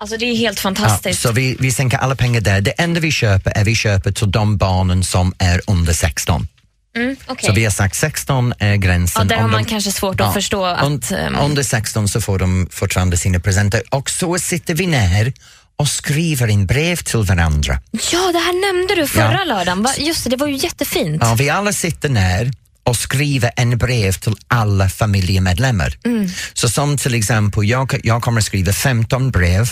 Alltså 0.00 0.16
det 0.16 0.24
är 0.26 0.36
helt 0.36 0.58
Ja, 0.58 0.62
fantastiskt. 0.62 1.20
så 1.22 1.32
vi, 1.32 1.56
vi 1.60 1.70
sänker 1.70 1.98
alla 1.98 2.16
pengar 2.16 2.40
där. 2.40 2.60
Det 2.60 2.70
enda 2.70 3.00
vi 3.00 3.10
köper 3.12 3.50
är 3.56 3.64
vi 3.64 3.74
köper 3.74 4.12
till 4.12 4.30
de 4.30 4.56
barnen 4.56 5.04
som 5.04 5.34
är 5.38 5.60
under 5.66 5.92
16. 5.92 6.48
Mm, 6.96 7.16
okej. 7.26 7.46
Så 7.48 7.52
vi 7.52 7.64
har 7.64 7.70
sagt 7.70 7.94
16 7.96 8.54
är 8.58 8.76
gränsen. 8.76 9.22
Ja, 9.22 9.28
där 9.28 9.36
har 9.36 9.44
Om 9.44 9.50
man 9.50 9.62
de- 9.62 9.68
kanske 9.70 9.92
svårt 9.92 10.20
att 10.20 10.34
förstå 10.34 10.64
att, 10.64 10.80
un- 10.82 11.16
ehm, 11.16 11.36
Under 11.36 11.62
16 11.62 12.08
så 12.08 12.20
får 12.20 12.38
de 12.38 12.68
fortfarande 12.70 13.16
sina 13.16 13.40
presenter 13.40 13.82
och 13.90 14.10
så 14.10 14.38
sitter 14.38 14.74
vi 14.74 14.86
ner 14.86 15.32
och 15.76 15.88
skriver 15.88 16.48
in 16.48 16.66
brev 16.66 16.96
till 16.96 17.18
varandra. 17.22 17.80
Ja, 17.92 18.32
det 18.32 18.38
här 18.38 18.72
nämnde 18.72 18.94
du 18.94 19.06
förra 19.06 19.32
Ja. 19.38 19.44
lördagen. 19.44 19.82
Va? 19.82 19.90
Just 19.98 20.24
det, 20.24 20.30
det 20.30 20.36
var 20.36 20.46
ju 20.46 20.56
jättefint. 20.56 21.22
Ja, 21.24 21.34
vi 21.34 21.50
alla 21.50 21.72
sitter 21.72 22.08
ner 22.08 22.50
och 22.84 22.96
skriver 22.96 23.50
en 23.56 23.78
brev 23.78 24.12
till 24.12 24.34
alla 24.48 24.88
familjemedlemmar. 24.88 25.94
Mm. 26.04 26.28
Så 26.54 26.68
som 26.68 26.96
till 26.98 27.14
exempel, 27.14 27.64
jag, 27.68 28.00
jag 28.04 28.22
kommer 28.22 28.40
skriva 28.40 28.72
15 28.72 29.30
brev 29.30 29.70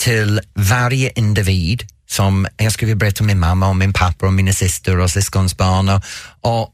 till 0.00 0.40
varje 0.54 1.12
individ 1.14 1.82
som 2.10 2.46
jag 2.56 2.72
skriver 2.72 2.94
brev 2.94 3.10
till 3.10 3.24
min 3.24 3.38
mamma 3.38 3.68
och 3.68 3.76
min 3.76 3.92
pappa 3.92 4.26
och 4.26 4.32
mina 4.32 4.52
syster 4.52 4.98
och 4.98 5.10
syskonsbarn 5.10 5.88
och, 5.88 6.02
och 6.40 6.70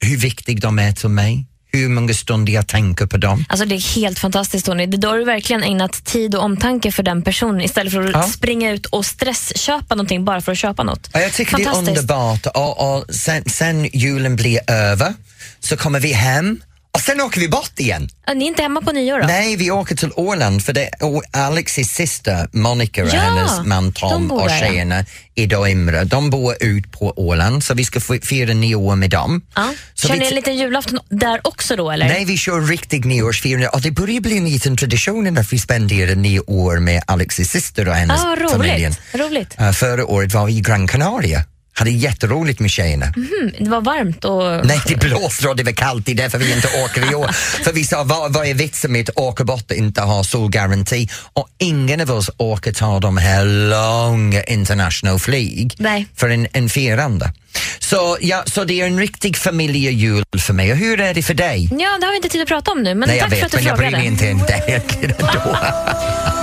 hur 0.00 0.16
viktiga 0.16 0.58
de 0.60 0.78
är 0.78 0.92
till 0.92 1.08
mig, 1.08 1.44
hur 1.72 1.88
många 1.88 2.14
stunder 2.14 2.52
jag 2.52 2.66
tänker 2.66 3.06
på 3.06 3.16
dem. 3.16 3.44
Alltså 3.48 3.66
det 3.66 3.74
är 3.74 3.94
helt 4.00 4.18
fantastiskt 4.18 4.66
Tony. 4.66 4.86
Det- 4.86 4.96
Då 4.96 5.08
har 5.08 5.18
du 5.18 5.24
verkligen 5.24 5.62
ägnat 5.62 6.04
tid 6.04 6.34
och 6.34 6.42
omtanke 6.42 6.92
för 6.92 7.02
den 7.02 7.22
personen 7.22 7.60
istället 7.60 7.92
för 7.92 8.02
att 8.04 8.10
Ja. 8.12 8.22
springa 8.22 8.70
ut 8.70 8.86
och 8.86 9.06
stressköpa 9.06 9.94
någonting 9.94 10.24
bara 10.24 10.40
för 10.40 10.52
att 10.52 10.58
köpa 10.58 10.82
något. 10.82 11.10
Ja, 11.12 11.20
jag 11.20 11.32
tycker 11.32 11.56
det 11.56 11.64
är 11.64 11.76
underbart 11.78 12.46
och, 12.46 12.96
och 12.96 13.14
sen, 13.14 13.42
sen 13.46 13.84
julen 13.92 14.36
blir 14.36 14.70
över 14.70 15.14
så 15.60 15.76
kommer 15.76 16.00
vi 16.00 16.12
hem 16.12 16.60
och 16.98 17.04
sen 17.04 17.20
åker 17.20 17.40
vi 17.40 17.48
bort 17.48 17.80
igen. 17.80 18.08
Ja, 18.26 18.34
Ni 18.34 18.44
är 18.44 18.48
inte 18.48 18.62
hemma 18.62 18.80
på 18.80 18.92
nyår 18.92 19.20
då? 19.20 19.26
Nej, 19.26 19.56
vi 19.56 19.70
åker 19.70 19.96
till 19.96 20.12
Åland 20.16 20.64
för 20.64 20.72
det 20.72 20.90
Alexis 21.30 21.92
syster 21.92 22.48
Monica 22.52 23.02
och 23.02 23.08
Ja, 23.08 23.20
hennes 23.20 23.66
man 23.66 23.84
de 23.84 23.92
Tom 23.92 24.28
bor 24.28 24.42
och 24.42 24.48
där, 24.48 24.54
ja. 24.54 24.60
tjejerna 24.60 25.04
Ida 25.34 25.58
och 25.58 25.68
Imre, 25.68 26.04
de 26.04 26.30
bor 26.30 26.54
ut 26.60 26.92
på 26.92 27.12
Åland 27.16 27.64
så 27.64 27.74
vi 27.74 27.84
ska 27.84 28.00
fira 28.00 28.54
nyår 28.54 28.96
med 28.96 29.10
dem. 29.10 29.42
Ja. 29.54 29.74
Så 29.94 30.08
Kör 30.08 30.14
vi 30.14 30.20
ni 30.20 30.26
en 30.26 30.34
liten 30.34 30.56
julafton 30.56 30.98
där 31.08 31.40
också 31.44 31.76
då 31.76 31.90
eller? 31.90 32.08
Nej, 32.08 32.24
vi 32.24 32.36
kör 32.36 32.60
riktig 32.60 33.04
nyårsfirande 33.04 33.68
och 33.68 33.80
det 33.80 33.90
börjar 33.90 34.20
bli 34.20 34.38
en 34.38 34.44
liten 34.44 34.76
tradition 34.76 35.38
att 35.38 35.52
vi 35.52 35.58
spenderar 35.58 36.14
nyår 36.14 36.78
med 36.78 37.02
Alexis 37.06 37.50
syster 37.50 37.88
och 37.88 37.94
hennes 37.94 38.24
ah, 38.24 38.36
roligt. 38.36 38.50
familj. 38.50 38.90
roligt. 39.12 39.60
Uh, 39.60 39.72
förra 39.72 40.06
året 40.06 40.34
var 40.34 40.46
vi 40.46 40.56
i 40.56 40.60
Gran 40.60 40.86
Canaria, 40.86 41.44
hade 41.78 41.90
jätteroligt 41.90 42.60
med 42.60 42.70
tjejerna. 42.70 43.06
Mhm, 43.16 43.52
det 43.58 43.70
var 43.70 43.80
varmt 43.80 44.24
och... 44.24 44.66
Nej, 44.66 44.80
det 44.86 44.96
blåser 44.96 45.48
och 45.48 45.56
det 45.56 45.62
var 45.62 45.72
kallt, 45.72 46.06
det 46.06 46.12
är 46.12 46.16
därför 46.16 46.38
vi 46.38 46.52
inte 46.52 46.68
åker 46.84 47.12
i 47.12 47.14
år. 47.14 47.28
För 47.64 47.72
vi 47.72 47.84
sa, 47.84 48.04
vad, 48.04 48.32
vad 48.32 48.46
är 48.46 48.54
vitsen 48.54 48.92
med 48.92 49.10
att 49.10 49.18
åka 49.18 49.44
bort 49.44 49.70
och 49.70 49.76
inte 49.76 50.02
ha 50.02 50.24
solgaranti? 50.24 51.08
Och 51.32 51.48
ingen 51.58 52.00
av 52.00 52.10
oss 52.10 52.30
åker 52.36 52.72
ta 52.72 53.00
de 53.00 53.16
här 53.16 53.44
långa 53.44 54.42
international 54.42 55.18
flyg 55.18 55.74
Nej. 55.78 56.06
för 56.16 56.28
en, 56.28 56.48
en 56.52 56.68
firande. 56.68 57.32
Så, 57.78 58.16
ja, 58.20 58.42
så 58.46 58.64
det 58.64 58.80
är 58.80 58.86
en 58.86 58.98
riktig 58.98 59.36
familjejul 59.36 60.24
för 60.38 60.52
mig. 60.52 60.72
Och 60.72 60.78
hur 60.78 61.00
är 61.00 61.14
det 61.14 61.22
för 61.22 61.34
dig? 61.34 61.68
Ja, 61.70 61.98
det 62.00 62.06
har 62.06 62.10
vi 62.10 62.16
inte 62.16 62.28
tid 62.28 62.42
att 62.42 62.48
prata 62.48 62.70
om 62.70 62.82
nu, 62.82 62.94
men 62.94 63.08
Nej, 63.08 63.18
jag 63.18 63.30
tack 63.30 63.38
för 63.38 63.44
vet, 63.44 63.44
att 63.44 63.50
du 63.50 63.56
men 63.56 63.66
jag 63.66 63.76
bryr 63.76 63.90
frågade. 63.90 64.10
mig 64.10 64.28
inte. 64.28 64.82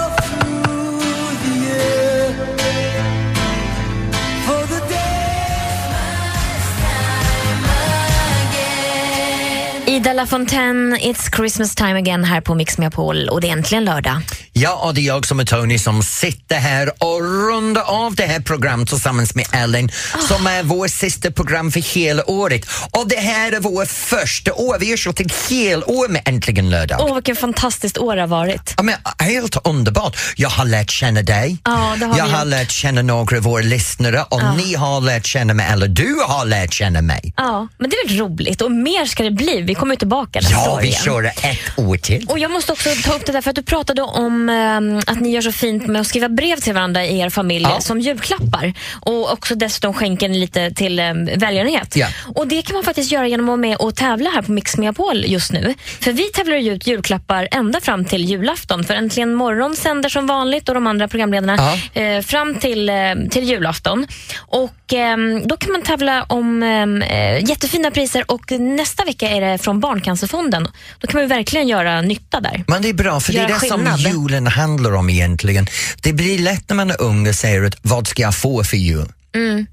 Ida 9.94 10.14
LaFontaine, 10.14 10.98
It's 10.98 11.36
Christmas 11.36 11.76
time 11.76 12.00
again 12.00 12.24
här 12.24 12.42
på 12.42 12.56
Mix 12.56 12.78
Megapol 12.78 13.30
och 13.30 13.42
det 13.42 13.48
är 13.48 13.52
äntligen 13.52 13.86
lördag. 13.86 14.22
Ja, 14.56 14.74
och 14.74 14.94
det 14.94 15.02
är 15.02 15.06
jag 15.06 15.26
som 15.28 15.40
är 15.40 15.46
Tony 15.46 15.80
som 15.80 16.04
sitter 16.04 16.56
här 16.60 16.92
och 17.04 17.22
rundar 17.22 17.82
av 17.82 18.16
det 18.16 18.24
här 18.26 18.40
programmet 18.40 18.90
tillsammans 18.90 19.36
med 19.36 19.46
Ellen 19.52 19.90
som 20.28 20.48
är 20.48 20.64
vår 20.64 20.88
sista 20.88 21.32
program 21.32 21.72
för 21.72 21.80
hela 21.80 22.30
året. 22.30 22.66
Och 22.92 23.08
det 23.08 23.16
här 23.20 23.52
är 23.52 23.60
vår 23.60 23.86
första 23.86 24.54
år. 24.54 24.78
Vi 24.80 24.90
har 24.90 24.98
kört 24.98 25.20
ett 25.20 25.50
helår 25.50 26.08
med 26.08 26.22
Äntligen 26.26 26.70
lördag. 26.70 26.98
Åh, 27.02 27.16
vilket 27.16 27.40
fantastiskt 27.40 27.98
år 27.98 28.16
det 28.16 28.22
har 28.22 28.28
varit. 28.28 28.74
Ja, 28.78 28.84
men, 28.84 28.96
helt 29.20 29.58
underbart. 29.68 30.18
Jag 30.36 30.50
har 30.50 30.66
lärt 30.66 30.92
känna 30.92 31.22
dig. 31.22 31.58
Ja, 31.64 31.96
det 32.00 32.06
har 32.06 32.18
jag 32.18 32.26
vi 32.26 32.32
har 32.32 32.40
gjort. 32.40 32.48
lärt 32.48 32.72
känna 32.72 33.02
några 33.02 33.38
av 33.38 33.44
våra 33.44 33.62
lyssnare 33.64 34.24
och 34.30 34.42
Ja. 34.42 34.54
ni 34.56 34.74
har 34.76 35.02
lärt 35.02 35.26
känna 35.26 35.54
mig, 35.54 35.68
eller 35.72 35.88
du 35.88 36.16
har 36.28 36.46
lärt 36.46 36.74
känna 36.74 37.02
mig. 37.02 37.34
Ja, 37.38 37.68
men 37.78 37.90
det 37.90 37.96
är 37.96 38.08
väl 38.08 38.18
roligt 38.18 38.62
och 38.62 38.72
mer 38.72 39.06
ska 39.06 39.24
det 39.24 39.32
bli. 39.32 39.62
Vi 39.62 39.76
kommer 39.76 39.96
tillbaka 39.96 40.40
nästa 40.40 40.54
Ja, 40.56 40.72
år 40.74 40.82
vi 40.82 40.92
kör 40.92 41.24
ett 41.26 41.60
år 41.80 41.98
till. 41.98 42.26
Och 42.30 42.40
Jag 42.40 42.52
måste 42.52 42.72
också 42.72 42.90
ta 43.06 43.14
upp 43.14 43.26
det 43.26 43.32
där 43.32 43.42
för 43.42 43.50
att 43.50 43.56
du 43.56 43.64
pratade 43.64 44.02
om 44.02 44.43
ehm, 44.50 44.98
att 45.08 45.22
ni 45.22 45.32
gör 45.32 45.42
så 45.42 45.52
fint 45.52 45.88
med 45.88 46.02
att 46.02 46.08
skriva 46.08 46.30
brev 46.30 46.58
till 46.58 46.74
varandra 46.74 47.06
i 47.06 47.20
er 47.20 47.30
familj 47.30 47.66
Ja. 47.70 47.82
som 47.82 48.00
julklappar 48.00 48.74
och 49.02 49.34
också 49.34 49.56
dessutom 49.56 49.94
skänker 49.94 50.30
ni 50.30 50.40
lite 50.40 50.72
till 50.72 51.00
um, 51.00 51.26
välgörenhet. 51.36 51.96
Ja. 51.96 52.08
Och 52.36 52.48
Det 52.48 52.62
kan 52.62 52.74
man 52.74 52.84
faktiskt 52.84 53.12
göra 53.12 53.28
genom 53.28 53.46
att 53.46 53.48
vara 53.48 53.58
med 53.58 53.78
och 53.78 53.96
tävla 53.96 54.30
här 54.30 54.42
på 54.42 54.52
Mix 54.52 54.78
Megapol 54.78 55.26
just 55.26 55.52
nu. 55.52 55.74
För 56.02 56.12
vi 56.12 56.24
tävlar 56.24 56.58
ju 56.58 56.74
ut 56.74 56.88
julklappar 56.88 57.48
ända 57.52 57.80
fram 57.82 58.06
till 58.06 58.26
julafton. 58.26 58.84
För 58.84 58.94
Äntligen 58.94 59.34
morgon 59.36 59.76
sänder 59.76 60.10
som 60.10 60.28
vanligt 60.28 60.70
och 60.70 60.76
de 60.76 60.88
andra 60.88 61.08
programledarna 61.08 61.74
eh, 61.94 62.22
fram 62.22 62.56
till, 62.56 62.90
eh, 62.90 62.96
till 63.32 63.44
julafton. 63.44 64.08
Och 64.38 64.94
ehm, 64.94 65.48
Då 65.48 65.58
kan 65.58 65.72
man 65.72 65.82
tävla 65.82 66.24
om 66.24 66.64
ehm, 66.64 67.02
eh, 67.02 67.50
jättefina 67.50 67.92
priser 67.92 68.32
och 68.32 68.52
nästa 68.52 69.04
vecka 69.06 69.30
är 69.30 69.42
det 69.42 69.58
från 69.58 69.80
Barncancerfonden. 69.80 70.68
Då 71.00 71.08
kan 71.08 71.20
man 71.20 71.28
verkligen 71.30 71.68
göra 71.68 72.02
nytta 72.02 72.40
där. 72.40 72.64
Men 72.68 72.82
det 72.82 72.90
är 72.90 72.94
bra, 72.94 73.20
för 73.20 73.34
det 73.34 73.40
är 73.40 73.50
Göra 73.50 73.60
det 73.62 73.68
som 73.68 73.78
skillnad. 73.80 74.00
Julen 74.34 74.48
handlar 74.48 74.92
om 74.92 75.10
egentligen. 75.10 75.68
Det 76.02 76.14
blir 76.14 76.40
lätt 76.40 76.70
när 76.70 76.76
man 76.76 76.92
är 76.92 77.02
ung 77.02 77.28
och 77.28 77.36
säger 77.36 77.64
att 77.64 77.78
vad 77.82 78.08
ska 78.08 78.22
jag 78.22 78.36
få 78.36 78.64
för 78.64 78.78
jul? 78.78 79.12
Mm. 79.36 79.66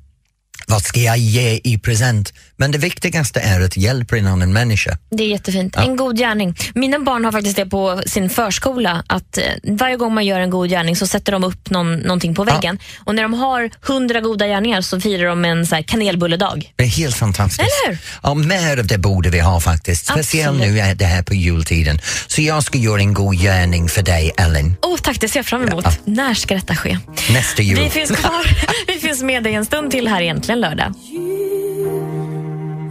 Vad 0.66 0.82
ska 0.82 1.00
jag 1.00 1.18
ge 1.18 1.60
i 1.64 1.78
present? 1.78 2.32
Men 2.60 2.70
det 2.70 2.78
viktigaste 2.78 3.40
är 3.40 3.60
att 3.60 3.76
hjälpa 3.76 4.16
en 4.16 4.26
annan 4.26 4.52
människa. 4.52 4.98
Det 5.10 5.24
är 5.24 5.28
jättefint. 5.28 5.74
Ja. 5.76 5.82
En 5.82 5.96
god 5.96 6.18
gärning. 6.18 6.56
Mina 6.74 6.98
barn 6.98 7.24
har 7.24 7.32
faktiskt 7.32 7.56
det 7.56 7.66
på 7.66 8.02
sin 8.06 8.30
förskola 8.30 9.04
att 9.06 9.38
eh, 9.38 9.44
varje 9.62 9.96
gång 9.96 10.14
man 10.14 10.26
gör 10.26 10.40
en 10.40 10.50
god 10.50 10.68
gärning 10.68 10.96
så 10.96 11.06
sätter 11.06 11.32
de 11.32 11.44
upp 11.44 11.70
någon, 11.70 11.94
någonting 11.94 12.34
på 12.34 12.44
väggen. 12.44 12.78
Och 13.04 13.14
när 13.14 13.22
de 13.22 13.34
har 13.34 13.70
hundra 13.80 14.20
goda 14.20 14.46
gärningar 14.46 14.80
så 14.80 15.00
firar 15.00 15.28
de 15.28 15.44
en 15.44 15.66
så 15.66 15.74
här 15.74 15.82
kanelbulledag. 15.82 16.72
Det 16.76 16.84
är 16.84 16.88
helt 16.88 17.16
fantastiskt. 17.16 17.60
Eller 17.60 17.90
hur? 17.90 17.98
Ja, 18.22 18.34
mer 18.34 18.78
av 18.78 18.86
det 18.86 18.98
borde 18.98 19.30
vi 19.30 19.40
ha 19.40 19.60
faktiskt. 19.60 20.06
Speciellt 20.06 20.60
nu 20.60 20.78
är 20.78 20.94
det 20.94 21.04
här 21.04 21.22
på 21.22 21.34
jultiden. 21.34 22.00
Så 22.26 22.42
jag 22.42 22.62
ska 22.62 22.78
göra 22.78 23.00
en 23.00 23.14
god 23.14 23.36
gärning 23.36 23.88
för 23.88 24.02
dig, 24.02 24.32
Ellen, 24.36 24.76
Åh 24.82 24.98
tack, 25.02 25.20
det 25.20 25.28
ser 25.28 25.38
jag 25.38 25.46
fram 25.46 25.68
emot. 25.68 25.84
När 26.04 26.34
ska 26.34 26.54
detta 26.54 26.76
ske? 26.76 26.98
nästa 27.32 27.62
jul. 27.62 27.78
Vi 27.78 27.90
finns 27.90 28.10
kvar. 28.10 28.56
Vi 28.86 29.00
finns 29.00 29.22
med 29.22 29.42
dig 29.42 29.54
en 29.54 29.64
stund 29.64 29.90
till 29.90 30.08
här 30.08 30.22
egentligen 30.22 30.60
lördag. 30.60 30.94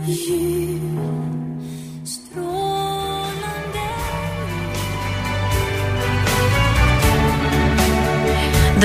The 0.10 0.15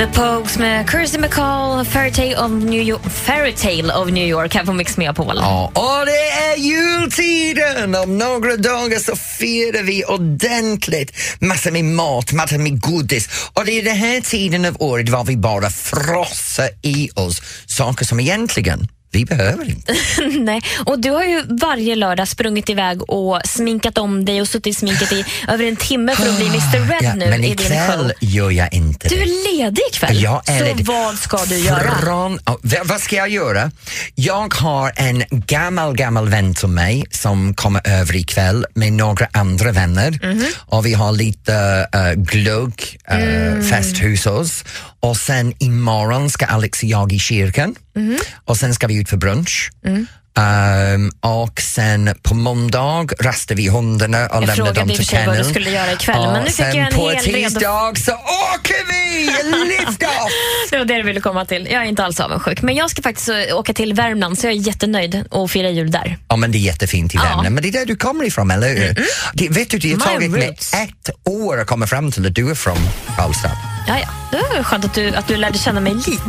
Pogues 0.07 0.57
med 0.57 0.89
Kirsty 0.89 1.17
McCall, 1.17 1.85
Fairytale 1.85 2.35
of 2.35 2.51
New 2.51 2.81
York, 2.81 3.01
Fairytale 3.03 3.93
of 3.93 4.09
New 4.09 4.27
York 4.27 4.53
här 4.55 4.65
på 4.65 4.73
Mix 4.73 4.97
Megapol. 4.97 5.35
Ja, 5.35 5.71
och 5.73 6.05
det 6.05 6.29
är 6.29 6.57
jultiden! 6.57 7.95
Om 7.95 8.17
några 8.17 8.57
dagar 8.57 8.99
så 8.99 9.15
firar 9.15 9.83
vi 9.83 10.03
ordentligt. 10.03 11.11
Massor 11.39 11.71
med 11.71 11.85
mat, 11.85 12.33
massor 12.33 12.57
med 12.57 12.81
godis. 12.81 13.49
Och 13.53 13.65
det 13.65 13.71
är 13.71 13.83
den 13.83 13.95
här 13.95 14.21
tiden 14.21 14.65
av 14.65 14.75
året 14.79 15.09
var 15.09 15.23
vi 15.23 15.37
bara 15.37 15.69
frossar 15.69 16.69
i 16.81 17.09
oss 17.15 17.41
saker 17.65 18.05
som 18.05 18.19
egentligen 18.19 18.87
vi 19.15 19.25
behöver 19.25 19.69
inte. 19.69 19.93
Nej, 20.39 20.61
och 20.85 20.99
du 20.99 21.09
har 21.11 21.23
ju 21.23 21.43
varje 21.61 21.95
lördag 21.95 22.27
sprungit 22.27 22.69
iväg 22.69 23.09
och 23.09 23.41
sminkat 23.45 23.97
om 23.97 24.25
dig 24.25 24.41
och 24.41 24.47
suttit 24.47 24.67
i 24.67 24.73
sminket 24.73 25.11
i 25.11 25.25
över 25.47 25.65
en 25.65 25.75
timme 25.75 26.15
för 26.15 26.29
att 26.29 26.37
bli 26.37 26.45
Mr 26.47 26.79
Red 26.89 26.97
Ja, 27.01 27.13
nu 27.15 27.29
men 27.29 27.43
i 27.43 27.55
din 27.55 27.65
ikväll 27.65 27.99
show. 27.99 28.11
gör 28.21 28.51
jag 28.51 28.73
inte 28.73 29.07
Du 29.07 29.15
det. 29.15 29.21
är 29.21 29.57
ledig 29.57 29.81
ikväll, 29.91 30.21
Jag 30.21 30.49
är 30.49 30.59
så 30.59 30.65
ledig. 30.65 30.85
vad 30.85 31.17
ska 31.17 31.37
du 31.45 31.57
göra? 31.57 31.97
Från, 32.01 32.39
vad 32.85 33.01
ska 33.01 33.15
jag 33.15 33.29
göra? 33.29 33.71
Jag 34.15 34.53
har 34.53 34.91
en 34.95 35.23
gammal, 35.31 35.95
gammal 35.95 36.29
vän 36.29 36.53
till 36.53 36.67
mig 36.67 37.03
som 37.11 37.53
kommer 37.53 37.81
över 37.87 38.15
ikväll 38.15 38.65
med 38.73 38.93
några 38.93 39.27
andra 39.31 39.71
vänner 39.71 40.19
Mhm. 40.23 40.45
och 40.57 40.85
vi 40.85 40.93
har 40.93 41.11
lite 41.11 41.87
uh, 41.95 42.11
glögg, 42.23 42.99
uh, 43.11 43.15
Mm. 43.45 43.63
fest 43.69 43.97
hos 43.97 44.25
oss 44.25 44.63
och 45.05 45.17
sen 45.17 45.53
imorgon 45.59 46.29
ska 46.29 46.45
Alex 46.45 46.83
och 46.83 46.89
jag 46.89 47.13
i 47.13 47.19
kyrkan 47.19 47.75
Mhm. 47.95 48.17
och 48.45 48.57
sen 48.57 48.73
ska 48.75 48.87
vi 48.87 48.95
ut 49.01 49.09
för 49.09 49.17
brunch. 49.17 49.69
Mm. 49.85 50.07
Ehm, 50.37 51.11
och 51.19 51.61
sen 51.61 52.15
på 52.23 52.33
måndag 52.35 53.07
rastar 53.19 53.55
vi 53.55 53.67
hundarna 53.69 54.25
och 54.27 54.35
Jag 54.35 54.39
lämnar 54.41 54.55
frågade 54.55 54.79
dem 54.79 54.89
i 54.89 54.93
och 54.93 54.97
till 54.97 55.05
för 55.05 55.15
sig 55.15 55.25
vad 55.25 55.35
du 55.35 55.37
kenneln. 55.37 55.49
skulle 55.53 55.69
göra 55.69 55.91
ikväll, 55.91 56.31
men 56.31 56.39
nu 56.39 56.45
fick 56.45 56.55
sen 56.55 56.75
jag 56.77 56.87
en 56.87 56.93
på 56.93 57.09
hel 57.09 57.19
redo- 57.19 57.33
tisdag 57.33 57.93
så 57.95 58.11
åker 58.11 58.91
vi! 58.91 59.25
Lift 59.67 60.03
off! 60.03 60.31
Det 60.71 60.77
var 60.77 60.85
det 60.85 60.95
du 60.97 61.03
ville 61.03 61.21
komma 61.21 61.45
till. 61.45 61.67
Jag 61.71 61.81
är 61.81 61.85
inte 61.85 62.03
alls 62.03 62.19
avundsjuk. 62.19 62.61
Men 62.61 62.75
jag 62.75 62.89
ska 62.91 63.01
faktiskt 63.01 63.29
eh, 63.29 63.57
åka 63.57 63.73
till 63.73 63.93
Värmland 63.93 64.39
så 64.39 64.47
jag 64.47 64.53
är 64.53 64.57
jättenöjd 64.57 65.23
och 65.31 65.51
fira 65.51 65.69
jul 65.69 65.91
där. 65.91 66.17
Ja 66.27 66.35
men 66.35 66.51
det 66.51 66.57
är 66.57 66.59
jättefint 66.59 67.13
i 67.13 67.17
Ja. 67.17 67.23
Värmland, 67.23 67.49
men 67.55 67.63
det 67.63 67.69
är 67.69 67.73
där 67.73 67.85
du 67.85 67.95
kommer 67.95 68.25
ifrån, 68.25 68.51
eller 68.51 68.67
hur? 68.69 69.05
Det, 69.33 69.49
vet 69.49 69.69
du, 69.69 69.77
det 69.79 69.91
har 69.93 69.99
tagit 69.99 70.31
mig 70.31 70.57
ett 70.73 71.09
år 71.25 71.61
att 71.61 71.67
komma 71.67 71.87
fram 71.87 72.11
till 72.11 72.27
att 72.27 72.35
du 72.35 72.49
är 72.51 72.55
från 72.55 72.77
Karlstad. 73.17 73.51
Ja, 73.87 73.99
ja. 73.99 74.07
Det 74.31 74.37
var 74.57 74.63
skönt 74.63 74.85
att 74.85 74.93
du, 74.93 75.15
att 75.15 75.27
du 75.27 75.37
lärde 75.37 75.57
känna 75.57 75.79
mig 75.81 75.93
lite 75.93 76.21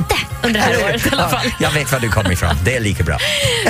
under 0.43 0.61
det 0.61 0.67
här 0.67 0.85
året 0.85 1.07
i 1.07 1.11
alla 1.13 1.29
fall. 1.29 1.47
Ja, 1.47 1.51
jag 1.59 1.71
vet 1.71 1.93
var 1.93 2.01
du 2.01 2.09
kommer 2.09 2.33
ifrån, 2.33 2.51
det 2.65 2.77
är 2.77 2.81
lika 2.81 3.05
bra. 3.05 3.19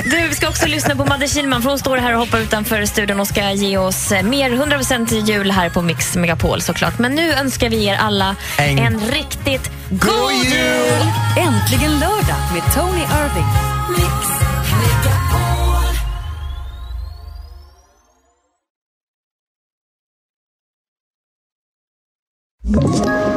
Du, 0.03 0.27
vi 0.27 0.35
ska 0.35 0.49
också 0.49 0.65
lyssna 0.67 0.95
på 0.95 1.05
Madde 1.05 1.27
Kihlman 1.27 1.61
för 1.61 1.69
hon 1.69 1.79
står 1.79 1.97
här 1.97 2.13
och 2.13 2.19
hoppar 2.19 2.39
utanför 2.39 2.85
studion 2.85 3.19
och 3.19 3.27
ska 3.27 3.51
ge 3.51 3.77
oss 3.77 4.11
mer 4.23 4.49
100% 4.51 5.13
jul 5.31 5.51
här 5.51 5.69
på 5.69 5.81
Mix 5.81 6.15
Megapol 6.15 6.61
såklart. 6.61 6.99
Men 6.99 7.15
nu 7.15 7.33
önskar 7.33 7.69
vi 7.69 7.85
er 7.85 7.95
alla 7.95 8.35
En- 8.57 8.79
en, 8.79 8.99
riktigt 9.11 9.71
god 9.89 10.33
jul! 10.33 11.01
Äntligen 11.37 11.99
lördag 11.99 12.37
med 12.53 12.73
Tony 12.73 13.01
Irving. 13.01 13.47
Ett 22.77 23.36